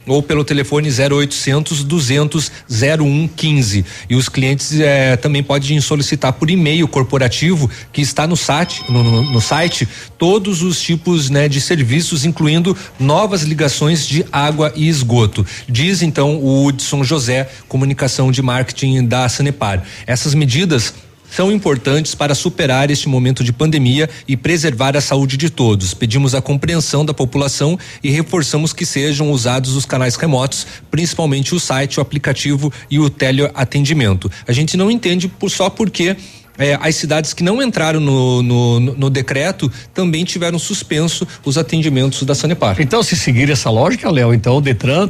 [0.05, 3.85] ou pelo telefone 0800 200 200 0115.
[4.09, 9.03] E os clientes eh, também podem solicitar por e-mail corporativo que está no site, no,
[9.03, 9.87] no, no site,
[10.17, 15.45] todos os tipos né, de serviços, incluindo novas ligações de água e esgoto.
[15.67, 19.83] Diz então o Hudson José, comunicação de marketing da Sanepar.
[20.05, 20.93] Essas medidas
[21.29, 25.93] são importantes para superar este momento de pandemia e preservar a saúde de todos.
[25.93, 31.59] Pedimos a compreensão da população e reforçamos que sejam usados os canais remotos, principalmente o
[31.59, 34.31] site, o aplicativo e o teleatendimento.
[34.47, 36.15] A gente não entende por só porque
[36.57, 42.23] é, as cidades que não entraram no, no, no, decreto também tiveram suspenso os atendimentos
[42.23, 42.77] da Sanepar.
[42.79, 45.09] Então, se seguir essa lógica, Léo, então o Detran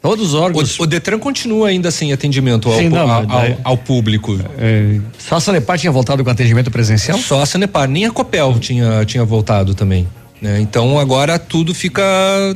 [0.00, 0.78] Todos os órgãos.
[0.78, 4.38] O, o, Detran continua ainda sem atendimento ao, Sim, não, ao, daí- ao, ao público.
[4.58, 7.18] É, só a Sanepar tinha voltado com atendimento presencial?
[7.18, 10.06] Só a Sanepar, nem a Copel tinha, tinha voltado também.
[10.40, 10.60] Né?
[10.60, 12.02] Então agora tudo fica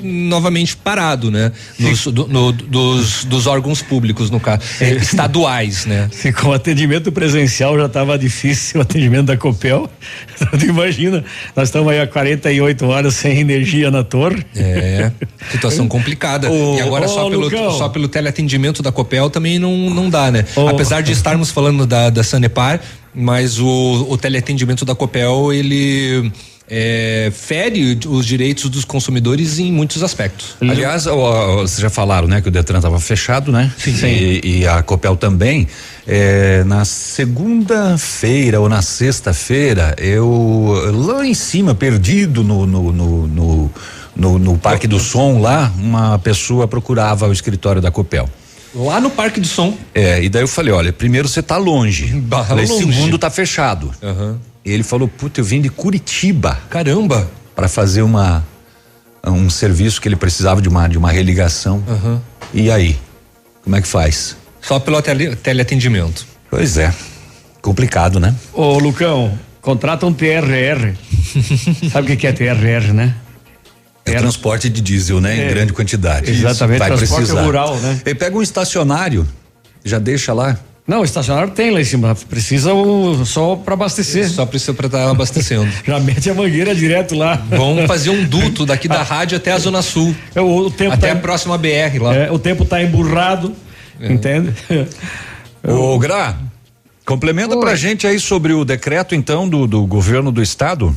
[0.02, 1.52] novamente parado, né?
[1.78, 6.08] Nos, do- no- dos, dos órgãos públicos, no caso, é, estaduais, né?
[6.12, 9.90] Se com o atendimento presencial já estava difícil o atendimento da Copel,
[10.58, 11.24] tu imagina,
[11.56, 14.44] nós estamos aí há 48 horas sem energia na torre.
[14.54, 15.10] É,
[15.50, 16.48] situação complicada.
[16.48, 17.70] E agora só, pelo, Lucão.
[17.72, 20.44] só pelo teleatendimento da Copel também não, não dá, né?
[20.70, 22.80] Apesar de estarmos falando da, da Sanepar,
[23.14, 26.30] mas o, o teleatendimento da Copel, ele
[26.68, 30.56] é, fere os direitos dos consumidores em muitos aspectos.
[30.60, 33.70] Aliás, ó, ó, vocês já falaram, né, que o Detran estava fechado, né?
[33.78, 34.06] Sim.
[34.06, 35.66] E, e a Copel também.
[36.06, 43.70] É, na segunda-feira ou na sexta-feira, eu lá em cima, perdido no no, no, no,
[44.16, 48.28] no- no Parque do Som, lá, uma pessoa procurava o escritório da Copel.
[48.74, 49.76] Lá no Parque do Som.
[49.94, 52.22] É, e daí eu falei, olha, primeiro você tá longe.
[52.48, 52.78] Falei, longe.
[52.92, 53.90] segundo tá fechado.
[54.02, 56.58] E ele falou, puta, eu vim de Curitiba.
[56.70, 57.28] Caramba!
[57.54, 58.44] Para fazer uma
[59.24, 61.82] um serviço que ele precisava de uma de uma religação.
[62.52, 62.98] E aí,
[63.62, 64.36] como é que faz?
[64.60, 66.26] Só pelo tele, teleatendimento.
[66.50, 66.92] Pois é,
[67.60, 68.34] complicado, né?
[68.52, 70.94] Ô, Lucão, contrata um TRR.
[71.90, 73.14] Sabe o que que é TRR, né?
[74.04, 75.38] É transporte de diesel, né?
[75.38, 75.46] É.
[75.46, 76.30] Em grande quantidade.
[76.30, 77.44] Exatamente, Vai transporte precisar.
[77.44, 78.00] rural, né?
[78.04, 79.26] Ele pega um estacionário,
[79.84, 80.58] já deixa lá.
[80.86, 84.28] Não, o estacionário tem lá em cima, precisa o, só para abastecer.
[84.28, 85.70] Só precisa para estar abastecendo.
[85.86, 87.36] Já mete a mangueira direto lá.
[87.48, 90.14] Vamos fazer um duto daqui da rádio até a Zona Sul.
[90.34, 92.14] É, o, o tempo até tá- a próxima BR lá.
[92.14, 93.54] É, o tempo tá emburrado,
[94.00, 94.52] entende?
[95.62, 96.36] Ô, Gra,
[97.06, 100.94] complementa pra gente aí sobre o decreto, então, do, do governo do estado.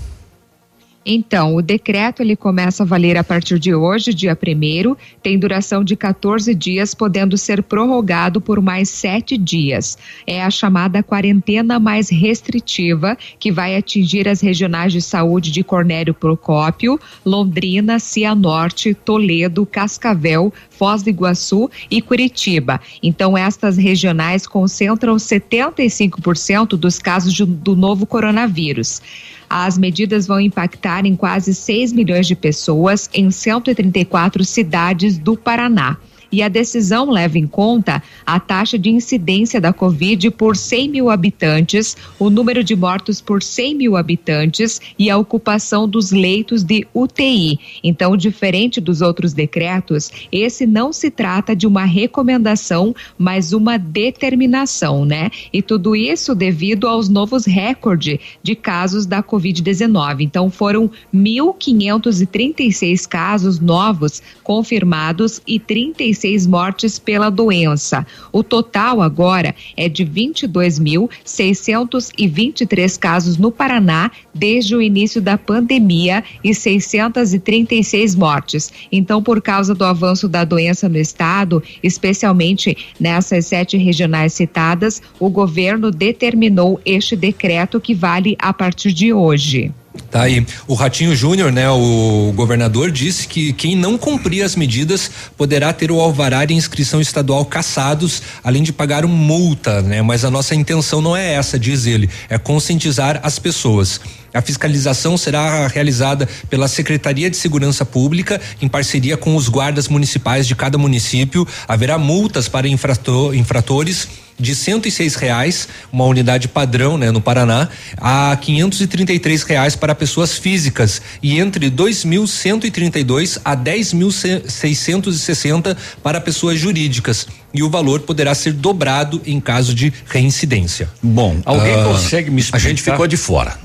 [1.06, 5.84] Então, o decreto ele começa a valer a partir de hoje, dia 1 tem duração
[5.84, 9.98] de 14 dias, podendo ser prorrogado por mais sete dias.
[10.26, 16.14] É a chamada quarentena mais restritiva, que vai atingir as regionais de saúde de Cornélio
[16.14, 22.82] Procópio, Londrina, Cianorte, Toledo, Cascavel, Foz do Iguaçu e Curitiba.
[23.04, 29.02] Então, estas regionais concentram 75% dos casos de- do novo coronavírus.
[29.50, 35.98] As medidas vão impactar em quase 6 milhões de pessoas em 134 cidades do Paraná.
[36.36, 41.10] E a decisão leva em conta a taxa de incidência da Covid por 100 mil
[41.10, 46.86] habitantes, o número de mortos por 100 mil habitantes e a ocupação dos leitos de
[46.94, 47.58] UTI.
[47.82, 55.06] Então, diferente dos outros decretos, esse não se trata de uma recomendação, mas uma determinação,
[55.06, 55.30] né?
[55.54, 60.20] E tudo isso devido aos novos recordes de casos da Covid-19.
[60.20, 68.08] Então, foram 1.536 casos novos confirmados e 36 mortes pela doença.
[68.32, 76.52] O total agora é de 22.623 casos no Paraná desde o início da pandemia e
[76.54, 78.74] 636 mortes.
[78.92, 85.30] Então, por causa do avanço da doença no estado, especialmente nessas sete regionais citadas, o
[85.30, 89.72] governo determinou este decreto que vale a partir de hoje.
[90.12, 90.46] Tá aí.
[90.68, 95.92] O Ratinho Júnior, né, o governador, disse que quem não cumprir as medidas poderá ter
[95.92, 100.02] o alvará e inscrição estadual cassados, além de pagar uma multa, né?
[100.02, 104.00] Mas a nossa intenção não é essa, diz ele, é conscientizar as pessoas.
[104.34, 110.46] A fiscalização será realizada pela Secretaria de Segurança Pública em parceria com os guardas municipais
[110.46, 111.48] de cada município.
[111.68, 114.08] Haverá multas para infrator- infratores
[114.40, 117.68] de 106 reais, uma unidade padrão, né, no Paraná,
[117.98, 127.28] a 533 reais para pessoas físicas e entre 2.132 a 10.660 para pessoas jurídicas.
[127.56, 130.90] E o valor poderá ser dobrado em caso de reincidência.
[131.02, 132.68] Bom, Alguém ah, consegue me A explicar?
[132.70, 133.58] gente ficou de fora.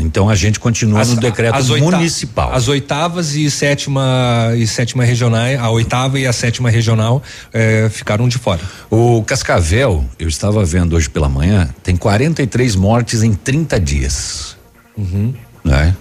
[0.00, 2.52] Então a gente continua no decreto oita- municipal.
[2.52, 7.22] As oitavas e sétima e sétima regionais, a oitava e a sétima regional
[7.52, 8.60] eh, ficaram de fora.
[8.90, 14.56] O Cascavel, eu estava vendo hoje pela manhã, tem 43 mortes em 30 dias.
[14.96, 15.32] Uhum.
[15.64, 15.94] Né?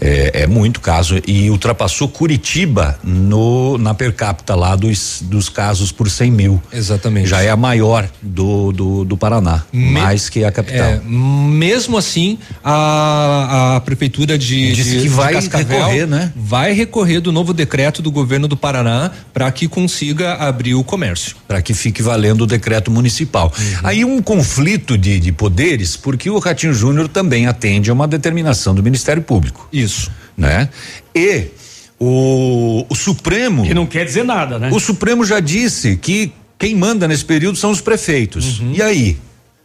[0.00, 5.90] É, é, muito caso e ultrapassou Curitiba no na per capita lá dos, dos casos
[5.90, 6.62] por 100 mil.
[6.72, 7.28] Exatamente.
[7.28, 10.86] Já é a maior do do, do Paraná, Me, mais que a capital.
[10.86, 16.32] É, mesmo assim, a, a prefeitura de, Disse de, que vai de recorrer, né?
[16.36, 21.36] Vai recorrer do novo decreto do governo do Paraná para que consiga abrir o comércio.
[21.46, 23.52] Para que fique valendo o decreto municipal.
[23.56, 23.64] Uhum.
[23.82, 28.74] Aí um conflito de, de poderes, porque o Ratinho Júnior também atende a uma determinação
[28.74, 29.68] do Ministério Público.
[29.72, 29.87] Isso.
[29.92, 30.10] Isso.
[30.36, 30.68] Né?
[31.14, 31.48] E
[31.98, 33.64] o, o Supremo.
[33.64, 34.70] Que não quer dizer nada, né?
[34.72, 38.60] O Supremo já disse que quem manda nesse período são os prefeitos.
[38.60, 38.72] Uhum.
[38.74, 39.16] E aí?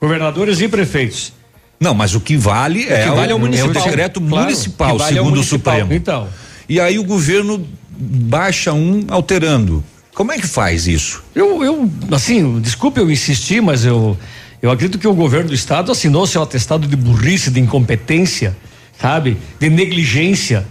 [0.01, 1.33] Governadores e prefeitos.
[1.79, 4.97] Não, mas o que vale, é, o, vale é, o, é, o, decreto claro, municipal,
[4.97, 5.73] vale segundo o, municipal.
[5.73, 5.93] o Supremo.
[5.93, 6.27] Então.
[6.67, 9.83] E aí o governo baixa um alterando.
[10.13, 11.23] Como é que faz isso?
[11.33, 14.17] Eu, eu, assim, desculpe eu insistir, mas eu,
[14.61, 18.55] eu acredito que o governo do estado assinou seu atestado de burrice, de incompetência
[19.03, 19.37] sabe?
[19.59, 20.65] De negligência,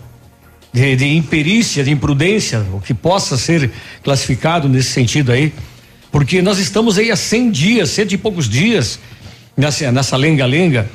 [0.72, 3.70] de, de imperícia, de imprudência, o que possa ser
[4.02, 5.52] classificado nesse sentido aí.
[6.10, 8.98] Porque nós estamos aí há 100 dias, cento e poucos dias,
[9.54, 10.90] nessa lenga-lenga.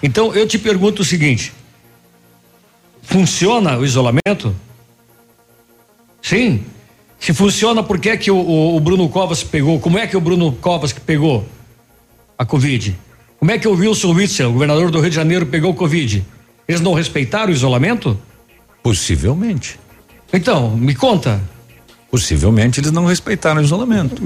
[0.00, 1.52] Então eu te pergunto o seguinte:
[3.02, 4.54] funciona o isolamento?
[6.22, 6.64] Sim.
[7.18, 9.80] Se funciona, por que é que o, o, o Bruno Covas pegou?
[9.80, 11.46] Como é que o Bruno Covas pegou
[12.38, 12.96] a Covid?
[13.40, 16.24] Como é que o Wilson Witzel, governador do Rio de Janeiro, pegou Covid?
[16.70, 18.16] Eles não respeitaram o isolamento?
[18.80, 19.76] Possivelmente.
[20.32, 21.42] Então, me conta.
[22.08, 24.22] Possivelmente eles não respeitaram o isolamento.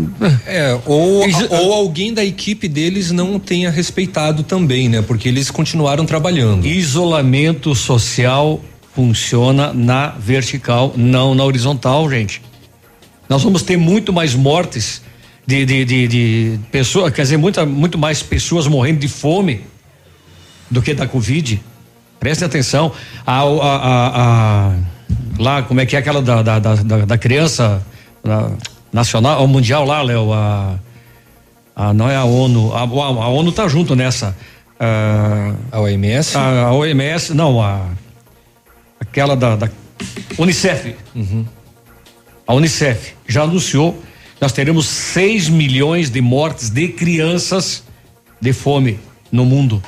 [0.46, 5.00] É, ou, ou alguém da equipe deles não tenha respeitado também, né?
[5.00, 6.66] Porque eles continuaram trabalhando.
[6.66, 8.60] Isolamento social
[8.94, 12.42] funciona na vertical, não na horizontal, gente.
[13.26, 15.00] Nós vamos ter muito mais mortes
[15.46, 19.62] de, de, de, de pessoas, quer dizer, muita, muito mais pessoas morrendo de fome
[20.70, 21.62] do que da Covid.
[22.24, 22.90] Prestem atenção.
[23.26, 24.76] A, a, a, a,
[25.38, 26.74] lá, como é que é aquela da, da, da,
[27.04, 27.84] da criança
[28.90, 30.32] nacional, ou mundial lá, Léo?
[30.32, 30.78] A,
[31.76, 32.72] a, não é a ONU.
[32.72, 34.34] A, a ONU tá junto nessa.
[35.70, 36.34] A, OMS?
[36.34, 37.88] A, OMS, não, a
[38.98, 39.68] aquela da, da
[40.38, 40.96] Unicef.
[41.14, 41.44] Uhum.
[42.46, 44.02] A Unicef já anunciou
[44.40, 47.84] nós teremos 6 milhões de mortes de crianças
[48.40, 48.98] de fome
[49.30, 49.82] no mundo.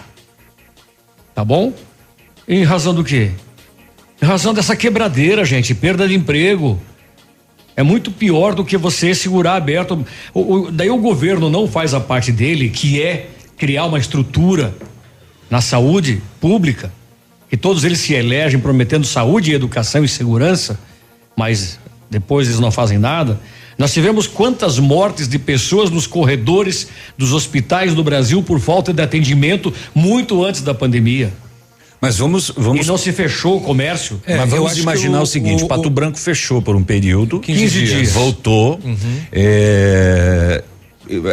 [1.34, 1.72] Tá bom?
[2.48, 3.30] Em razão do quê?
[4.22, 6.80] Em razão dessa quebradeira, gente, perda de emprego.
[7.76, 10.06] É muito pior do que você segurar aberto.
[10.32, 13.28] O, o, daí o governo não faz a parte dele, que é
[13.58, 14.74] criar uma estrutura
[15.50, 16.92] na saúde pública,
[17.50, 20.78] que todos eles se elegem prometendo saúde, educação e segurança,
[21.36, 21.78] mas
[22.10, 23.40] depois eles não fazem nada.
[23.76, 29.02] Nós tivemos quantas mortes de pessoas nos corredores dos hospitais do Brasil por falta de
[29.02, 31.32] atendimento muito antes da pandemia.
[32.00, 32.84] Mas vamos, vamos.
[32.84, 34.20] E não se fechou o comércio.
[34.26, 37.40] É, mas vamos imaginar o, o, seguinte: o, Pato Branco fechou por um período.
[37.40, 37.90] 15, 15 dias.
[37.90, 38.12] dias.
[38.12, 38.80] Voltou.
[38.84, 39.20] Uhum.
[39.32, 40.62] É,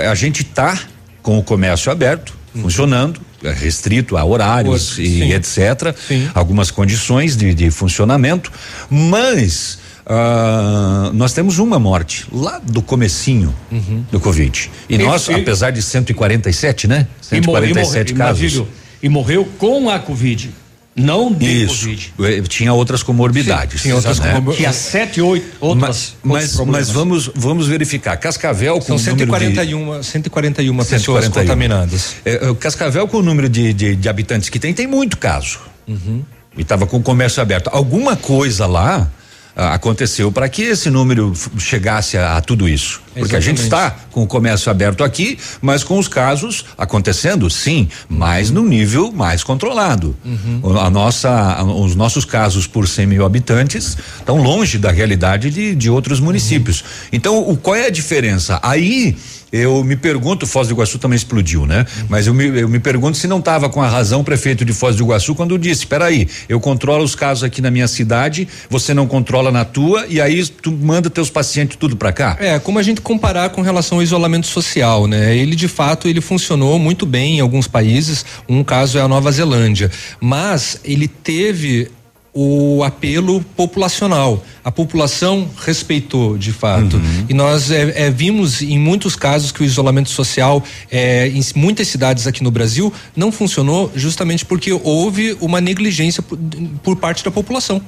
[0.09, 0.79] a gente está
[1.21, 2.63] com o comércio aberto, uhum.
[2.63, 5.33] funcionando, é restrito a horários e sim.
[5.33, 5.95] etc.
[6.07, 6.29] Sim.
[6.33, 8.51] Algumas condições de, de funcionamento,
[8.89, 14.03] mas Uh, nós temos uma morte lá do comecinho uhum.
[14.11, 14.69] do Covid.
[14.89, 17.07] E, e nós, e, apesar de 147, né?
[17.21, 18.63] 147 e, casos.
[19.03, 20.49] E morreu com a Covid.
[20.95, 21.79] Não de Isso.
[21.79, 22.13] Covid.
[22.21, 23.81] É, tinha outras comorbidades.
[23.81, 24.27] Sim, tinha outras né?
[24.27, 24.57] comorbidades.
[24.57, 26.15] Tinha sete, oito outras.
[26.23, 28.15] Mas, mas, mas, vamos, vamos verificar.
[28.17, 31.31] Cascavel com São 141, de, 141 pessoas 141.
[31.31, 32.15] contaminadas.
[32.23, 35.59] É, é Cascavel com o número de, de, de, habitantes que tem, tem muito caso.
[35.87, 36.23] Uhum.
[36.55, 37.69] E estava com o comércio aberto.
[37.73, 39.11] Alguma coisa lá
[39.55, 43.01] aconteceu para que esse número chegasse a, a tudo isso.
[43.13, 43.35] Porque Exatamente.
[43.35, 48.49] a gente está com o comércio aberto aqui, mas com os casos acontecendo, sim, mas
[48.49, 48.55] uhum.
[48.55, 50.15] num nível mais controlado.
[50.25, 50.77] Uhum.
[50.79, 55.89] A nossa, os nossos casos por 100 mil habitantes estão longe da realidade de, de
[55.89, 56.81] outros municípios.
[56.81, 56.87] Uhum.
[57.13, 58.59] Então, o, qual é a diferença?
[58.63, 59.15] Aí
[59.53, 61.85] eu me pergunto, Foz do Iguaçu também explodiu, né?
[62.09, 64.73] Mas eu me, eu me pergunto se não estava com a razão o prefeito de
[64.73, 68.47] Foz do Iguaçu quando disse: espera aí, eu controlo os casos aqui na minha cidade,
[68.67, 72.35] você não controla na tua e aí tu manda teus pacientes tudo para cá.
[72.39, 75.37] É, como a gente comparar com relação ao isolamento social, né?
[75.37, 78.25] Ele de fato ele funcionou muito bem em alguns países.
[78.49, 81.91] Um caso é a Nova Zelândia, mas ele teve
[82.33, 84.43] o apelo populacional.
[84.63, 86.95] A população respeitou de fato.
[86.95, 87.25] Uhum.
[87.29, 91.87] E nós é, é, vimos em muitos casos que o isolamento social é, em muitas
[91.87, 96.39] cidades aqui no Brasil não funcionou justamente porque houve uma negligência por,
[96.81, 97.79] por parte da população.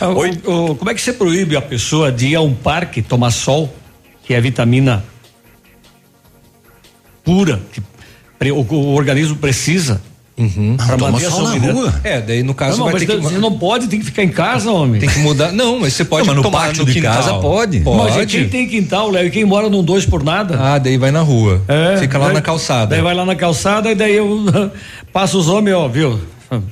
[0.00, 3.02] Ah, o, o, como é que você proíbe a pessoa de ir a um parque
[3.02, 3.72] tomar sol,
[4.24, 5.04] que é vitamina
[7.22, 10.02] pura, que o, o organismo precisa?
[10.36, 10.76] Uhum.
[10.78, 11.94] Pra toma manter a sua na rua.
[12.02, 14.22] É, daí no caso Não, vai mas ter que você não pode, tem que ficar
[14.22, 14.98] em casa, homem.
[15.00, 15.52] tem que mudar.
[15.52, 17.80] Não, mas você pode Não, mas no tomar pátio no de casa pode.
[17.80, 18.26] Mas Pode.
[18.38, 20.58] quem tem quintal, Léo, e quem mora num dois por nada.
[20.58, 21.60] Ah, daí vai na rua.
[21.68, 22.86] É, Fica lá daí- na calçada.
[22.86, 24.42] Daí vai lá na calçada e daí eu
[25.12, 26.18] passo os homens, ó, viu?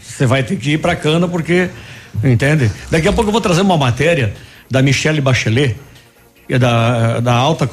[0.03, 1.69] Você vai ter que ir pra cana porque,
[2.25, 2.71] entende?
[2.91, 4.33] Daqui a pouco eu vou trazer uma matéria
[4.71, 5.77] da Michelle Bachelet,
[6.49, 7.67] que é da, da alta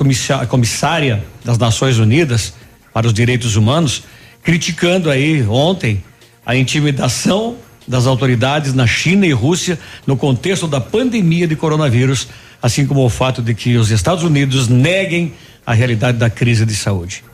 [0.47, 2.53] comissária das Nações Unidas
[2.93, 4.03] para os Direitos Humanos,
[4.47, 6.01] criticando aí ontem
[6.45, 12.29] a intimidação das autoridades na China e Rússia no contexto da pandemia de coronavírus,
[12.61, 15.33] assim como o fato de que os Estados Unidos neguem
[15.65, 17.25] a realidade da crise de saúde.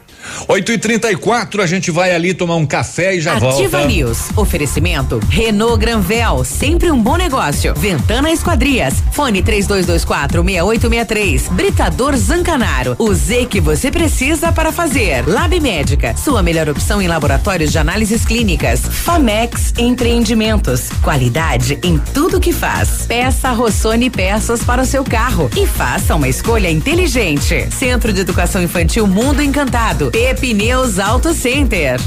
[0.48, 3.88] 8 e 34 a gente vai ali tomar um café e já Ativa volta.
[3.88, 4.30] News.
[4.36, 5.20] Oferecimento.
[5.30, 6.44] Renault Granvel.
[6.44, 7.74] Sempre um bom negócio.
[7.76, 8.96] Ventana Esquadrias.
[9.12, 11.50] Fone 32246863.
[11.52, 12.96] Britador Zancanaro.
[13.00, 15.28] O Z que você precisa para fazer.
[15.28, 16.16] Lab Médica.
[16.18, 18.82] Sua melhor opção em laboratórios de análises clínicas.
[18.82, 20.90] Famex Empreendimentos.
[21.02, 23.06] Qualidade em tudo que faz.
[23.08, 25.50] Peça Rossoni peças para o seu carro.
[25.58, 27.68] E faça uma escolha inteligente.
[27.72, 30.12] Centro de Educação Infantil Mundo Encantado.
[30.14, 31.98] Pepineus Auto Center.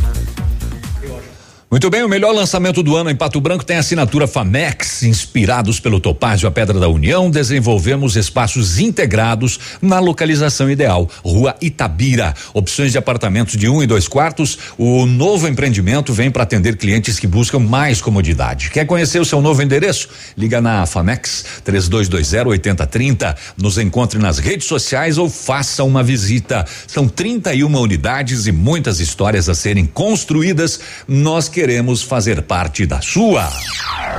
[1.76, 5.02] Muito bem, o melhor lançamento do ano em Pato Branco tem a assinatura Famex.
[5.02, 11.06] Inspirados pelo Topázio a Pedra da União, desenvolvemos espaços integrados na localização ideal.
[11.22, 12.32] Rua Itabira.
[12.54, 14.56] Opções de apartamentos de um e dois quartos.
[14.78, 18.70] O novo empreendimento vem para atender clientes que buscam mais comodidade.
[18.70, 20.08] Quer conhecer o seu novo endereço?
[20.34, 23.36] Liga na Famex 3220 8030.
[23.54, 26.64] Nos encontre nas redes sociais ou faça uma visita.
[26.86, 30.80] São 31 unidades e muitas histórias a serem construídas.
[31.06, 31.65] Nós queremos
[32.02, 33.48] fazer parte da sua.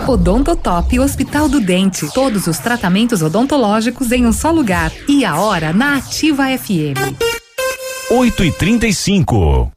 [0.07, 2.07] Odontotop Hospital do Dente.
[2.13, 4.91] Todos os tratamentos odontológicos em um só lugar.
[5.07, 6.97] E a hora na Ativa FM.
[8.09, 9.76] 8 e 35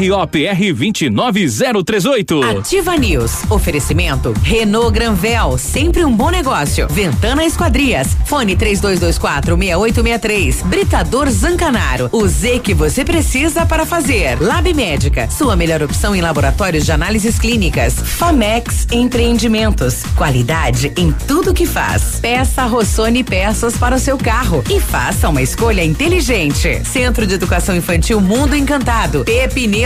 [0.00, 2.42] CROPR 29038.
[2.42, 3.42] Ativa News.
[3.50, 4.32] Oferecimento.
[4.42, 5.58] Renault Granvel.
[5.58, 6.88] Sempre um bom negócio.
[6.88, 8.16] Ventana Esquadrias.
[8.24, 10.62] Fone 3224 6863.
[10.62, 12.08] Britador Zancanaro.
[12.12, 14.40] O Z que você precisa para fazer.
[14.40, 15.28] Lab Médica.
[15.28, 17.92] Sua melhor opção em laboratórios de análises clínicas.
[17.92, 20.02] Famex Empreendimentos.
[20.16, 22.18] Qualidade em tudo que faz.
[22.22, 24.64] Peça Rossoni peças para o seu carro.
[24.70, 26.80] E faça uma escolha inteligente.
[26.86, 29.24] Centro de Educação Infantil Mundo Encantado.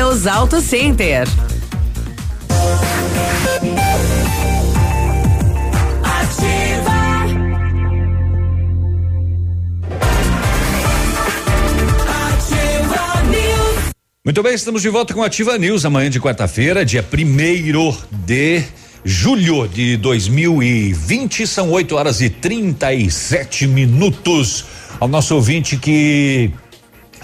[0.05, 1.27] Pepineus Auto Center.
[14.23, 18.63] Muito bem, estamos de volta com Ativa News amanhã de quarta-feira, dia primeiro de
[19.03, 24.67] julho de 2020, são 8 horas e 37 minutos.
[25.01, 26.53] Ao nosso ouvinte que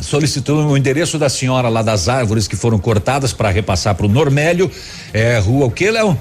[0.01, 4.09] solicitou o endereço da senhora lá das árvores que foram cortadas para repassar para o
[4.09, 4.71] Normélio,
[5.13, 6.19] é rua o que, Léo?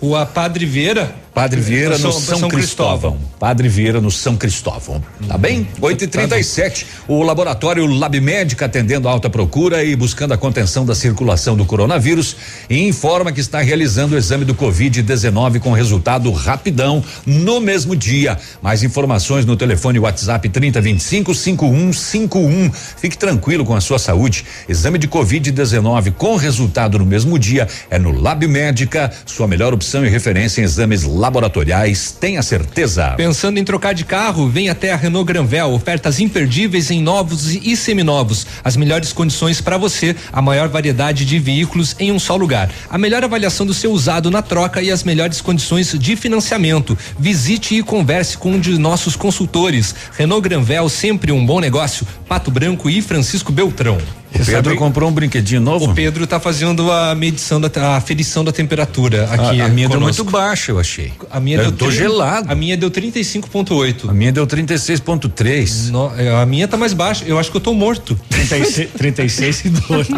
[0.00, 1.23] Rua Padre Vieira.
[1.34, 3.18] Padre Vieira no São, São Cristóvão.
[3.40, 5.02] Padre Vieira no São Cristóvão.
[5.26, 5.66] Tá bem?
[5.80, 10.86] 8 e 37 O laboratório Lab Médica atendendo a alta procura e buscando a contenção
[10.86, 12.36] da circulação do coronavírus
[12.70, 18.38] informa que está realizando o exame do Covid-19 com resultado rapidão no mesmo dia.
[18.62, 22.70] Mais informações no telefone WhatsApp 3025 5151.
[22.72, 24.44] Fique tranquilo com a sua saúde.
[24.68, 30.06] Exame de Covid-19 com resultado no mesmo dia é no Lab Médica, sua melhor opção
[30.06, 32.12] e referência em exames laboratoriais.
[32.12, 33.14] Tenha certeza.
[33.16, 37.74] Pensando em trocar de carro, vem até a Renault Granvel, ofertas imperdíveis em novos e
[37.76, 38.46] seminovos.
[38.62, 42.70] As melhores condições para você, a maior variedade de veículos em um só lugar.
[42.90, 46.96] A melhor avaliação do seu usado na troca e as melhores condições de financiamento.
[47.18, 49.94] Visite e converse com um de nossos consultores.
[50.18, 52.06] Renault Granvel, sempre um bom negócio.
[52.28, 53.98] Pato Branco e Francisco Beltrão.
[54.40, 55.92] O Pedro comprou um brinquedinho novo?
[55.92, 59.60] O Pedro tá fazendo a medição da a aferição da temperatura aqui.
[59.60, 60.22] a, a minha deu conosco.
[60.24, 61.12] muito baixa, eu achei.
[61.30, 62.50] A minha eu deu tô gelado.
[62.50, 64.08] A minha deu 35.8.
[64.08, 65.90] A minha deu 36.3.
[65.90, 67.24] No- é, A minha tá mais baixa.
[67.26, 68.18] Eu acho que eu tô morto.
[68.28, 70.08] 36, 36 e 2.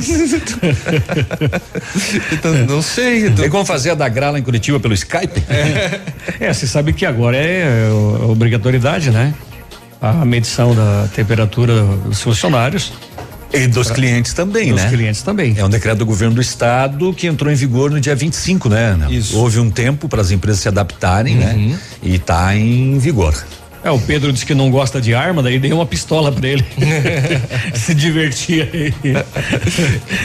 [2.32, 3.30] Então, não sei.
[3.30, 5.42] Tem como fazer a da Grala em Curitiba pelo Skype?
[6.38, 9.32] É, você sabe que agora é, é obrigatoriedade, né?
[10.02, 12.92] A medição da temperatura dos funcionários.
[13.56, 14.88] E dos pra, clientes também, dos né?
[14.88, 15.54] Dos clientes também.
[15.56, 18.96] É um decreto do governo do estado que entrou em vigor no dia 25, né?
[19.10, 19.36] Isso.
[19.36, 21.52] Houve um tempo para as empresas se adaptarem, né?
[21.52, 21.68] uhum.
[21.70, 21.78] né?
[22.02, 23.34] E está em vigor.
[23.86, 26.66] É, o Pedro disse que não gosta de arma, daí dei uma pistola para ele.
[27.72, 28.92] Se divertir aí.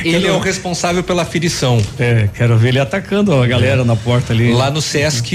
[0.03, 1.79] Ele é o responsável pela aferição.
[1.99, 3.83] É, quero ver ele atacando a galera é.
[3.83, 4.51] na porta ali.
[4.51, 5.31] Lá no Sesc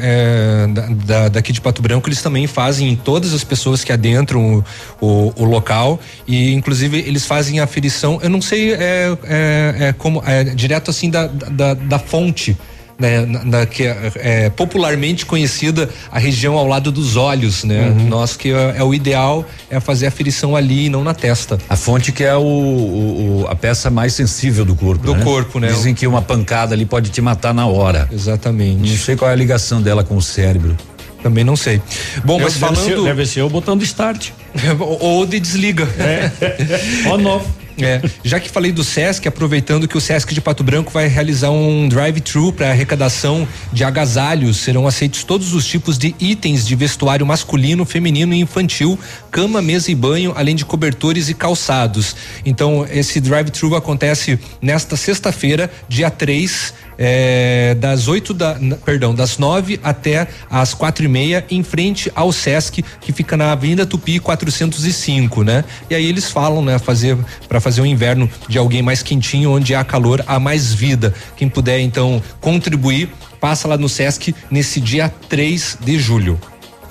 [0.00, 0.66] é,
[1.06, 4.64] da, daqui de Pato Branco, eles também fazem todas as pessoas que adentram
[5.00, 9.74] o, o, o local e inclusive eles fazem a aferição, eu não sei é, é,
[9.78, 12.56] é como, é direto assim da, da, da fonte
[13.00, 17.88] né, na, na, que é, é, popularmente conhecida a região ao lado dos olhos, né?
[17.88, 18.08] Uhum.
[18.08, 21.58] Nós que é, é, o ideal é fazer a ferição ali e não na testa.
[21.68, 25.06] A fonte que é o, o, a peça mais sensível do corpo.
[25.06, 25.24] Do né?
[25.24, 25.68] corpo, né?
[25.68, 28.06] Dizem que uma pancada ali pode te matar na hora.
[28.12, 28.90] Exatamente.
[28.90, 30.76] Não sei qual é a ligação dela com o cérebro.
[31.22, 31.80] Também não sei.
[32.24, 32.76] Bom, deve, mas falando.
[32.76, 34.30] Deve ser, deve ser o botão de start.
[35.00, 35.88] ou de desliga.
[35.98, 37.08] É.
[37.08, 37.46] On off.
[37.84, 41.50] É, já que falei do Sesc, aproveitando que o Sesc de Pato Branco vai realizar
[41.50, 47.26] um drive-thru para arrecadação de agasalhos, serão aceitos todos os tipos de itens de vestuário
[47.26, 48.98] masculino, feminino e infantil,
[49.30, 52.16] cama, mesa e banho, além de cobertores e calçados.
[52.44, 59.80] Então, esse drive-thru acontece nesta sexta-feira, dia 3, é, das 8 da, perdão, das 9
[59.82, 65.42] até as quatro e meia, em frente ao Sesc, que fica na Avenida Tupi 405,
[65.42, 65.64] né?
[65.88, 67.16] E aí eles falam, né, fazer
[67.48, 71.14] para fazer um inverno de alguém mais quentinho, onde há calor, há mais vida.
[71.36, 73.08] Quem puder então contribuir,
[73.40, 76.38] passa lá no Sesc nesse dia 3 de julho.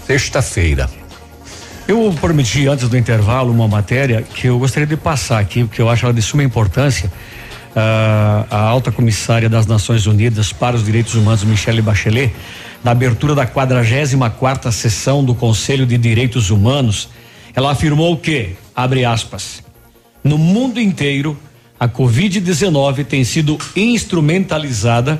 [0.07, 0.98] Sexta-feira.
[1.89, 5.89] Eu prometi antes do intervalo uma matéria que eu gostaria de passar aqui, porque eu
[5.89, 7.11] acho ela de suma importância
[7.75, 12.31] a, a alta comissária das Nações Unidas para os Direitos Humanos, Michelle Bachelet,
[12.83, 17.09] na abertura da 44 quarta sessão do Conselho de Direitos Humanos,
[17.55, 19.63] ela afirmou que, abre aspas,
[20.23, 21.35] no mundo inteiro,
[21.79, 25.19] a Covid-19 tem sido instrumentalizada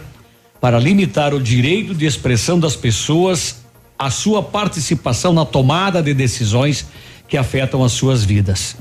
[0.61, 3.55] para limitar o direito de expressão das pessoas,
[3.99, 6.85] a sua participação na tomada de decisões
[7.27, 8.77] que afetam as suas vidas.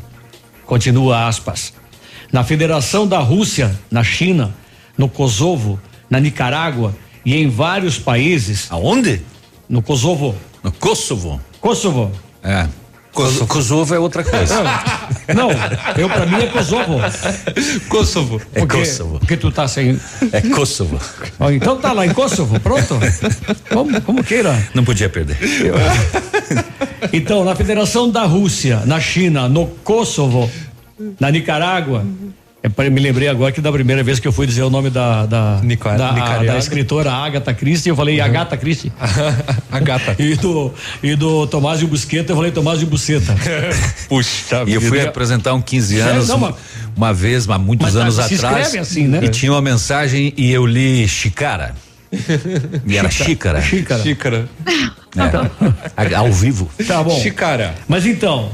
[0.65, 1.73] Continua aspas
[2.33, 4.55] na Federação da Rússia, na China,
[4.97, 8.67] no Kosovo, na Nicarágua e em vários países.
[8.71, 9.23] Aonde?
[9.69, 10.35] No Kosovo.
[10.63, 11.41] No Kosovo.
[11.61, 12.13] Kosovo.
[12.43, 12.69] É.
[13.13, 14.63] Kosovo, Kosovo é outra coisa.
[15.35, 15.51] Não,
[15.97, 17.01] eu para mim é Kosovo.
[17.89, 18.41] Kosovo.
[18.55, 19.19] É porque, Kosovo.
[19.19, 19.99] Porque tu tá sem.
[20.33, 20.99] É Kosovo.
[21.41, 22.99] Oh, então tá lá em Kosovo, pronto?
[23.73, 24.69] Como, como queira.
[24.75, 25.37] Não podia perder.
[27.13, 30.51] Então, na Federação da Rússia, na China, no Kosovo,
[31.21, 32.05] na Nicarágua.
[32.61, 35.27] É, me lembrei agora que da primeira vez que eu fui dizer o nome da
[35.27, 38.25] da, Nicar da, a, da escritora Agatha Christie, eu falei uhum.
[38.25, 38.93] Agatha Christie.
[39.71, 40.17] Agatha.
[40.19, 43.35] e do e do Tomásio Busqueta, eu falei Tomásio Buceta.
[44.09, 46.57] Puxa, e eu fui apresentar um 15 anos não, uma,
[46.97, 48.75] uma vez, há muitos anos se atrás.
[48.75, 49.21] Assim, né?
[49.23, 51.75] E tinha uma mensagem e eu li Chicara.
[52.87, 53.61] E era xícara.
[53.61, 54.03] Xícara.
[54.03, 54.49] Xícara.
[55.97, 56.69] É, ao vivo.
[56.87, 57.21] Tá bom.
[57.21, 57.75] Xícara.
[57.87, 58.51] Mas então,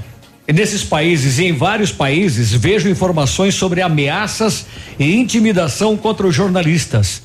[0.52, 4.66] Nesses países e em vários países, vejo informações sobre ameaças
[4.98, 7.22] e intimidação contra os jornalistas,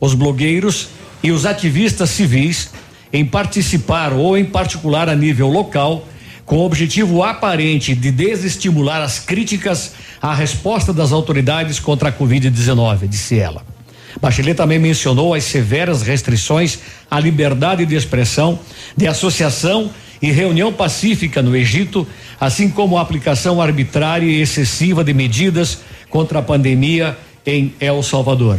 [0.00, 0.88] os blogueiros
[1.22, 2.70] e os ativistas civis
[3.12, 6.08] em participar ou em particular a nível local,
[6.46, 13.06] com o objetivo aparente de desestimular as críticas à resposta das autoridades contra a Covid-19,
[13.06, 13.73] disse ela.
[14.20, 16.78] Bachelet também mencionou as severas restrições
[17.10, 18.58] à liberdade de expressão,
[18.96, 19.90] de associação
[20.22, 22.06] e reunião pacífica no Egito,
[22.40, 25.78] assim como a aplicação arbitrária e excessiva de medidas
[26.08, 28.58] contra a pandemia em El Salvador.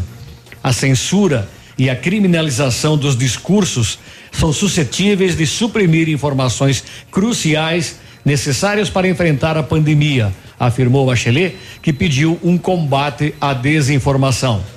[0.64, 4.00] A censura e a criminalização dos discursos
[4.32, 12.40] são suscetíveis de suprimir informações cruciais necessárias para enfrentar a pandemia, afirmou Bachelet, que pediu
[12.44, 14.75] um combate à desinformação.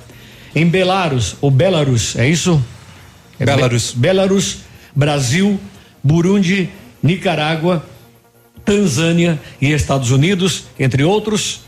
[0.55, 2.63] Em Belarus, ou Belarus, é isso?
[3.39, 3.93] É Belarus.
[3.93, 4.57] Belarus,
[4.95, 5.59] Brasil,
[6.03, 6.69] Burundi,
[7.01, 7.85] Nicarágua,
[8.65, 11.61] Tanzânia e Estados Unidos, entre outros.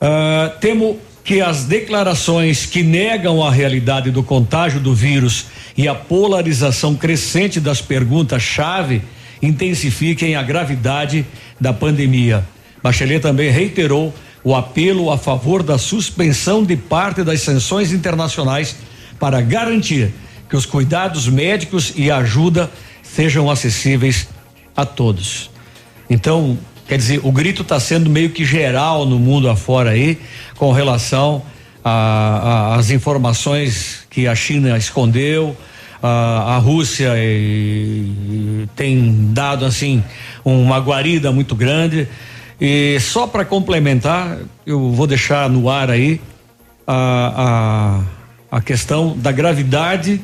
[0.00, 5.94] Uh, temo que as declarações que negam a realidade do contágio do vírus e a
[5.94, 9.02] polarização crescente das perguntas-chave
[9.42, 11.26] intensifiquem a gravidade
[11.60, 12.44] da pandemia.
[12.82, 18.76] Bachelet também reiterou o apelo a favor da suspensão de parte das sanções internacionais
[19.18, 20.12] para garantir
[20.48, 22.70] que os cuidados médicos e ajuda
[23.02, 24.28] sejam acessíveis
[24.74, 25.50] a todos.
[26.08, 26.58] Então,
[26.88, 30.18] quer dizer, o grito está sendo meio que geral no mundo afora aí,
[30.56, 31.42] com relação
[31.84, 35.56] às informações que a China escondeu,
[36.02, 40.02] a, a Rússia e, e tem dado assim
[40.44, 42.08] uma guarida muito grande
[42.60, 46.20] E só para complementar, eu vou deixar no ar aí
[46.86, 48.02] a,
[48.50, 50.20] a, a questão da gravidade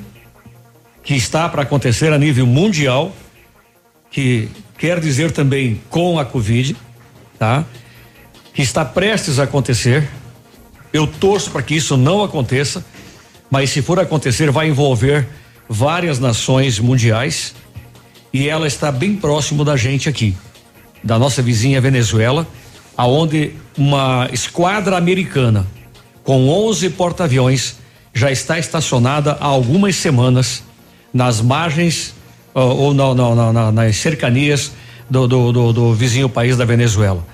[1.03, 3.15] que está para acontecer a nível mundial,
[4.11, 6.77] que quer dizer também com a Covid,
[7.39, 7.65] tá?
[8.53, 10.09] Que está prestes a acontecer.
[10.93, 12.85] Eu torço para que isso não aconteça,
[13.51, 15.27] mas se for acontecer, vai envolver
[15.69, 17.55] várias nações mundiais
[18.33, 20.37] e ela está bem próximo da gente aqui,
[21.07, 22.47] da nossa vizinha Venezuela,
[22.97, 25.67] aonde uma esquadra americana
[26.25, 27.77] com 11 porta-aviões
[28.13, 30.65] já está estacionada há algumas semanas
[31.15, 32.15] nas margens
[32.55, 34.73] uh, ou na, na, na, nas cercanias
[35.09, 37.25] do, do, do, do, vizinho país da Venezuela.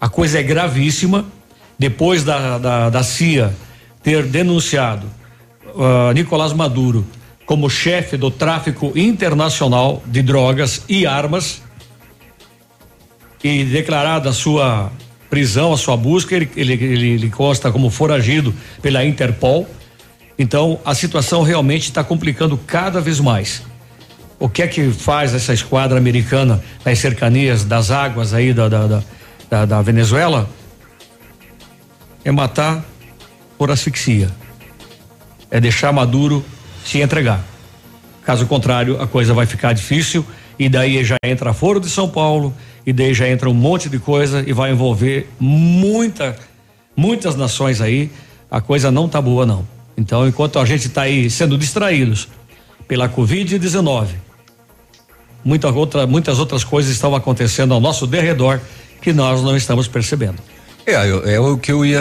[0.00, 1.26] A coisa é gravíssima.
[1.78, 3.54] Depois da, da, da CIA
[4.02, 5.06] ter denunciado
[5.66, 7.06] uh, Nicolás Maduro
[7.46, 11.62] como chefe do tráfico internacional de drogas e armas
[13.42, 14.90] e declarada a sua
[15.30, 19.68] prisão, a sua busca, ele, ele, ele, ele consta como foragido pela Interpol.
[20.38, 23.62] Então a situação realmente está complicando cada vez mais.
[24.38, 29.02] O que é que faz essa esquadra americana nas cercanias das águas aí da, da,
[29.50, 30.48] da, da Venezuela?
[32.24, 32.84] É matar
[33.56, 34.30] por asfixia.
[35.50, 36.44] É deixar Maduro
[36.84, 37.44] se entregar.
[38.22, 40.24] Caso contrário, a coisa vai ficar difícil
[40.58, 42.54] e daí já entra Foro de São Paulo
[42.88, 46.34] e daí já entra um monte de coisa e vai envolver muita,
[46.96, 48.10] muitas nações aí.
[48.50, 49.68] A coisa não tá boa não.
[49.94, 52.28] Então, enquanto a gente está aí sendo distraídos
[52.86, 54.06] pela Covid-19,
[55.44, 58.58] muita outra, muitas outras coisas estão acontecendo ao nosso derredor
[59.02, 60.38] que nós não estamos percebendo.
[60.86, 60.94] É,
[61.34, 62.00] é o que eu ia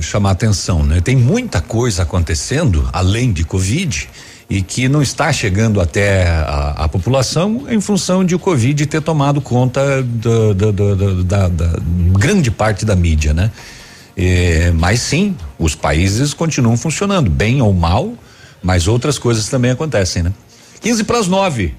[0.00, 1.00] chamar atenção, né?
[1.00, 4.08] Tem muita coisa acontecendo além de Covid
[4.50, 9.02] e que não está chegando até a, a população em função de o Covid ter
[9.02, 11.72] tomado conta do, do, do, da, da,
[12.18, 13.50] grande parte da mídia, né?
[14.74, 18.14] Mas sim, os países continuam funcionando, bem ou mal,
[18.62, 20.32] mas outras coisas também acontecem, né?
[20.80, 21.74] 15 para as 9.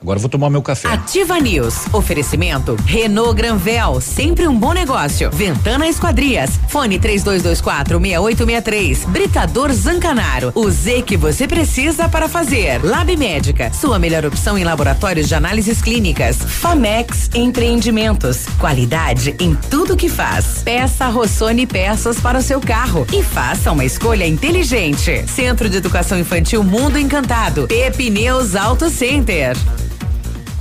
[0.00, 0.88] Agora vou tomar meu café.
[0.88, 1.86] Ativa News.
[1.92, 5.30] Oferecimento Renault Granvel, sempre um bom negócio.
[5.32, 6.50] Ventana Esquadrias.
[6.68, 9.04] Fone 3224 6863.
[9.06, 10.52] Britador Zancanaro.
[10.54, 12.84] O Z que você precisa para fazer.
[12.84, 13.72] Lab Médica.
[13.72, 16.36] Sua melhor opção em laboratórios de análises clínicas.
[16.36, 18.46] Famex Empreendimentos.
[18.58, 20.62] Qualidade em tudo que faz.
[20.62, 25.24] Peça Rossoni peças para o seu carro e faça uma escolha inteligente.
[25.26, 27.66] Centro de Educação Infantil Mundo Encantado.
[27.66, 29.56] Pepineus Auto Center.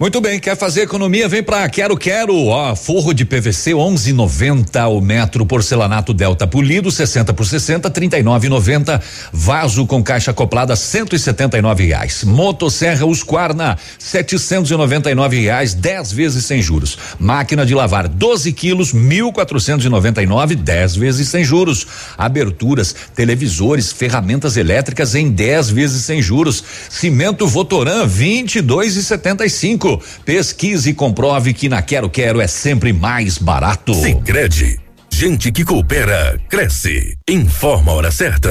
[0.00, 1.28] Muito bem, quer fazer economia?
[1.28, 7.34] Vem pra Quero Quero, ó, forro de PVC 11,90 o metro, porcelanato Delta polido 60
[7.34, 8.98] por 60, 39,90.
[9.30, 12.24] Vaso com caixa acoplada 179 reais.
[12.24, 16.96] Motosserra Usquarna 799 reais, 10 vezes sem juros.
[17.18, 21.86] Máquina de lavar 12 quilos 1.499, 10 vezes sem juros.
[22.16, 26.64] Aberturas, televisores, ferramentas elétricas em 10 vezes sem juros.
[26.88, 29.89] Cimento Votoran 22,75.
[30.24, 33.94] Pesquise e comprove que na Quero Quero é sempre mais barato.
[33.94, 34.78] Sicredi,
[35.10, 37.16] gente que coopera cresce.
[37.28, 38.50] Informa a hora certa.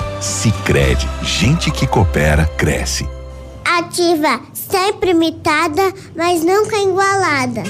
[0.21, 3.09] Sicredi, gente que coopera cresce.
[3.65, 5.81] Ativa, sempre imitada,
[6.15, 7.63] mas nunca igualada.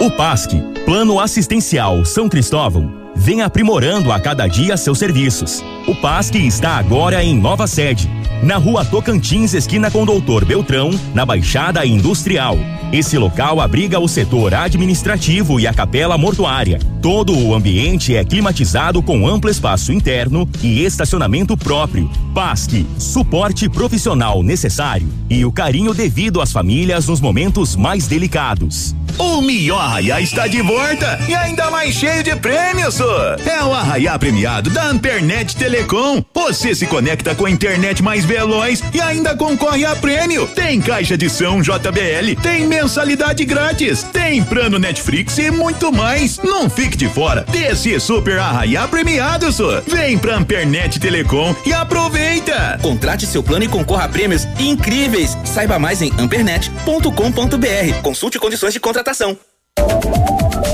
[0.00, 0.52] O PASC,
[0.84, 5.62] Plano Assistencial São Cristóvão, vem aprimorando a cada dia seus serviços.
[5.86, 8.08] O PASC está agora em nova sede
[8.42, 12.56] na rua Tocantins, esquina com Doutor Beltrão, na Baixada Industrial.
[12.90, 16.78] Esse local abriga o setor administrativo e a capela mortuária.
[17.02, 22.10] Todo o ambiente é climatizado com amplo espaço interno e estacionamento próprio.
[22.34, 28.96] PASC, suporte profissional necessário e o carinho devido às famílias nos momentos mais delicados.
[29.18, 32.98] O Mio Arraiá está de volta e ainda mais cheio de prêmios.
[33.44, 36.24] É o Arraiá premiado da Ampernet Telecom.
[36.34, 40.46] Você se conecta com a internet mais velões e ainda concorre a prêmio.
[40.48, 46.38] Tem caixa de som JBL, tem mensalidade grátis, tem plano Netflix e muito mais.
[46.38, 49.80] Não fique de fora desse super arraia premiado, só.
[49.86, 52.78] Vem pra Ampernet Telecom e aproveita.
[52.80, 55.36] Contrate seu plano e concorra a prêmios incríveis.
[55.44, 58.02] Saiba mais em ampernet.com.br.
[58.02, 59.36] Consulte condições de contratação.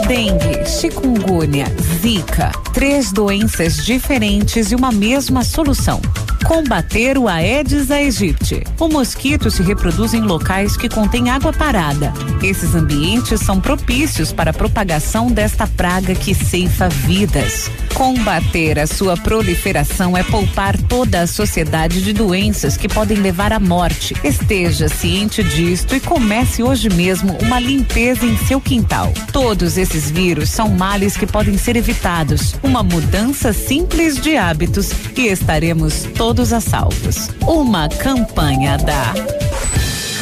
[0.06, 1.66] Dengue, chikungunya,
[2.00, 6.00] zika, três doenças diferentes e uma mesma solução.
[6.44, 8.62] Combater o Aedes aegypti.
[8.78, 12.12] O mosquito se reproduz em locais que contêm água parada.
[12.40, 17.68] Esses ambientes são propícios para a propagação desta praga que ceifa vidas.
[17.96, 23.58] Combater a sua proliferação é poupar toda a sociedade de doenças que podem levar à
[23.58, 24.14] morte.
[24.22, 29.14] Esteja ciente disto e comece hoje mesmo uma limpeza em seu quintal.
[29.32, 32.54] Todos esses vírus são males que podem ser evitados.
[32.62, 37.30] Uma mudança simples de hábitos e estaremos todos a salvos.
[37.46, 39.14] Uma campanha da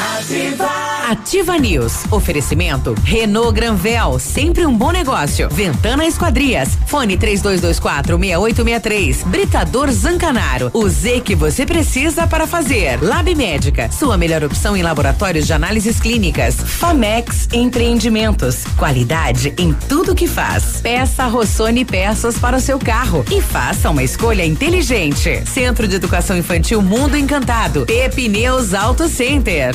[0.05, 0.85] Ativa.
[1.11, 2.05] Ativa News.
[2.11, 5.49] Oferecimento Renault Granvel, sempre um bom negócio.
[5.51, 6.77] Ventana Esquadrias.
[6.87, 9.23] Fone 3224 6863.
[9.25, 10.71] Britador Zancanaro.
[10.75, 13.03] O Z que você precisa para fazer.
[13.03, 16.57] Lab Médica, sua melhor opção em laboratórios de análises clínicas.
[16.57, 18.65] Famex Empreendimentos.
[18.77, 20.81] Qualidade em tudo que faz.
[20.83, 25.43] Peça Rossoni peças para o seu carro e faça uma escolha inteligente.
[25.47, 27.87] Centro de Educação Infantil Mundo Encantado.
[27.87, 29.75] Pepineus Auto Center.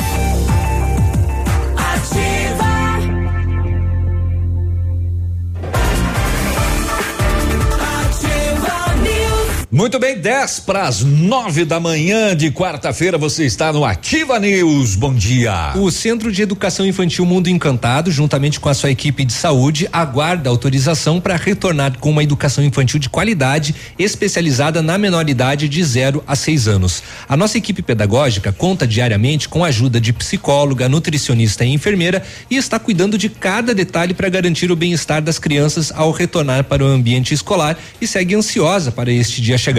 [9.81, 14.95] Muito bem, 10 para as 9 da manhã de quarta-feira, você está no Ativa News.
[14.95, 15.73] Bom dia.
[15.75, 20.51] O Centro de Educação Infantil Mundo Encantado, juntamente com a sua equipe de saúde, aguarda
[20.51, 26.35] autorização para retornar com uma educação infantil de qualidade, especializada na menoridade de 0 a
[26.35, 27.01] 6 anos.
[27.27, 32.21] A nossa equipe pedagógica conta diariamente com a ajuda de psicóloga, nutricionista e enfermeira
[32.51, 36.85] e está cuidando de cada detalhe para garantir o bem-estar das crianças ao retornar para
[36.85, 39.70] o ambiente escolar e segue ansiosa para este dia chegar.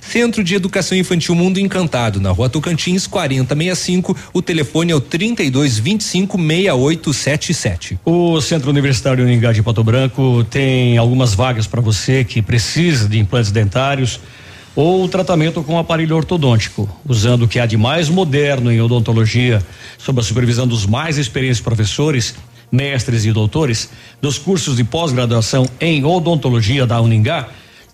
[0.00, 4.16] Centro de Educação Infantil Mundo Encantado, na rua Tocantins, 4065.
[4.32, 7.98] O telefone é o 3225 6877.
[8.04, 13.18] O Centro Universitário Uningá de Pato Branco tem algumas vagas para você que precisa de
[13.18, 14.20] implantes dentários
[14.74, 19.62] ou tratamento com aparelho ortodôntico, usando o que há de mais moderno em odontologia,
[19.98, 22.34] sob a supervisão dos mais experientes professores,
[22.70, 23.90] mestres e doutores
[24.22, 27.48] dos cursos de pós-graduação em odontologia da Uningá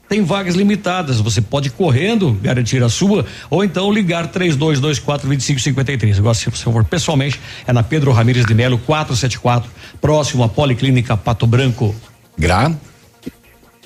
[0.09, 6.19] tem vagas limitadas, você pode correndo garantir a sua ou então ligar 3224 2553.
[6.19, 9.71] Agora, se você for pessoalmente, é na Pedro Ramires de Melo 474,
[10.01, 11.95] próximo à Policlínica Pato Branco.
[12.39, 12.73] Gra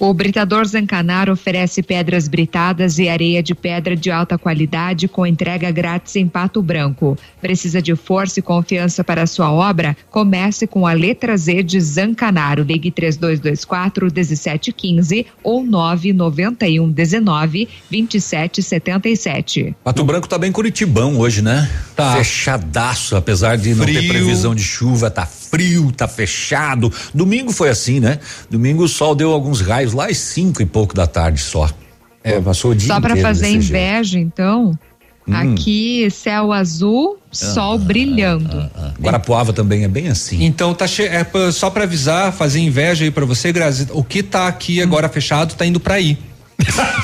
[0.01, 5.70] o Britador Zancanaro oferece pedras britadas e areia de pedra de alta qualidade com entrega
[5.70, 7.18] grátis em Pato Branco.
[7.39, 9.94] Precisa de força e confiança para a sua obra?
[10.10, 12.62] Comece com a letra Z de Zancanaro.
[12.62, 19.77] Ligue 3224 1715 ou 991 19 2777.
[19.85, 21.70] Pato Branco tá bem curitibão hoje, né?
[21.94, 22.16] Tá.
[22.16, 26.93] Fechadaço, apesar de não ter previsão de chuva, tá frio, tá fechado.
[27.12, 28.18] Domingo foi assim, né?
[28.48, 31.68] Domingo o sol deu alguns raios lá às cinco e pouco da tarde só.
[32.22, 34.27] É, passou o dia Só para fazer inveja, jeito.
[34.27, 34.78] então.
[35.27, 35.35] Hum.
[35.35, 38.59] Aqui, céu azul, sol ah, brilhando.
[38.59, 40.44] Ah, ah, Guarapuava também é bem assim.
[40.44, 43.86] Então tá che é, só para avisar, fazer inveja aí para você, Grazi.
[43.93, 45.10] O que tá aqui agora hum.
[45.10, 46.18] fechado tá indo para aí.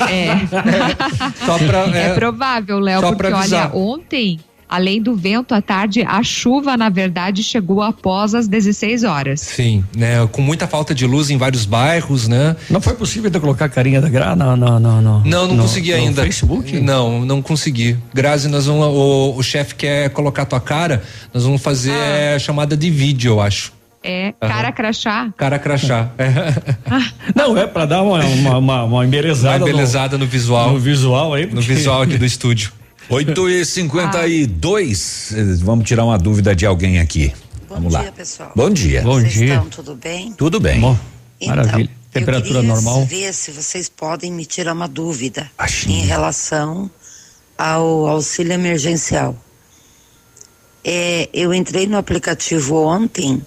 [0.09, 0.35] É.
[1.65, 6.75] pra, é, é provável, Léo, porque olha, ontem Além do vento à tarde, a chuva,
[6.75, 9.39] na verdade, chegou após as 16 horas.
[9.39, 10.27] Sim, né?
[10.31, 12.55] Com muita falta de luz em vários bairros, né?
[12.69, 14.35] Não foi possível de colocar a carinha da Gra?
[14.35, 15.21] Não, não, não, não.
[15.21, 16.23] Não, não no, consegui no ainda.
[16.23, 16.79] Facebook?
[16.81, 17.97] Não, não consegui.
[18.13, 21.01] Grazi, nós vamos, o, o chefe quer colocar tua cara,
[21.33, 22.17] nós vamos fazer ah.
[22.17, 23.77] É, chamada de vídeo, eu acho.
[24.03, 24.73] É, cara uhum.
[24.73, 25.33] crachá.
[25.35, 26.09] Cara crachá.
[26.17, 26.27] É.
[27.35, 29.63] Não, é para dar uma, uma, uma, uma embelezada.
[29.63, 30.71] Uma embelezada no, no, visual.
[30.71, 31.43] No visual aí.
[31.43, 31.55] Porque...
[31.55, 32.71] No visual aqui do estúdio.
[33.09, 35.35] 8 e 52 ah.
[35.63, 37.33] Vamos tirar uma dúvida de alguém aqui.
[37.67, 38.11] Bom Vamos dia, lá.
[38.11, 38.51] pessoal.
[38.55, 39.01] Bom dia.
[39.01, 39.53] Bom vocês dia.
[39.55, 40.33] Estão tudo bem?
[40.33, 40.79] Tudo bem.
[40.79, 40.97] Bom,
[41.39, 41.89] então, maravilha.
[42.11, 43.05] Temperatura eu normal.
[43.05, 45.49] ver se vocês podem me tirar uma dúvida
[45.87, 46.89] em relação
[47.57, 49.35] ao auxílio emergencial.
[50.83, 53.41] É, eu entrei no aplicativo ontem,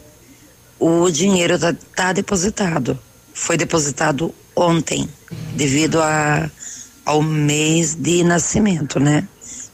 [0.78, 2.98] o dinheiro está tá depositado.
[3.34, 5.08] Foi depositado ontem,
[5.54, 6.50] devido a,
[7.04, 9.26] ao mês de nascimento, né?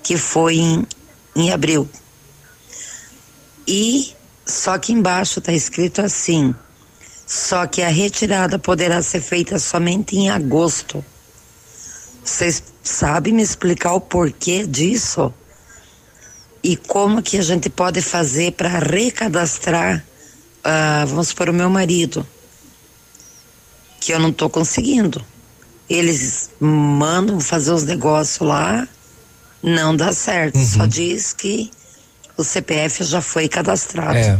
[0.07, 0.87] Que foi em,
[1.35, 1.89] em abril.
[3.67, 4.15] E
[4.47, 6.55] só que embaixo está escrito assim:
[7.27, 11.05] só que a retirada poderá ser feita somente em agosto.
[12.25, 15.35] Vocês sabem me explicar o porquê disso?
[16.63, 20.05] E como que a gente pode fazer para recadastrar,
[20.65, 22.25] uh, vamos supor, o meu marido?
[24.01, 25.25] Que eu não estou conseguindo.
[25.91, 28.89] Eles mandam fazer os negócios lá,
[29.63, 30.57] não dá certo.
[30.57, 30.65] Uhum.
[30.65, 31.71] Só diz que
[32.37, 34.17] o CPF já foi cadastrado.
[34.17, 34.39] É.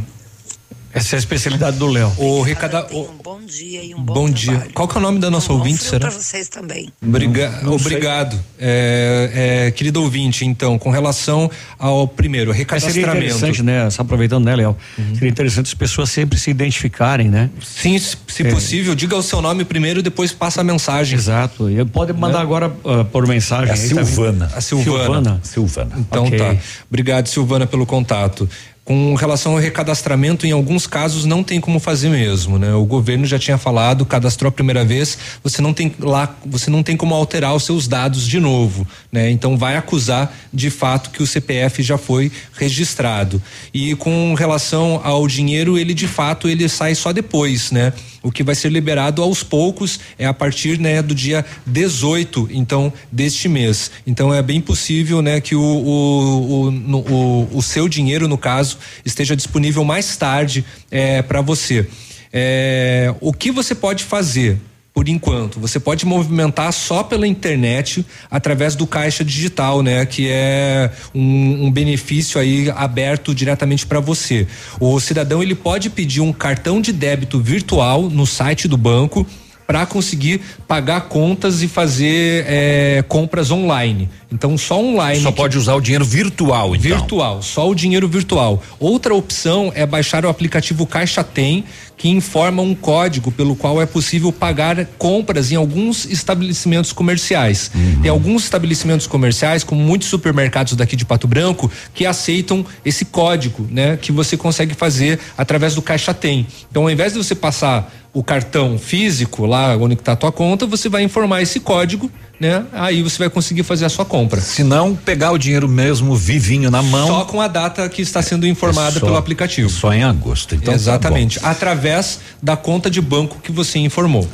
[0.97, 2.11] Essa é a especialidade do Léo.
[2.17, 3.03] O Ricada, o...
[3.03, 4.67] Um bom dia e um bom, bom dia.
[4.73, 6.09] Qual que é o nome da nossa um ouvinte, será?
[6.09, 6.91] para vocês também.
[7.03, 8.43] Briga não, não obrigado.
[8.59, 13.13] É, é, querido ouvinte, então, com relação ao primeiro, recadastramento.
[13.13, 13.91] Seria interessante, né?
[13.91, 14.75] Só aproveitando, né, Léo?
[14.97, 15.15] Uhum.
[15.15, 17.51] Seria interessante as pessoas sempre se identificarem, né?
[17.61, 18.51] Sim, se é.
[18.51, 21.19] possível, diga o seu nome primeiro e depois passa a mensagem.
[21.19, 21.69] Exato.
[21.69, 22.43] E pode mandar né?
[22.43, 23.69] agora uh, por mensagem.
[23.69, 24.51] É a Silvana.
[24.55, 24.95] A Silvana.
[24.97, 25.41] Silvana.
[25.43, 25.97] Silvana.
[25.99, 26.39] Então okay.
[26.39, 26.57] tá.
[26.89, 28.49] Obrigado, Silvana, pelo contato.
[28.87, 32.73] Com relação ao recadastramento, em alguns casos não tem como fazer mesmo, né?
[32.73, 36.85] O governo já tinha falado, cadastrou a primeira vez, você não tem lá, você não
[36.85, 39.29] tem como alterar os seus dados de novo, né?
[39.29, 43.43] Então vai acusar de fato que o CPF já foi registrado.
[43.75, 47.93] E com relação ao dinheiro, ele de fato ele sai só depois, né?
[48.27, 52.93] O que vai ser liberado aos poucos é a partir, né, do dia 18, então,
[53.11, 53.93] deste mês.
[54.05, 58.79] Então é bem possível, né, que o, o, o, o, o seu dinheiro, no caso,
[59.05, 61.87] esteja disponível mais tarde é, para você.
[62.33, 64.59] É, o que você pode fazer?
[64.97, 65.61] Por enquanto.
[65.61, 70.07] Você pode movimentar só pela internet através do caixa digital, né?
[70.07, 74.47] Que é um, um benefício aí aberto diretamente para você.
[74.81, 79.27] O cidadão ele pode pedir um cartão de débito virtual no site do banco
[79.67, 84.09] para conseguir pagar contas e fazer é, compras online.
[84.33, 85.23] Então só online.
[85.23, 86.91] Só pode usar o dinheiro virtual, então.
[86.91, 88.63] Virtual, só o dinheiro virtual.
[88.79, 91.65] Outra opção é baixar o aplicativo Caixa Tem,
[91.97, 97.71] que informa um código pelo qual é possível pagar compras em alguns estabelecimentos comerciais.
[97.75, 98.03] Uhum.
[98.03, 103.67] Tem alguns estabelecimentos comerciais, como muitos supermercados daqui de Pato Branco, que aceitam esse código,
[103.71, 103.97] né?
[103.97, 106.47] Que você consegue fazer através do Caixa Tem.
[106.71, 110.67] Então, ao invés de você passar o cartão físico lá onde está a tua conta,
[110.67, 112.65] você vai informar esse código, né?
[112.73, 114.41] Aí você vai conseguir fazer a sua compra.
[114.41, 117.09] Se não, pegar o dinheiro mesmo vivinho na mão.
[117.09, 119.69] Só com a data que está sendo informada é só, pelo aplicativo.
[119.69, 120.55] Só em agosto.
[120.55, 121.41] Então tá Exatamente.
[121.41, 124.29] Tá através da conta de banco que você informou.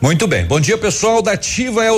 [0.00, 0.44] Muito bem.
[0.44, 1.88] Bom dia, pessoal da Ativa é.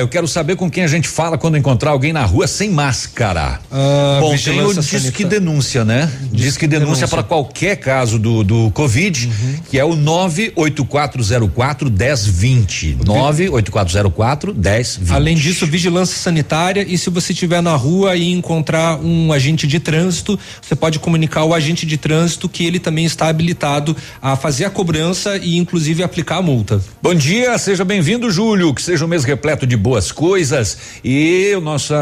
[0.00, 3.60] Eu quero saber com quem a gente fala quando encontrar alguém na rua sem máscara.
[3.70, 6.10] Ah, Bom, tem o Disque Denúncia, né?
[6.32, 9.54] Disque Denúncia para qualquer caso do, do Covid, uhum.
[9.70, 12.98] que é o 98404 1020.
[13.04, 15.12] 98404 1020.
[15.12, 19.78] Além disso, vigilância sanitária e se você estiver na rua e encontrar um agente de
[19.78, 24.64] trânsito, você pode comunicar ao agente de trânsito que ele também está habilitado a fazer
[24.64, 26.82] a cobrança e inclusive aplicar a multa.
[27.02, 28.72] Bom dia dia, seja bem-vindo, Júlio.
[28.72, 30.78] Que seja um mês repleto de boas coisas.
[31.02, 31.92] E o nosso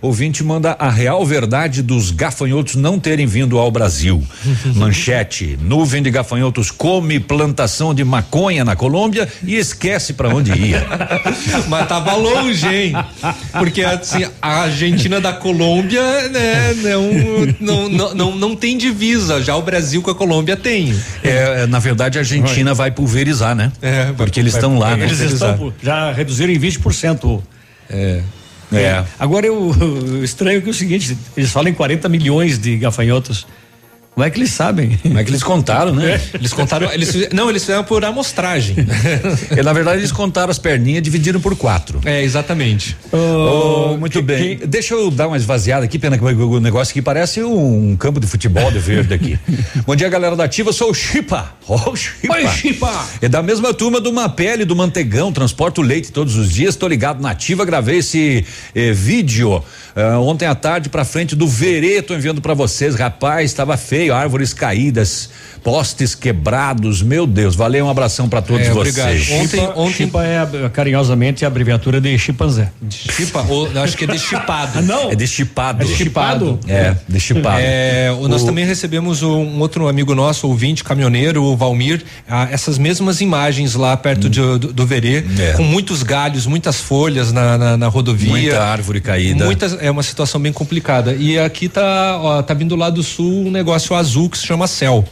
[0.00, 4.22] ouvinte manda a real verdade dos gafanhotos não terem vindo ao Brasil.
[4.76, 10.86] Manchete: nuvem de gafanhotos come plantação de maconha na Colômbia e esquece para onde ia.
[11.66, 12.92] Mas tava longe, hein?
[13.52, 17.10] Porque assim, a Argentina da Colômbia, né, não,
[17.58, 19.42] não, não, não, não tem divisa.
[19.42, 20.94] Já o Brasil com a Colômbia tem.
[21.24, 23.72] É, na verdade, a Argentina vai, vai pulverizar, né?
[23.82, 25.04] É, porque eles estão estão lá, né?
[25.04, 27.42] Eles estão, já reduziram em 20%.
[27.90, 28.22] É.
[28.72, 29.04] É.
[29.18, 33.46] Agora eu, eu estranho que é o seguinte, eles falam em 40 milhões de gafanhotos.
[34.18, 34.98] Como é que eles sabem?
[35.00, 36.14] Como é que eles contaram, né?
[36.14, 36.20] É.
[36.34, 38.76] Eles contaram, eles, não, eles fizeram por amostragem.
[39.56, 42.00] e, na verdade, eles contaram as perninhas, dividiram por quatro.
[42.04, 42.96] É, exatamente.
[43.12, 44.58] Oh, oh, muito que, bem.
[44.58, 44.66] Que...
[44.66, 48.26] Deixa eu dar uma esvaziada aqui, pena que o negócio aqui parece um campo de
[48.26, 49.38] futebol de verde aqui.
[49.86, 51.52] Bom dia, galera da Ativa, eu sou o Chipa.
[51.68, 52.34] Oh, Chipa.
[52.34, 53.06] Oi, Chipa.
[53.20, 57.20] É da mesma turma do Mapele, do Mantegão, transporto leite todos os dias, tô ligado
[57.20, 59.62] na Ativa, gravei esse eh, vídeo
[59.98, 64.07] uh, ontem à tarde pra frente do Verê, tô enviando para vocês, rapaz, estava feio,
[64.10, 65.30] árvores caídas,
[65.62, 69.30] postes quebrados, meu Deus, valeu, um abração para todos é, vocês.
[69.30, 72.70] Ontem, Chipa, ontem Chipa é carinhosamente a abreviatura de chimpanzé.
[72.90, 74.82] Chipa, ou, acho que é chipado.
[74.82, 75.10] não.
[75.10, 75.82] É chipado.
[75.82, 76.58] É chipado.
[76.66, 77.60] É, chipado.
[77.60, 82.48] É, o, nós também recebemos um, um, outro amigo nosso, ouvinte, caminhoneiro, o Valmir, ah,
[82.50, 84.30] essas mesmas imagens lá perto hum.
[84.30, 85.52] de, do, do Verê, é.
[85.52, 88.30] com muitos galhos, muitas folhas na, na, na, rodovia.
[88.30, 89.44] Muita árvore caída.
[89.44, 91.14] Muitas, é uma situação bem complicada.
[91.14, 94.66] E aqui tá, ó, tá vindo lá do sul um negócio azul que se chama
[94.66, 95.04] Céu.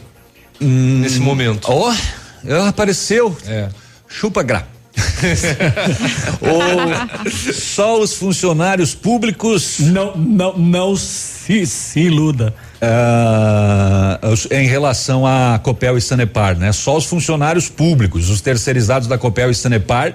[0.61, 1.67] Hum, nesse momento.
[1.69, 3.35] Ó, oh, apareceu.
[3.45, 3.69] É.
[4.07, 4.67] Chupa gra.
[6.41, 9.79] Ou só os funcionários públicos.
[9.79, 12.53] Não, não, não se, se iluda.
[12.81, 16.71] Uh, em relação a Copel e Sanepar, né?
[16.71, 20.13] Só os funcionários públicos, os terceirizados da Copel e Sanepar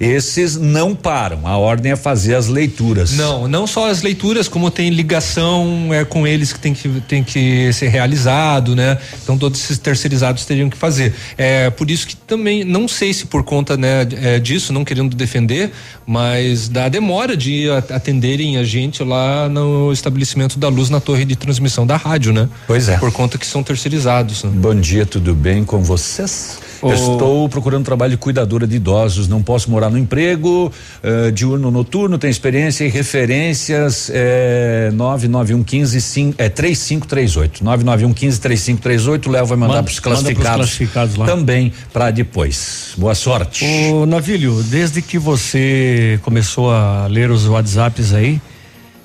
[0.00, 1.46] Esses não param.
[1.46, 3.12] A ordem é fazer as leituras.
[3.12, 7.22] Não, não só as leituras, como tem ligação é com eles que tem que, tem
[7.22, 8.96] que ser realizado, né?
[9.22, 11.14] Então todos esses terceirizados teriam que fazer.
[11.36, 15.14] É por isso que também não sei se por conta né, é, disso, não querendo
[15.14, 15.70] defender,
[16.06, 21.36] mas da demora de atenderem a gente lá no estabelecimento da luz na torre de
[21.36, 22.48] transmissão da rádio, né?
[22.66, 22.96] Pois é.
[22.96, 24.44] Por conta que são terceirizados.
[24.44, 24.50] Né?
[24.54, 26.58] Bom dia, tudo bem com vocês?
[26.82, 26.92] Oh.
[26.92, 29.28] Estou procurando trabalho de cuidadora de idosos.
[29.28, 36.48] Não posso morar no emprego, uh, diurno noturno, tenho experiência e referências é, 99115 é,
[36.48, 37.62] 3538.
[37.62, 39.30] 99115 3538.
[39.30, 41.26] Léo vai mandar para os classificados, classificados lá.
[41.26, 42.94] também para depois.
[42.96, 43.66] Boa sorte.
[43.92, 48.40] Ô, Navilho, desde que você começou a ler os WhatsApps aí,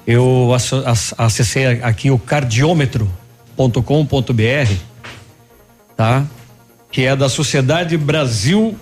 [0.07, 0.51] eu
[1.17, 4.73] acessei aqui o cardiômetro.com.br,
[5.97, 6.25] tá?
[6.95, 8.73] Que é da Sociedade Brasil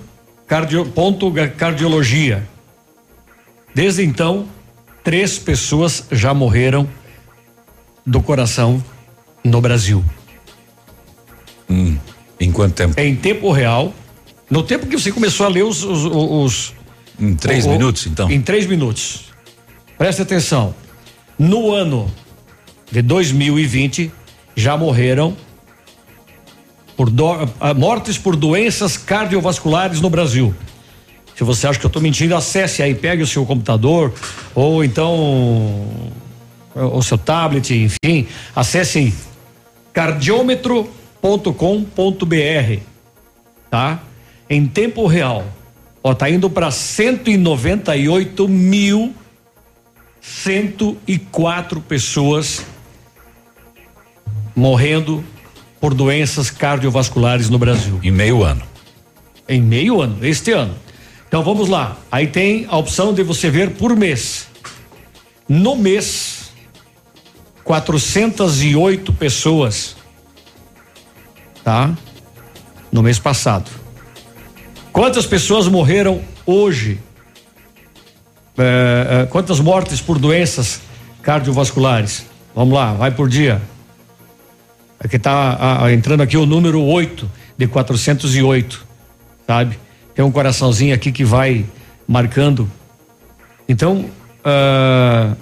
[0.45, 2.47] Cardio, ponto, Cardiologia.
[3.73, 4.47] Desde então,
[5.03, 6.87] três pessoas já morreram
[8.05, 8.83] do coração
[9.43, 10.05] no Brasil.
[11.67, 11.97] Hum,
[12.39, 13.01] em quanto tempo?
[13.01, 13.91] Em tempo real.
[14.47, 15.83] No tempo que você começou a ler os.
[15.83, 16.73] os, os
[17.19, 18.29] em três o, minutos, então?
[18.29, 19.33] Em três minutos.
[19.97, 20.75] Preste atenção.
[21.39, 22.13] No ano
[22.91, 24.11] de 2020,
[24.55, 25.35] já morreram
[27.03, 30.55] por do, ah, mortes por doenças cardiovasculares no Brasil.
[31.35, 34.13] Se você acha que eu estou mentindo, acesse aí, pegue o seu computador
[34.55, 35.85] ou então
[36.73, 38.25] o seu tablet, enfim,
[38.55, 39.13] acesse
[39.91, 42.79] cardiômetro.com.br,
[43.69, 44.01] tá?
[44.49, 45.45] Em tempo real,
[46.01, 49.13] ó, tá indo para 198 mil
[50.21, 52.65] 104 pessoas
[54.55, 55.21] morrendo
[55.83, 57.99] por doenças cardiovasculares no Brasil.
[58.01, 58.61] Em meio ano.
[59.49, 60.73] Em meio ano, este ano.
[61.27, 61.97] Então vamos lá.
[62.09, 64.47] Aí tem a opção de você ver por mês.
[65.45, 66.53] No mês,
[67.65, 69.97] 408 pessoas.
[71.65, 71.93] Tá?
[72.89, 73.69] No mês passado.
[74.93, 76.97] Quantas pessoas morreram hoje
[78.57, 80.79] é, é, quantas mortes por doenças
[81.21, 82.25] cardiovasculares?
[82.55, 83.61] Vamos lá, vai por dia.
[85.03, 88.85] Aqui está entrando aqui o número 8 de 408,
[89.45, 89.77] sabe?
[90.15, 91.65] Tem um coraçãozinho aqui que vai
[92.07, 92.69] marcando.
[93.67, 94.05] Então,
[94.45, 95.35] uh,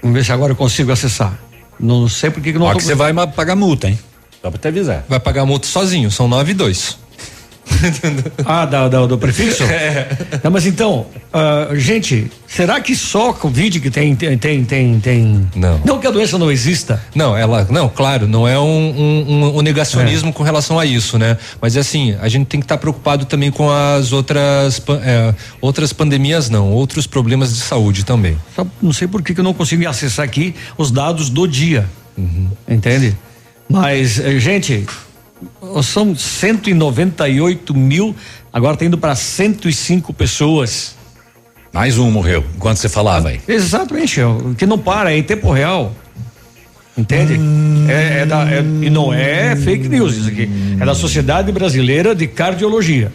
[0.00, 1.38] vamos ver se agora eu consigo acessar.
[1.78, 2.66] Não sei por que não.
[2.66, 2.78] Ó, tô...
[2.78, 3.98] que você vai pagar multa, hein?
[4.40, 5.04] Só para te avisar.
[5.08, 6.98] Vai pagar multa sozinho, são nove e dois.
[8.44, 9.64] ah, da, da, do prefixo?
[9.64, 10.08] É.
[10.42, 15.80] Não, mas então, uh, gente, será que só Covid que tem, tem, tem, tem, Não.
[15.84, 17.02] Não que a doença não exista.
[17.14, 20.32] Não, ela, não, claro, não é um, um, um negacionismo é.
[20.32, 21.36] com relação a isso, né?
[21.60, 25.34] Mas é assim, a gente tem que estar tá preocupado também com as outras, é,
[25.60, 28.36] outras pandemias, não, outros problemas de saúde também.
[28.54, 31.86] Só não sei por que, que eu não consigo acessar aqui os dados do dia.
[32.16, 32.48] Uhum.
[32.68, 33.16] Entende?
[33.68, 34.86] Mas, eh, gente,
[35.82, 38.14] são 198 mil,
[38.52, 40.94] agora está indo para 105 pessoas.
[41.72, 43.40] Mais um morreu, enquanto você falava aí.
[43.46, 44.20] Exatamente,
[44.56, 45.92] que não para, é em tempo real.
[46.96, 47.34] Entende?
[47.34, 47.86] Hum.
[47.88, 50.48] É, é, da, é, e não é fake news isso aqui.
[50.80, 53.12] É da Sociedade Brasileira de Cardiologia.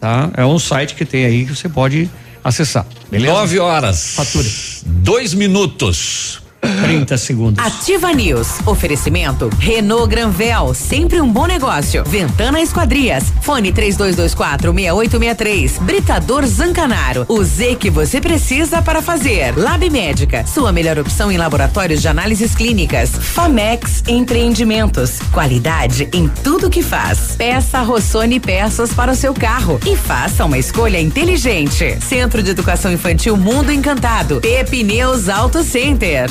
[0.00, 0.30] Tá?
[0.36, 2.10] É um site que tem aí que você pode
[2.42, 2.84] acessar.
[3.10, 3.32] Beleza?
[3.32, 4.14] Nove horas.
[4.16, 4.48] Fatura.
[4.84, 6.42] Dois minutos.
[6.82, 7.64] 30 segundos.
[7.64, 8.58] Ativa News.
[8.66, 12.04] Oferecimento Renault Granvel, sempre um bom negócio.
[12.04, 13.24] Ventana Esquadrias.
[13.42, 15.78] Fone 3224 6863.
[15.78, 17.26] Britador Zancanaro.
[17.28, 19.56] O Z que você precisa para fazer.
[19.56, 20.46] Lab Médica.
[20.46, 23.10] Sua melhor opção em laboratórios de análises clínicas.
[23.10, 25.18] Famex Empreendimentos.
[25.32, 27.34] Qualidade em tudo que faz.
[27.36, 31.98] Peça Rossoni peças para o seu carro e faça uma escolha inteligente.
[32.00, 34.40] Centro de Educação Infantil Mundo Encantado.
[34.40, 36.30] Pepineus Auto Center.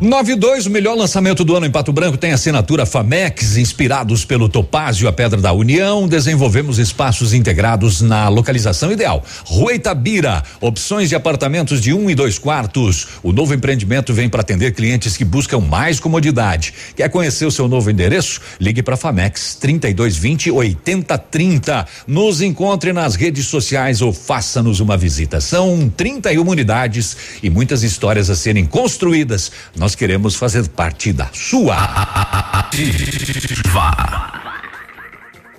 [0.00, 5.08] 92, o melhor lançamento do ano em Pato Branco tem assinatura Famex, inspirados pelo Topázio,
[5.08, 6.06] a Pedra da União.
[6.06, 9.24] Desenvolvemos espaços integrados na localização ideal.
[9.44, 13.08] Rua Itabira, opções de apartamentos de um e dois quartos.
[13.24, 16.72] O novo empreendimento vem para atender clientes que buscam mais comodidade.
[16.94, 18.40] Quer conhecer o seu novo endereço?
[18.60, 21.86] Ligue para Famex 3220 8030.
[22.06, 25.40] Nos encontre nas redes sociais ou faça-nos uma visita.
[25.40, 29.50] São 31 unidades e muitas histórias a serem construídas.
[29.74, 31.74] Nós nós queremos fazer parte da sua.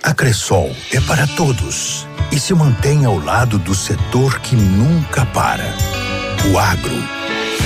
[0.03, 5.75] A Cressol é para todos e se mantém ao lado do setor que nunca para.
[6.53, 7.18] O agro.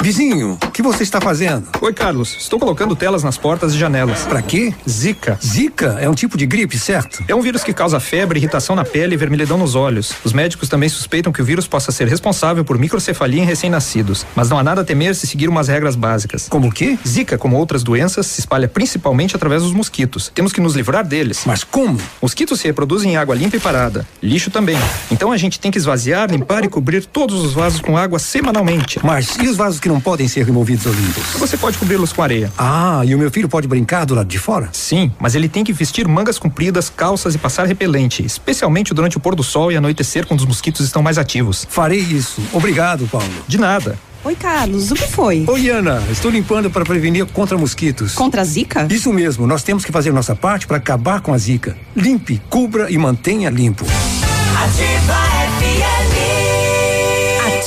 [0.00, 1.66] Vizinho, o que você está fazendo?
[1.82, 2.36] Oi, Carlos.
[2.38, 4.20] Estou colocando telas nas portas e janelas.
[4.22, 4.72] Para quê?
[4.88, 5.36] Zika.
[5.44, 7.24] Zika é um tipo de gripe, certo?
[7.26, 10.14] É um vírus que causa febre, irritação na pele e vermelhidão nos olhos.
[10.24, 14.24] Os médicos também suspeitam que o vírus possa ser responsável por microcefalia em recém-nascidos.
[14.36, 16.46] Mas não há nada a temer se seguir umas regras básicas.
[16.48, 16.96] Como o quê?
[17.06, 20.30] Zika, como outras doenças, se espalha principalmente através dos mosquitos.
[20.32, 21.42] Temos que nos livrar deles.
[21.44, 21.98] Mas como?
[22.22, 24.06] Mosquitos se reproduzem em água limpa e parada.
[24.22, 24.78] Lixo também.
[25.10, 29.00] Então a gente tem que esvaziar, limpar e cobrir todos os vasos com água semanalmente.
[29.02, 30.86] Mas e os vasos que não podem ser removidos?
[30.86, 31.24] ou limpos?
[31.38, 32.52] Você pode cobri-los com areia.
[32.56, 34.68] Ah, e o meu filho pode brincar do lado de fora?
[34.72, 39.20] Sim, mas ele tem que vestir mangas compridas, calças e passar repelente, especialmente durante o
[39.20, 41.66] pôr do sol e anoitecer quando os mosquitos estão mais ativos.
[41.68, 42.42] Farei isso.
[42.52, 43.28] Obrigado, Paulo.
[43.46, 43.98] De nada.
[44.24, 45.44] Oi, Carlos, o que foi?
[45.46, 48.14] Oi, Ana, estou limpando para prevenir contra mosquitos.
[48.14, 48.86] Contra a zika?
[48.90, 51.76] Isso mesmo, nós temos que fazer nossa parte para acabar com a zika.
[51.96, 53.84] Limpe, cubra e mantenha limpo.
[53.84, 55.14] Ativa
[55.60, 55.97] FM.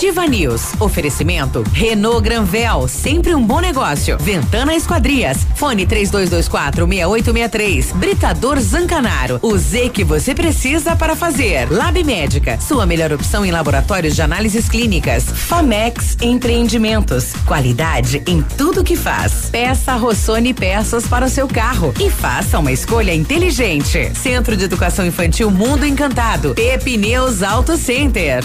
[0.01, 0.73] Ativa News.
[0.79, 4.17] Oferecimento Renault Granvel, sempre um bom negócio.
[4.17, 5.45] Ventana Esquadrias.
[5.53, 7.91] Fone 3224 6863.
[7.91, 9.37] Britador Zancanaro.
[9.43, 11.71] O Z que você precisa para fazer.
[11.71, 15.23] Lab Médica, sua melhor opção em laboratórios de análises clínicas.
[15.23, 17.33] Famex Empreendimentos.
[17.45, 19.51] Qualidade em tudo que faz.
[19.51, 24.11] Peça Rossoni peças para o seu carro e faça uma escolha inteligente.
[24.15, 26.55] Centro de Educação Infantil Mundo Encantado.
[26.55, 28.43] Pepineus Auto Center.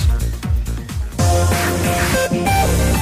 [1.28, 2.95] Thank you.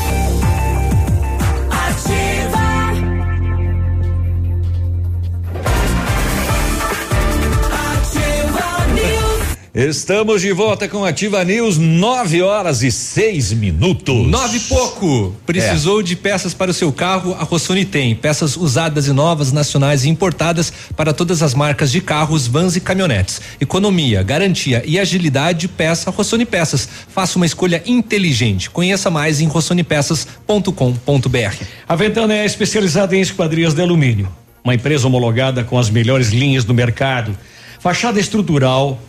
[9.75, 14.29] Estamos de volta com Ativa News, 9 horas e seis minutos.
[14.29, 15.35] Nove e pouco.
[15.45, 17.35] Precisou de peças para o seu carro?
[17.35, 18.15] A Rossoni tem.
[18.15, 22.81] Peças usadas e novas, nacionais e importadas para todas as marcas de carros, vans e
[22.81, 23.41] caminhonetes.
[23.61, 26.89] Economia, garantia e agilidade, peça Rossoni Peças.
[27.09, 28.71] Faça uma escolha inteligente.
[28.71, 31.65] Conheça mais em rossonipeças.com.br.
[31.89, 34.29] A Ventana é especializada em esquadrias de alumínio.
[34.63, 37.37] Uma empresa homologada com as melhores linhas do mercado.
[37.81, 39.01] Fachada estrutural.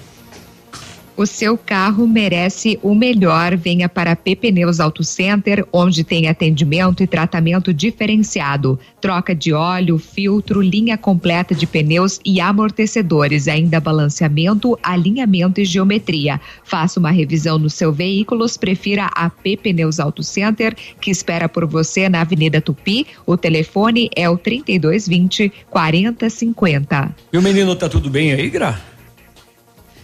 [1.17, 3.57] O seu carro merece o melhor.
[3.57, 8.79] Venha para P Pneus Auto Center, onde tem atendimento e tratamento diferenciado.
[9.01, 16.39] Troca de óleo, filtro, linha completa de pneus e amortecedores, ainda balanceamento, alinhamento e geometria.
[16.63, 21.65] Faça uma revisão no seu veículo, prefira a P Pneus Auto Center, que espera por
[21.65, 23.05] você na Avenida Tupi.
[23.25, 27.15] O telefone é o 3220 4050.
[27.33, 28.90] E o menino tá tudo bem aí, Gra?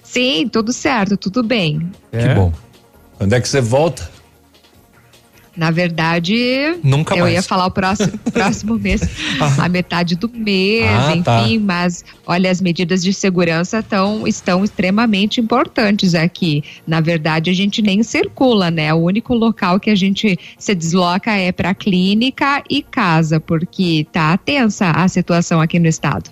[0.10, 1.92] Sim, tudo certo, tudo bem.
[2.12, 2.52] Que bom.
[3.18, 4.10] Quando é que você volta?
[5.56, 7.34] Na verdade, Nunca eu mais.
[7.34, 9.02] ia falar o próximo, próximo mês,
[9.58, 11.44] a metade do mês, Ah, enfim, tá.
[11.66, 16.64] mas olha, as medidas de segurança tão, estão extremamente importantes aqui.
[16.86, 18.94] Na verdade, a gente nem circula, né?
[18.94, 24.38] O único local que a gente se desloca é para clínica e casa, porque tá
[24.38, 26.30] tensa a situação aqui no estado.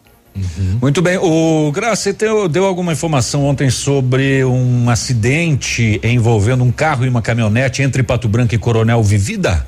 [0.81, 1.17] Muito bem.
[1.17, 7.09] O Graça, você deu, deu alguma informação ontem sobre um acidente envolvendo um carro e
[7.09, 9.65] uma caminhonete entre Pato Branco e Coronel Vivida?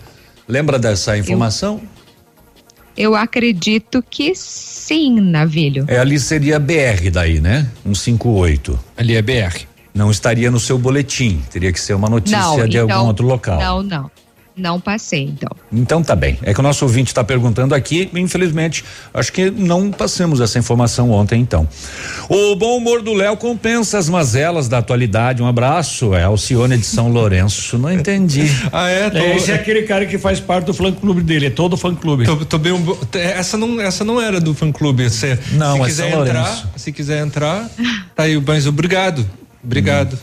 [0.47, 1.81] Lembra dessa informação?
[2.97, 5.85] Eu acredito que sim, Navilho.
[5.87, 7.67] É, ali seria BR daí, né?
[7.83, 8.79] 158.
[8.97, 9.67] Ali é BR.
[9.93, 11.41] Não estaria no seu boletim.
[11.51, 13.59] Teria que ser uma notícia não, de então, algum outro local.
[13.59, 14.11] Não, não.
[14.57, 15.49] Não passei, então.
[15.71, 16.39] Então tá bem.
[16.41, 21.11] É que o nosso ouvinte está perguntando aqui, infelizmente, acho que não passamos essa informação
[21.11, 21.67] ontem, então.
[22.27, 25.43] O bom humor do Léo compensa as mazelas da atualidade.
[25.43, 26.13] Um abraço.
[26.15, 27.77] É Alcione de São Lourenço.
[27.77, 28.47] Não entendi.
[28.71, 29.09] Ah, é?
[29.09, 31.93] Tô- Esse é aquele cara que faz parte do fã clube dele, é todo fã
[31.95, 32.25] clube.
[32.25, 35.09] Tô, tô bem um essa não essa não era do fã clube.
[35.09, 36.67] Você, Não, se é quiser São entrar, Lourenço.
[36.75, 37.69] se quiser entrar,
[38.15, 39.25] tá aí, mas obrigado.
[39.63, 40.17] Obrigado.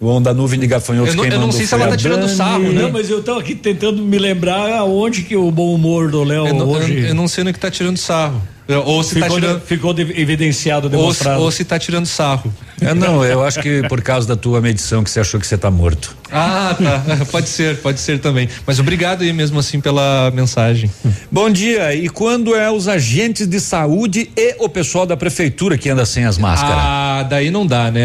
[0.00, 2.22] O onda nuvem de gafanhotos Eu não- quem eu não sei se ela tá tirando
[2.22, 2.36] Dani.
[2.36, 2.82] sarro, né?
[2.82, 6.46] Não, mas eu tô aqui tentando me lembrar aonde que o bom humor do Léo
[6.48, 8.42] Eu não, eu- hoje eu não sei no que tá tirando sarro.
[8.86, 9.60] Ou se ficou, tá tirando.
[9.60, 11.42] ficou de- evidenciado, Ou se, demonstrado.
[11.42, 12.52] ou se tá tirando sarro.
[12.80, 15.56] É, não, eu acho que por causa da tua medição que você achou que você
[15.56, 16.16] tá morto.
[16.30, 17.24] Ah, tá.
[17.30, 18.48] pode ser, pode ser também.
[18.66, 20.90] Mas obrigado aí mesmo assim pela mensagem.
[21.30, 21.94] Bom dia.
[21.94, 26.24] E quando é os agentes de saúde e o pessoal da prefeitura que anda sem
[26.24, 26.76] as máscaras?
[26.76, 28.04] Ah, daí não dá, né?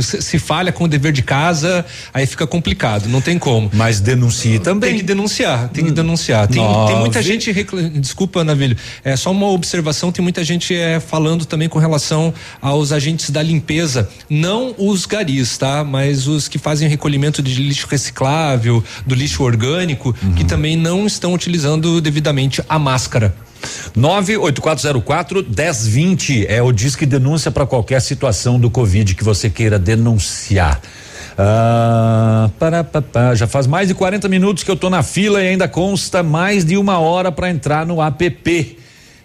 [0.00, 3.70] Se falha com o dever de casa, aí fica complicado, não tem como.
[3.72, 4.90] Mas denuncie também.
[4.90, 6.48] Tem que denunciar, tem que denunciar.
[6.48, 7.52] Tem, tem muita gente,
[7.94, 12.92] desculpa, Navilho, é só uma observação, tem muita gente é, falando também com relação aos
[12.92, 15.84] agentes da limpeza, não os garis, tá?
[15.84, 21.32] Mas os que fazem recolhimento de lixo reciclável, do lixo orgânico, que também não estão
[21.32, 23.34] utilizando devidamente a máscara.
[23.94, 30.80] 98404 1020 é o disque denúncia para qualquer situação do Covid que você queira denunciar.
[31.38, 35.42] Ah, para, pa, pa, já faz mais de 40 minutos que eu tô na fila
[35.42, 38.78] e ainda consta mais de uma hora para entrar no app.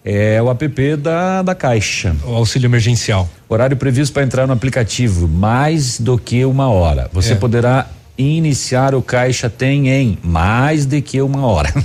[0.08, 2.16] É o app da, da Caixa.
[2.24, 3.28] O auxílio emergencial.
[3.50, 7.10] Horário previsto para entrar no aplicativo, mais do que uma hora.
[7.12, 7.36] Você É.
[7.36, 11.74] poderá iniciar o Caixa Tem em mais do que uma hora.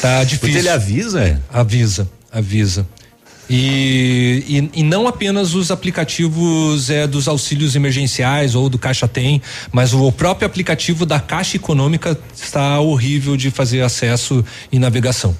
[0.00, 0.60] Tá difícil.
[0.60, 1.40] Ele avisa?
[1.52, 2.86] Avisa, avisa.
[3.50, 9.42] E, e, e não apenas os aplicativos é, dos auxílios emergenciais ou do Caixa Tem,
[9.70, 15.36] mas o próprio aplicativo da Caixa Econômica está horrível de fazer acesso e navegação.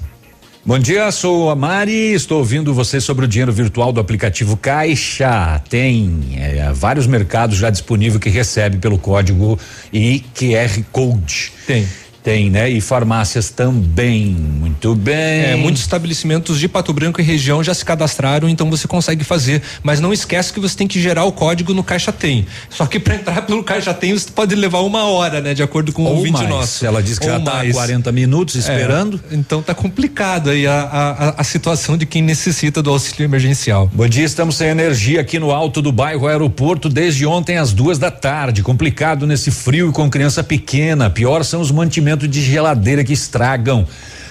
[0.65, 5.61] Bom dia, sou a Mari, estou ouvindo você sobre o dinheiro virtual do aplicativo Caixa.
[5.67, 9.59] Tem é, vários mercados já disponível que recebe pelo código
[9.91, 11.51] e QR Code.
[11.67, 11.85] Tem.
[12.23, 12.69] Tem, né?
[12.69, 14.27] E farmácias também.
[14.27, 15.15] Muito bem.
[15.43, 19.61] É, muitos estabelecimentos de Pato Branco e região já se cadastraram, então você consegue fazer.
[19.83, 22.45] Mas não esquece que você tem que gerar o código no Caixa Tem.
[22.69, 25.53] Só que para entrar pelo Caixa Tem, você pode levar uma hora, né?
[25.53, 26.49] De acordo com o Ou ouvinte mais.
[26.49, 26.85] nosso.
[26.85, 27.73] Ela diz que Ou já tá há mais.
[27.73, 29.19] 40 minutos esperando.
[29.29, 33.25] É, então tá complicado aí a, a, a- a situação de quem necessita do auxílio
[33.25, 33.91] emergencial.
[33.93, 37.99] Bom dia, estamos sem energia aqui no alto do bairro Aeroporto desde ontem às duas
[37.99, 38.63] da tarde.
[38.63, 41.09] Complicado nesse frio e com criança pequena.
[41.09, 43.87] Pior são os mantimentos de geladeira que estragam.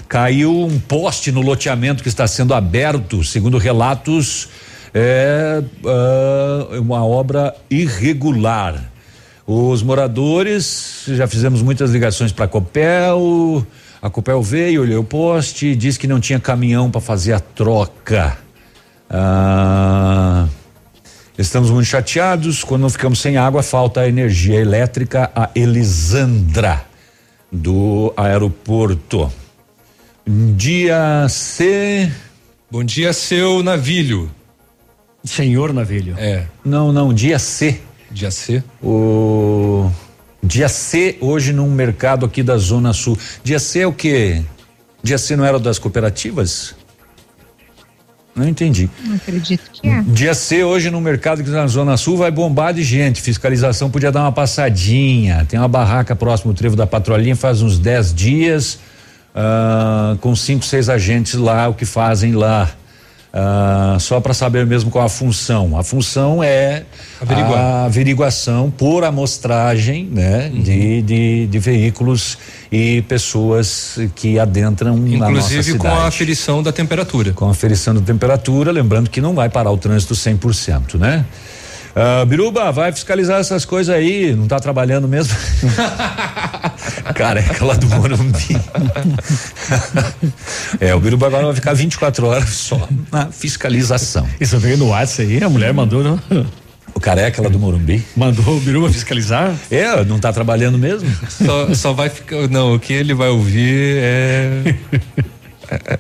[0.09, 4.49] Caiu um poste no loteamento que está sendo aberto, segundo relatos,
[4.95, 8.91] é ah, uma obra irregular.
[9.47, 13.67] Os moradores, já fizemos muitas ligações para a Copel.
[14.01, 18.37] A Copel veio, olhou o poste, disse que não tinha caminhão para fazer a troca.
[19.11, 20.47] Ah,
[21.37, 22.63] estamos muito chateados.
[22.63, 25.31] Quando não ficamos sem água, falta a energia elétrica.
[25.35, 26.85] A Elisandra,
[27.53, 29.31] do aeroporto.
[30.27, 32.11] Dia C.
[32.71, 34.31] Bom dia, seu navilho.
[35.25, 36.17] Senhor Navilho.
[36.19, 36.47] É.
[36.65, 37.81] Não, não, dia C.
[38.11, 38.63] Dia C.
[38.83, 39.91] O
[40.43, 43.17] dia C hoje num mercado aqui da Zona Sul.
[43.45, 44.43] Dia C é o quê?
[45.03, 46.75] Dia C não era das cooperativas?
[48.35, 48.89] Não entendi.
[49.05, 50.03] Não acredito que é.
[50.07, 53.21] Dia C hoje no mercado aqui na Zona Sul vai bombar de gente.
[53.21, 55.45] Fiscalização podia dar uma passadinha.
[55.49, 58.79] Tem uma barraca próximo ao trevo da patrolinha faz uns 10 dias,
[59.35, 62.71] ah, com cinco, seis agentes lá, o que fazem lá.
[63.35, 65.79] Ah, só para saber mesmo qual a função.
[65.79, 66.83] A função é
[67.19, 67.59] Averiguar.
[67.59, 72.37] a averiguação por amostragem, né, de, de, de veículos
[72.71, 76.09] e pessoas que adentram na nossa Inclusive com a cidade.
[76.09, 77.33] aferição da temperatura.
[77.33, 81.25] Com a aferição da temperatura, lembrando que não vai parar o trânsito 100%, né?
[81.95, 85.37] Ah, Biruba, vai fiscalizar essas coisas aí, não tá trabalhando mesmo?
[87.15, 88.57] Careca lá do Morumbi.
[90.81, 94.27] é, o Biruba agora vai ficar 24 horas só na fiscalização.
[94.41, 96.19] Isso veio no WhatsApp aí, a mulher mandou, não?
[96.95, 98.05] O careca lá do Morumbi.
[98.17, 99.55] Mandou o Biruba fiscalizar?
[99.71, 101.11] É, não tá trabalhando mesmo?
[101.29, 102.49] Só, só vai ficar.
[102.49, 104.77] Não, o que ele vai ouvir é.
[105.71, 105.99] é, é.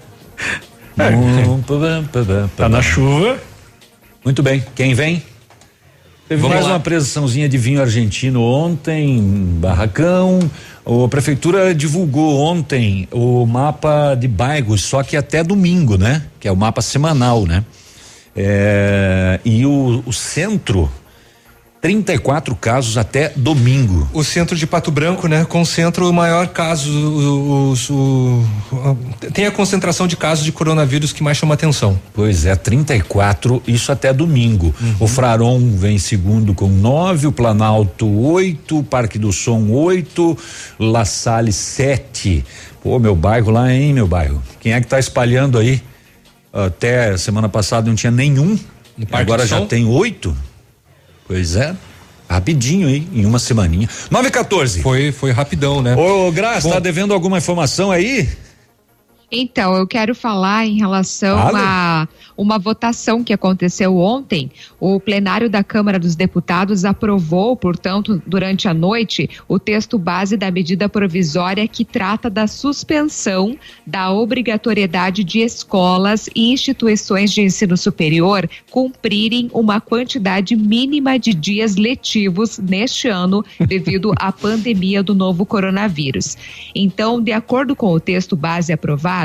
[2.57, 3.39] Tá na chuva.
[4.25, 4.63] Muito bem.
[4.75, 5.23] Quem vem?
[6.33, 6.73] Teve Vamos mais lá.
[6.73, 10.39] uma apresentaçãozinha de vinho argentino ontem, em Barracão.
[10.87, 16.23] A prefeitura divulgou ontem o mapa de bairros, só que até domingo, né?
[16.41, 17.63] Que é o mapa semanal, né?
[18.35, 20.91] É, e o, o centro,
[21.83, 24.09] 34 casos até domingo.
[24.13, 25.45] O centro de Pato Branco, né?
[25.45, 26.89] Concentra o maior caso.
[26.93, 28.97] O, o-
[29.35, 31.99] tem a concentração de casos de coronavírus que mais chama atenção.
[32.15, 34.73] Pois é, 34, isso até domingo.
[34.81, 34.95] Uhum.
[35.01, 40.39] O Fraron vem em segundo com nove, o Planalto oito, o Parque do Som oito,
[40.79, 42.45] La Salle sete.
[42.81, 44.41] Pô, meu bairro lá, hein, meu bairro?
[44.61, 45.83] Quem é que tá espalhando aí?
[46.53, 48.57] Até semana passada não tinha nenhum,
[49.11, 49.67] agora já Som?
[49.67, 50.37] tem oito.
[51.27, 51.75] Pois é,
[52.29, 53.89] rapidinho aí, em uma semaninha.
[54.11, 54.83] Nove e 14.
[54.83, 55.95] Foi, foi rapidão, né?
[55.97, 56.75] Ô, Graça, Bom.
[56.75, 58.29] tá devendo alguma informação aí?
[59.35, 62.07] Então, eu quero falar em relação a
[62.37, 64.51] uma votação que aconteceu ontem.
[64.79, 70.51] O plenário da Câmara dos Deputados aprovou, portanto, durante a noite, o texto base da
[70.51, 73.57] medida provisória que trata da suspensão
[73.87, 81.77] da obrigatoriedade de escolas e instituições de ensino superior cumprirem uma quantidade mínima de dias
[81.77, 86.37] letivos neste ano devido à pandemia do novo coronavírus.
[86.75, 89.22] Então, de acordo com o texto base aprovado,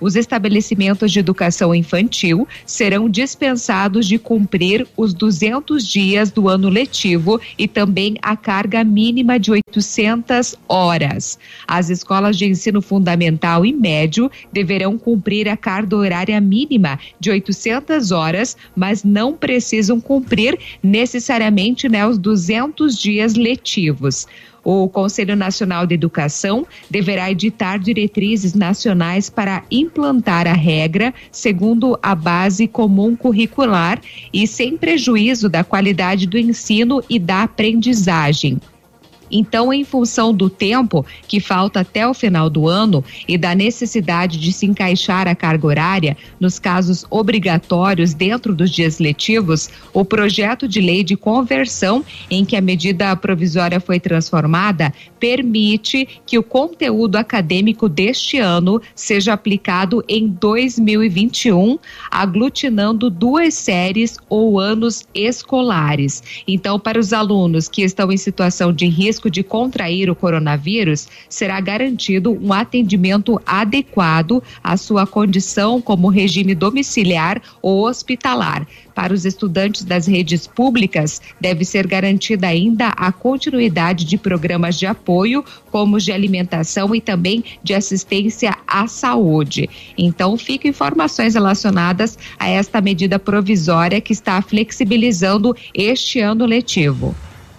[0.00, 7.40] os estabelecimentos de educação infantil serão dispensados de cumprir os 200 dias do ano letivo
[7.56, 11.38] e também a carga mínima de 800 horas.
[11.66, 18.10] As escolas de ensino fundamental e médio deverão cumprir a carga horária mínima de 800
[18.10, 24.26] horas, mas não precisam cumprir necessariamente né, os 200 dias letivos.
[24.70, 32.14] O Conselho Nacional de Educação deverá editar diretrizes nacionais para implantar a regra segundo a
[32.14, 33.98] base comum curricular
[34.30, 38.60] e sem prejuízo da qualidade do ensino e da aprendizagem.
[39.30, 44.38] Então, em função do tempo que falta até o final do ano e da necessidade
[44.38, 50.68] de se encaixar a carga horária nos casos obrigatórios dentro dos dias letivos, o projeto
[50.68, 57.16] de lei de conversão em que a medida provisória foi transformada permite que o conteúdo
[57.16, 61.78] acadêmico deste ano seja aplicado em 2021,
[62.10, 66.22] aglutinando duas séries ou anos escolares.
[66.46, 71.60] Então, para os alunos que estão em situação de risco de contrair o coronavírus, será
[71.60, 78.66] garantido um atendimento adequado à sua condição como regime domiciliar ou hospitalar.
[78.94, 84.86] Para os estudantes das redes públicas, deve ser garantida ainda a continuidade de programas de
[84.86, 89.70] apoio, como os de alimentação e também de assistência à saúde.
[89.96, 97.14] Então, ficam informações relacionadas a esta medida provisória que está flexibilizando este ano letivo.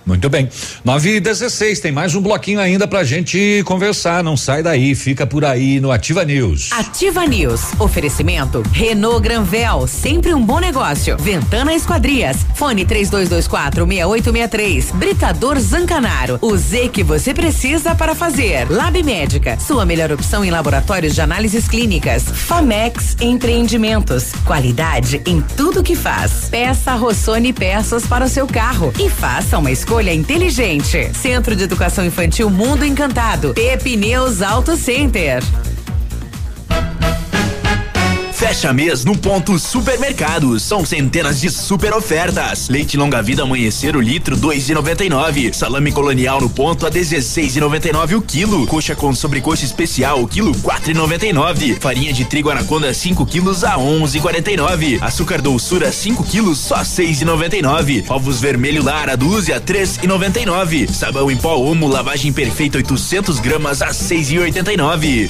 [0.09, 0.49] Muito bem.
[0.83, 4.23] 9 e 16 tem mais um bloquinho ainda pra gente conversar.
[4.23, 6.71] Não sai daí, fica por aí no Ativa News.
[6.71, 7.61] Ativa News.
[7.77, 11.15] Oferecimento Renault Granvel, sempre um bom negócio.
[11.19, 12.37] Ventana Esquadrias.
[12.55, 14.91] Fone 3224 6863.
[14.93, 16.39] Britador Zancanaro.
[16.41, 18.67] O Z que você precisa para fazer.
[18.67, 19.59] Lab Médica.
[19.59, 22.23] Sua melhor opção em laboratórios de análises clínicas.
[22.23, 24.31] Famex Empreendimentos.
[24.43, 26.49] Qualidade em tudo que faz.
[26.49, 31.11] Peça Rossoni peças para o seu carro e faça uma escolha inteligente.
[31.13, 33.53] Centro de Educação Infantil Mundo Encantado.
[33.53, 35.43] Pepineus Auto Center.
[38.39, 40.63] Fecha mês no ponto supermercados.
[40.63, 42.69] São centenas de super ofertas.
[42.69, 45.51] Leite longa vida amanhecer o litro dois e noventa e nove.
[45.51, 48.65] Salame colonial no ponto a dezesseis e noventa e nove o quilo.
[48.65, 51.75] Coxa com sobrecoxa especial o quilo quatro e noventa e nove.
[51.81, 54.97] Farinha de trigo anaconda 5 quilos a onze e quarenta e nove.
[55.01, 58.05] Açúcar doçura 5 quilos só seis e noventa e nove.
[58.07, 60.87] Ovos vermelho lara dúzia três e noventa e nove.
[60.87, 65.29] Sabão em pó Omo lavagem perfeita 800 gramas a seis e oitenta e nove.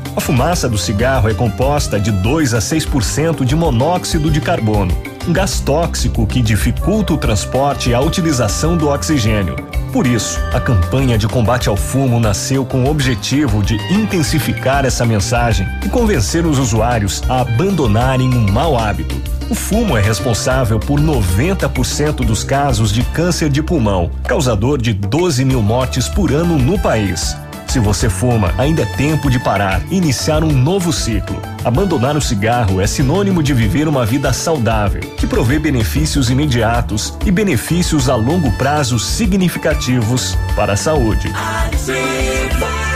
[0.13, 4.93] A fumaça do cigarro é composta de 2 a 6% de monóxido de carbono,
[5.25, 9.55] um gás tóxico que dificulta o transporte e a utilização do oxigênio.
[9.93, 15.05] Por isso, a campanha de combate ao fumo nasceu com o objetivo de intensificar essa
[15.05, 19.15] mensagem e convencer os usuários a abandonarem um mau hábito.
[19.49, 25.45] O fumo é responsável por 90% dos casos de câncer de pulmão, causador de 12
[25.45, 27.35] mil mortes por ano no país.
[27.71, 31.41] Se você fuma, ainda é tempo de parar iniciar um novo ciclo.
[31.63, 37.31] Abandonar o cigarro é sinônimo de viver uma vida saudável, que provê benefícios imediatos e
[37.31, 41.29] benefícios a longo prazo significativos para a saúde.
[41.29, 42.90] Ativa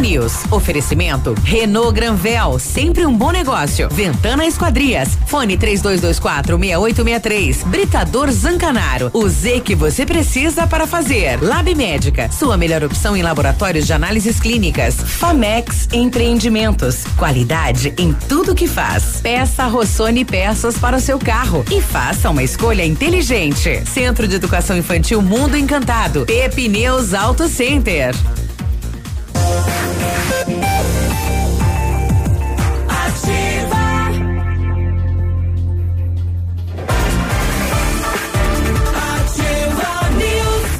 [0.00, 0.44] News.
[0.50, 3.88] Oferecimento Renault Granvel, sempre um bom negócio.
[3.90, 5.18] Ventana Esquadrias.
[5.26, 7.62] Fone 3224 6863.
[7.64, 9.10] Britador Zancanaro.
[9.12, 11.42] O Z que você precisa para fazer.
[11.42, 12.30] Lab Médica.
[12.30, 14.94] Sua melhor opção em laboratórios de análises clínicas.
[14.94, 17.04] Famex Empreendimentos.
[17.16, 19.20] Qualidade em tudo que faz.
[19.20, 23.82] Peça Rossoni peças para o seu carro e faça uma escolha inteligente.
[23.86, 26.24] Centro de Educação Infantil Mundo Encantado.
[26.26, 28.14] Pepineus Auto Center.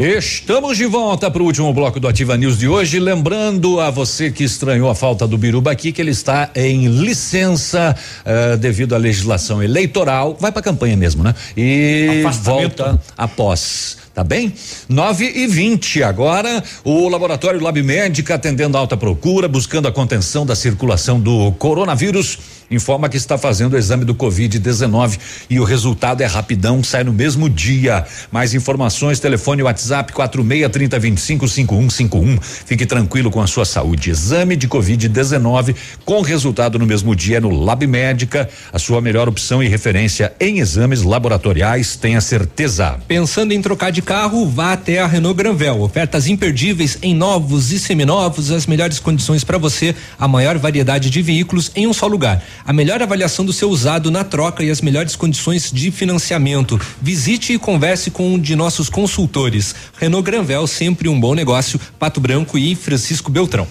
[0.03, 2.99] Estamos de volta para o último bloco do Ativa News de hoje.
[2.99, 7.95] Lembrando a você que estranhou a falta do Biruba aqui, que ele está em licença
[8.27, 10.37] uh, devido à legislação eleitoral.
[10.41, 11.33] Vai para a campanha mesmo, né?
[11.57, 14.02] E volta após.
[14.15, 14.53] Tá bem?
[14.91, 16.63] 9 e 20 agora.
[16.85, 22.39] O laboratório Lab Médica atendendo a alta procura, buscando a contenção da circulação do coronavírus
[22.75, 25.19] informa que está fazendo o exame do Covid-19
[25.51, 28.05] e o resultado é rapidão, sai no mesmo dia.
[28.31, 32.41] Mais informações, telefone WhatsApp 46 30 25 5151.
[32.41, 34.11] Fique tranquilo com a sua saúde.
[34.11, 39.63] Exame de Covid-19 com resultado no mesmo dia no Lab Médica, a sua melhor opção
[39.63, 42.99] e referência em exames laboratoriais, tenha certeza.
[43.07, 45.83] Pensando em trocar de carro, vá até a Renault Granvel.
[45.83, 51.23] Ofertas imperdíveis em novos e seminovos, as melhores condições para você, a maior variedade de
[51.23, 54.81] veículos em um só lugar a melhor avaliação do seu usado na troca e as
[54.81, 56.81] melhores condições de financiamento.
[57.01, 59.75] Visite e converse com um de nossos consultores.
[59.99, 61.81] Renault Granvel, sempre um bom negócio.
[61.99, 63.67] Pato Branco e Francisco Beltrão.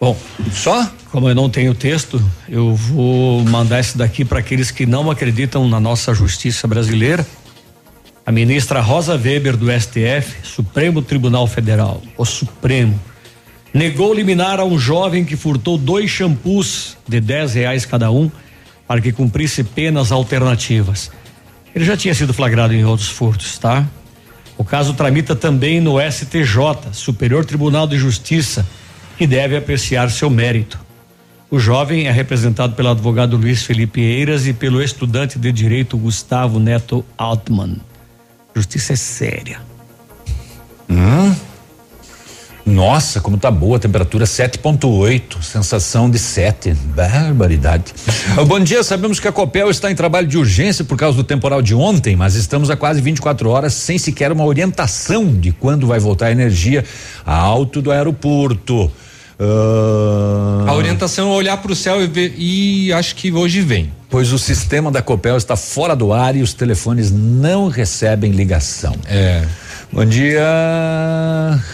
[0.00, 0.16] Bom,
[0.52, 5.10] só como eu não tenho texto, eu vou mandar esse daqui para aqueles que não
[5.10, 7.24] acreditam na nossa justiça brasileira.
[8.26, 13.00] A ministra Rosa Weber do STF, Supremo Tribunal Federal, o Supremo,
[13.74, 18.30] negou liminar a um jovem que furtou dois shampoos de 10 reais cada um
[18.86, 21.10] para que cumprisse penas alternativas.
[21.74, 23.84] Ele já tinha sido flagrado em outros furtos, tá?
[24.56, 28.64] O caso tramita também no STJ, Superior Tribunal de Justiça,
[29.18, 30.78] que deve apreciar seu mérito.
[31.50, 36.60] O jovem é representado pelo advogado Luiz Felipe Eiras e pelo estudante de direito Gustavo
[36.60, 37.78] Neto Altman.
[38.54, 39.60] Justiça é séria.
[40.88, 41.34] Hum?
[42.66, 46.72] Nossa, como tá boa a temperatura 7.8, sensação de 7.
[46.72, 47.92] Barbaridade.
[48.48, 51.60] Bom dia, sabemos que a Copel está em trabalho de urgência por causa do temporal
[51.60, 55.98] de ontem, mas estamos há quase 24 horas sem sequer uma orientação de quando vai
[55.98, 56.82] voltar a energia
[57.26, 58.90] alto do aeroporto.
[59.38, 60.66] Uh...
[60.66, 63.92] A orientação é olhar para o céu e ver, e acho que hoje vem.
[64.08, 68.94] Pois o sistema da Copel está fora do ar e os telefones não recebem ligação.
[69.06, 69.44] É.
[69.94, 70.42] Bom dia.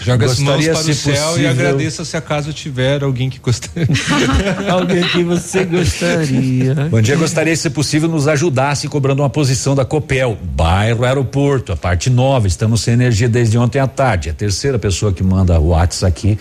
[0.02, 3.31] Joga as mãos Gostaria, para o se céu e possível- agradeça se acaso tiver alguém
[3.31, 3.89] que gostaria.
[4.70, 6.74] alguém que você gostaria.
[6.90, 11.76] Bom dia, gostaria, se possível, nos ajudasse cobrando uma posição da Copel, bairro Aeroporto, a
[11.76, 12.47] parte nova.
[12.47, 14.28] Estamos sem energia desde ontem à tarde.
[14.28, 16.39] A terceira pessoa que manda o WhatsApp aqui.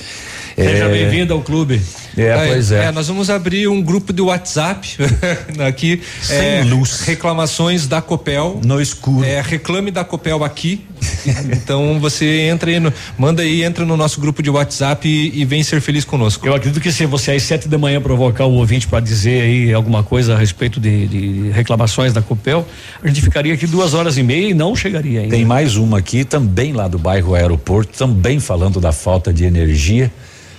[0.64, 1.82] Seja é, bem-vindo ao clube.
[2.18, 2.92] É, pois é.
[2.92, 4.98] nós vamos abrir um grupo de WhatsApp
[5.66, 6.02] aqui.
[6.22, 7.02] Sem é, luz.
[7.02, 8.60] Reclamações da Copel.
[8.66, 9.26] No escuro.
[9.26, 10.86] É, reclame da Copel aqui.
[11.52, 15.46] então você entra aí, no, manda aí, entra no nosso grupo de WhatsApp e, e
[15.46, 16.46] vem ser feliz conosco.
[16.46, 19.74] Eu acredito que se você às sete da manhã provocar o ouvinte para dizer aí
[19.74, 22.68] alguma coisa a respeito de, de reclamações da Copel,
[23.02, 25.36] a gente ficaria aqui duas horas e meia e não chegaria ainda.
[25.36, 30.12] Tem mais uma aqui, também lá do bairro Aeroporto, também falando da falta de energia.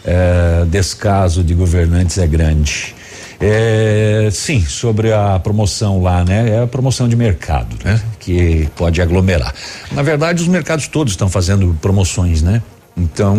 [0.05, 2.95] É, descaso de governantes é grande.
[3.43, 6.51] É, sim, sobre a promoção lá, né?
[6.51, 8.01] É a promoção de mercado, né?
[8.19, 9.55] Que pode aglomerar.
[9.93, 12.62] Na verdade, os mercados todos estão fazendo promoções, né?
[12.97, 13.39] Então,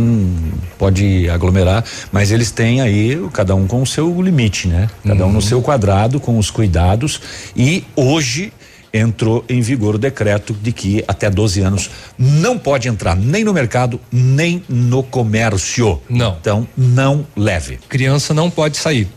[0.79, 4.89] pode aglomerar, mas eles têm aí, cada um com o seu limite, né?
[5.05, 7.21] Cada um no seu quadrado, com os cuidados.
[7.55, 8.51] E hoje
[8.93, 13.53] entrou em vigor o decreto de que até 12 anos não pode entrar nem no
[13.53, 16.01] mercado, nem no comércio.
[16.09, 16.37] Não.
[16.39, 17.79] Então, não leve.
[17.87, 19.07] Criança não pode sair.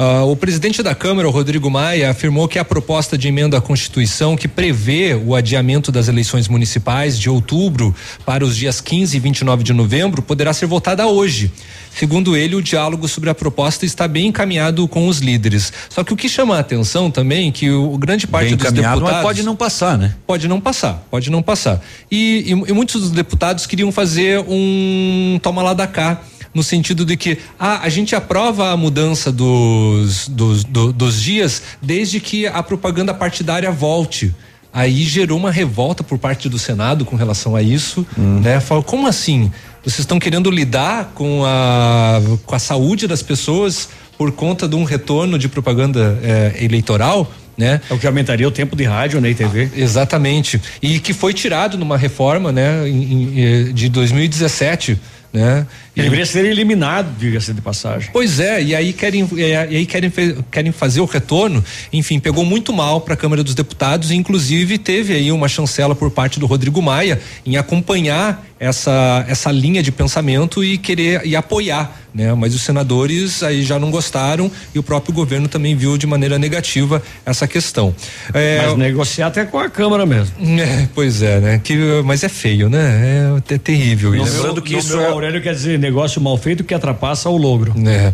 [0.00, 3.60] Ah, o presidente da Câmara, o Rodrigo Maia, afirmou que a proposta de emenda à
[3.60, 7.92] Constituição que prevê o adiamento das eleições municipais de outubro
[8.24, 11.50] para os dias 15 e 29 de novembro poderá ser votada hoje.
[11.92, 15.72] Segundo ele, o diálogo sobre a proposta está bem encaminhado com os líderes.
[15.88, 18.66] Só que o que chama a atenção também é que o, grande parte Bem dos
[18.66, 20.14] encaminhado, mas deputados pode não passar, né?
[20.24, 21.82] Pode não passar, pode não passar.
[22.08, 26.22] E, e- e muitos dos deputados queriam fazer um toma lá da cá.
[26.58, 31.62] No sentido de que ah, a gente aprova a mudança dos, dos, do- dos dias
[31.80, 34.34] desde que a propaganda partidária volte.
[34.72, 38.58] Aí gerou uma revolta por parte do Senado com relação a isso, né?
[38.58, 39.52] Falou, como assim?
[39.84, 43.88] Vocês estão querendo lidar com a, com a saúde das pessoas
[44.18, 47.32] por conta de um retorno de propaganda eh, eleitoral?
[47.56, 47.80] né?
[47.90, 49.68] É o que aumentaria o tempo de rádio, né, e TV.
[49.76, 50.60] Exatamente.
[50.82, 54.96] E que foi tirado numa reforma, né, em- em, eh, de 2017,
[55.32, 55.66] né?
[55.98, 58.10] Ele deveria ser eliminado, diga-se de passagem.
[58.12, 60.10] Pois é, e aí querem, e aí querem,
[60.50, 61.62] querem fazer o retorno.
[61.92, 65.94] Enfim, pegou muito mal para a Câmara dos Deputados, e inclusive teve aí uma chancela
[65.94, 71.36] por parte do Rodrigo Maia em acompanhar essa essa linha de pensamento e querer e
[71.36, 72.34] apoiar, né?
[72.34, 76.38] Mas os senadores aí já não gostaram e o próprio governo também viu de maneira
[76.38, 77.94] negativa essa questão.
[78.34, 80.34] É, Mas negociar até com a Câmara mesmo.
[80.60, 81.60] é, pois é, né?
[81.62, 83.36] Que, mas é feio, né?
[83.36, 84.42] É, te- terrível No isso.
[84.42, 87.74] meu, no meu Aurélio quer dizer negócio mal feito que atrapassa o logro.
[87.86, 88.12] É.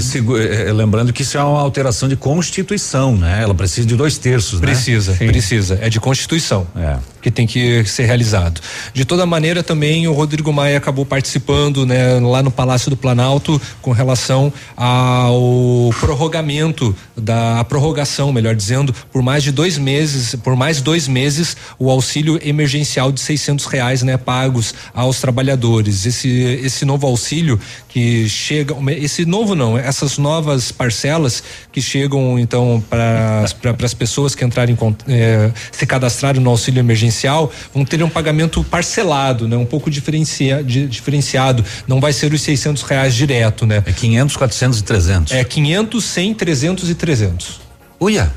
[0.00, 3.40] Segu- eh, lembrando que isso é uma alteração de constituição, né?
[3.42, 5.26] Ela precisa de dois terços, Precisa, né?
[5.26, 5.78] precisa.
[5.82, 6.66] É de Constituição
[7.20, 8.60] que tem que ser realizado.
[8.94, 13.60] De toda maneira, também o Rodrigo Maia acabou participando, né, lá no Palácio do Planalto,
[13.82, 20.54] com relação ao prorrogamento da a prorrogação, melhor dizendo, por mais de dois meses, por
[20.54, 26.06] mais dois meses, o auxílio emergencial de 600 reais, né, pagos aos trabalhadores.
[26.06, 26.28] Esse
[26.62, 33.44] esse novo auxílio que chega, esse novo não, essas novas parcelas que chegam então para
[33.84, 38.62] as pessoas que entrarem com, eh, se cadastrarem no auxílio emergencial vão ter um pagamento
[38.64, 41.64] parcelado, né, um pouco diferencia, di- diferenciado.
[41.86, 43.82] Não vai ser os 600 reais direto, né?
[43.86, 45.32] É 500, 400 e 300.
[45.32, 47.60] É 500, 100, 300 e 300.
[48.00, 48.32] Uia.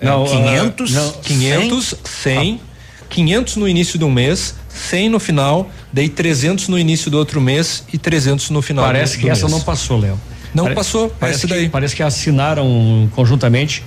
[0.00, 2.60] É, Não, 500, ah, não, 500, 100,
[3.08, 7.40] 500 no início de um mês, 100 no final, daí 300 no início do outro
[7.40, 8.84] mês e 300 no final.
[8.84, 9.52] Parece do, que essa mês.
[9.52, 10.20] não passou, Léo.
[10.54, 11.68] Não Pare- passou, Parece esse que, daí.
[11.68, 13.82] parece que assinaram conjuntamente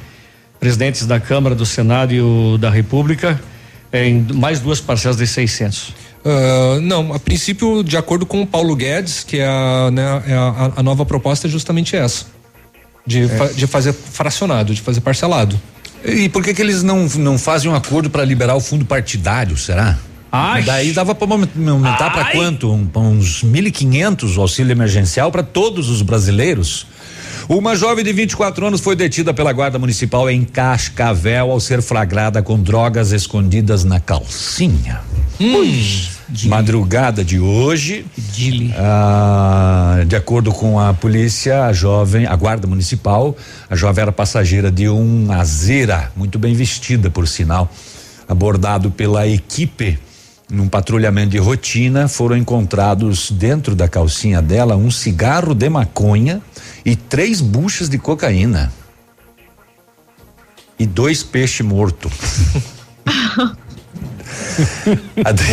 [0.59, 3.39] presidentes da Câmara, do Senado e o da República
[3.93, 5.93] em mais duas parcelas de 600.
[6.25, 10.33] Ah, não, a princípio, de acordo com o Paulo Guedes, que é a, né, é
[10.33, 12.25] a, a nova proposta é justamente essa.
[13.07, 15.59] De, fa- de fazer fracionado, de fazer parcelado.
[16.05, 19.57] E por que que eles não não fazem um acordo para liberar o fundo partidário,
[19.57, 19.97] será?
[20.31, 20.63] Ai.
[20.63, 22.71] Daí dava para aumentar para quanto?
[22.71, 26.85] Um, uns 1.500 o auxílio emergencial para todos os brasileiros?
[27.47, 32.43] Uma jovem de 24 anos foi detida pela Guarda Municipal em Cascavel ao ser flagrada
[32.43, 35.01] com drogas escondidas na calcinha.
[36.45, 38.05] Madrugada de hoje,
[38.77, 43.35] ah, de acordo com a polícia, a jovem, a guarda municipal,
[43.67, 47.71] a jovem era passageira de um Azera, muito bem vestida, por sinal.
[48.27, 49.97] Abordado pela equipe
[50.49, 56.41] num patrulhamento de rotina, foram encontrados dentro da calcinha dela um cigarro de maconha
[56.83, 58.73] e três buchas de cocaína.
[60.77, 62.11] E dois peixes mortos.
[65.23, 65.43] A, de,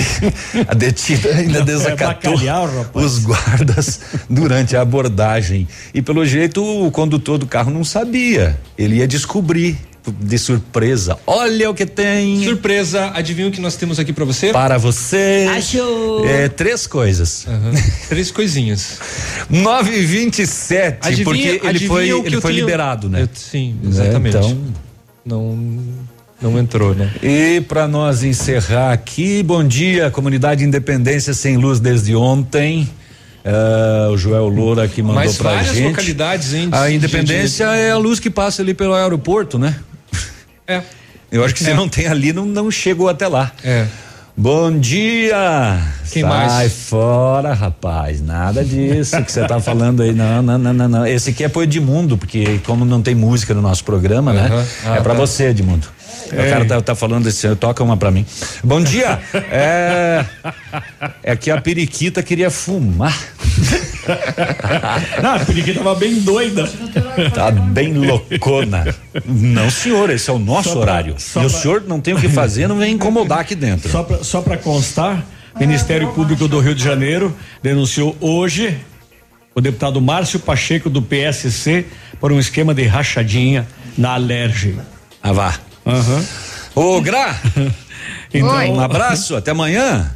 [0.68, 5.68] a detida ainda desacatou bacalhau, os guardas durante a abordagem.
[5.94, 8.58] E pelo jeito o condutor do carro não sabia.
[8.76, 9.78] Ele ia descobrir
[10.12, 11.18] de surpresa.
[11.26, 12.42] Olha o que tem.
[12.44, 14.52] Surpresa, adivinha o que nós temos aqui para você?
[14.52, 15.46] Para você.
[15.50, 16.26] Achou.
[16.26, 17.46] É, três coisas.
[18.08, 18.98] Três coisinhas.
[19.50, 23.22] 9 e 27 Adivinha- porque ele foi, o que ele foi tenho- liberado, né?
[23.22, 24.36] Eu- sim, exatamente.
[24.36, 24.58] Então,
[25.24, 25.58] Não,
[26.40, 27.10] não entrou, né?
[27.22, 32.88] E para nós encerrar aqui, bom dia, comunidade Independência sem luz desde ontem.
[33.44, 35.88] Ah, o Joel Loura que mandou Mas pra várias gente.
[35.90, 39.76] localidades, hein, de- A de- Independência é a luz que passa ali pelo aeroporto, né?
[40.66, 40.82] É.
[41.30, 41.74] Eu acho que se É.
[41.74, 43.52] não tem ali, não, não chegou até lá.
[43.64, 43.86] É.
[44.38, 45.78] Bom dia!
[46.12, 46.72] Quem Sai mais?
[46.72, 48.20] fora, rapaz.
[48.20, 50.12] Nada disso que você tá falando aí.
[50.12, 51.06] Não, não, não, não, não.
[51.06, 54.46] Esse aqui é pro Edmundo, porque como não tem música no nosso programa, né?
[54.46, 54.66] Aham.
[54.84, 55.20] Ah, é pra tá.
[55.20, 55.88] você, Edmundo.
[56.30, 56.50] O É.
[56.50, 58.26] cara tá, tá falando esse, toca uma pra mim.
[58.62, 59.18] Bom dia!
[59.50, 60.24] É,
[61.22, 63.16] é que a periquita queria fumar.
[65.22, 66.68] Não, a periquita tava bem doida.
[67.34, 68.94] Tá bem loucona.
[69.24, 71.14] Não, senhor, esse é o nosso pra- horário.
[71.18, 73.90] e o pra- senhor não tem o que fazer, não vem incomodar aqui dentro.
[73.90, 75.24] Só pra, só pra constar,
[75.58, 78.76] Ministério Público do Rio de Janeiro denunciou hoje
[79.54, 81.86] o deputado Márcio Pacheco do PSC
[82.20, 84.76] por um esquema de rachadinha na Alerge.
[85.22, 85.54] Ah, vá.
[85.86, 86.24] Aham.
[86.74, 87.34] Ô, Gra!
[88.34, 88.66] Então, Oi.
[88.68, 90.12] Um abraço, até amanhã.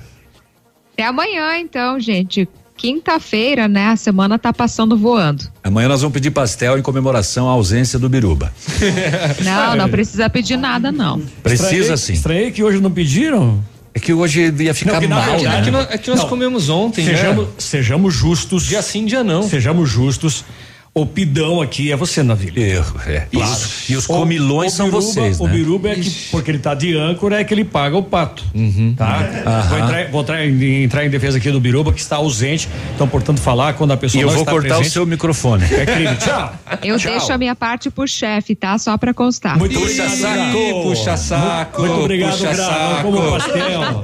[0.92, 2.46] Até amanhã, então, gente.
[2.81, 3.89] Quinta-feira, né?
[3.89, 5.44] A semana tá passando voando.
[5.62, 8.50] Amanhã nós vamos pedir pastel em comemoração à ausência do Biruba.
[9.44, 11.20] Não, não precisa pedir nada, não.
[11.42, 12.12] Precisa Estranhei- sim.
[12.15, 13.62] Estranhei que hoje não pediram.
[13.94, 15.59] É que hoje ia ficar Não, mal, verdade- né?
[15.59, 16.28] É que nós, é que nós Não.
[16.28, 17.52] comemos ontem, Sejamos, né?
[17.59, 18.62] sejamos justos.
[18.65, 19.42] Dia sim, dia não.
[19.42, 20.42] Sejamos justos.
[20.92, 22.60] O pidão aqui é você, Navilho.
[22.60, 23.20] Erro, é.
[23.32, 23.52] Claro.
[23.52, 23.92] Isso.
[23.92, 25.52] E os comilões O- o são Biruba- vocês, O né?
[25.52, 28.42] biruba é que, porque ele tá de âncora, é que ele paga o pato.
[28.96, 29.18] Tá?
[29.46, 29.68] Aham.
[29.68, 32.68] Vou, entrar, vou entrar em, entrar em defesa aqui do biruba, que está ausente.
[32.94, 35.06] Então, portanto, falar quando a pessoa E eu não vou está cortar presente, o seu
[35.06, 35.64] microfone.
[35.64, 36.16] É crime.
[36.16, 36.54] Tchau.
[36.82, 37.12] Eu Tchau.
[37.12, 38.76] deixo a minha parte pro chefe, tá?
[38.78, 39.56] Só pra constar.
[39.58, 41.80] Muito Puxa saco, puxa saco.
[41.82, 43.02] Muito obrigado, puxa saco.
[43.02, 44.02] Como pastel.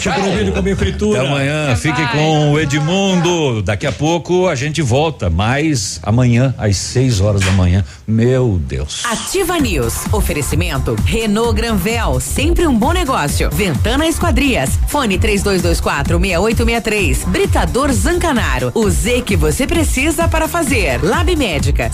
[0.00, 1.20] Chega no vídeo comer fritura.
[1.20, 3.62] Até amanhã, fique com o Edmundo.
[3.62, 7.84] Daqui a pouco a gente volta, mas amanhã, às 6 horas da manhã.
[8.06, 9.02] Meu Deus.
[9.04, 10.06] Ativa News.
[10.12, 13.50] Oferecimento Renault Granvel, sempre um bom negócio.
[13.50, 14.70] Ventana Esquadrias.
[14.88, 17.24] Fone 3224 6863.
[17.24, 18.72] Britador Zancanaro.
[18.74, 21.02] O Z que você precisa para fazer.
[21.02, 21.90] Lab Médica.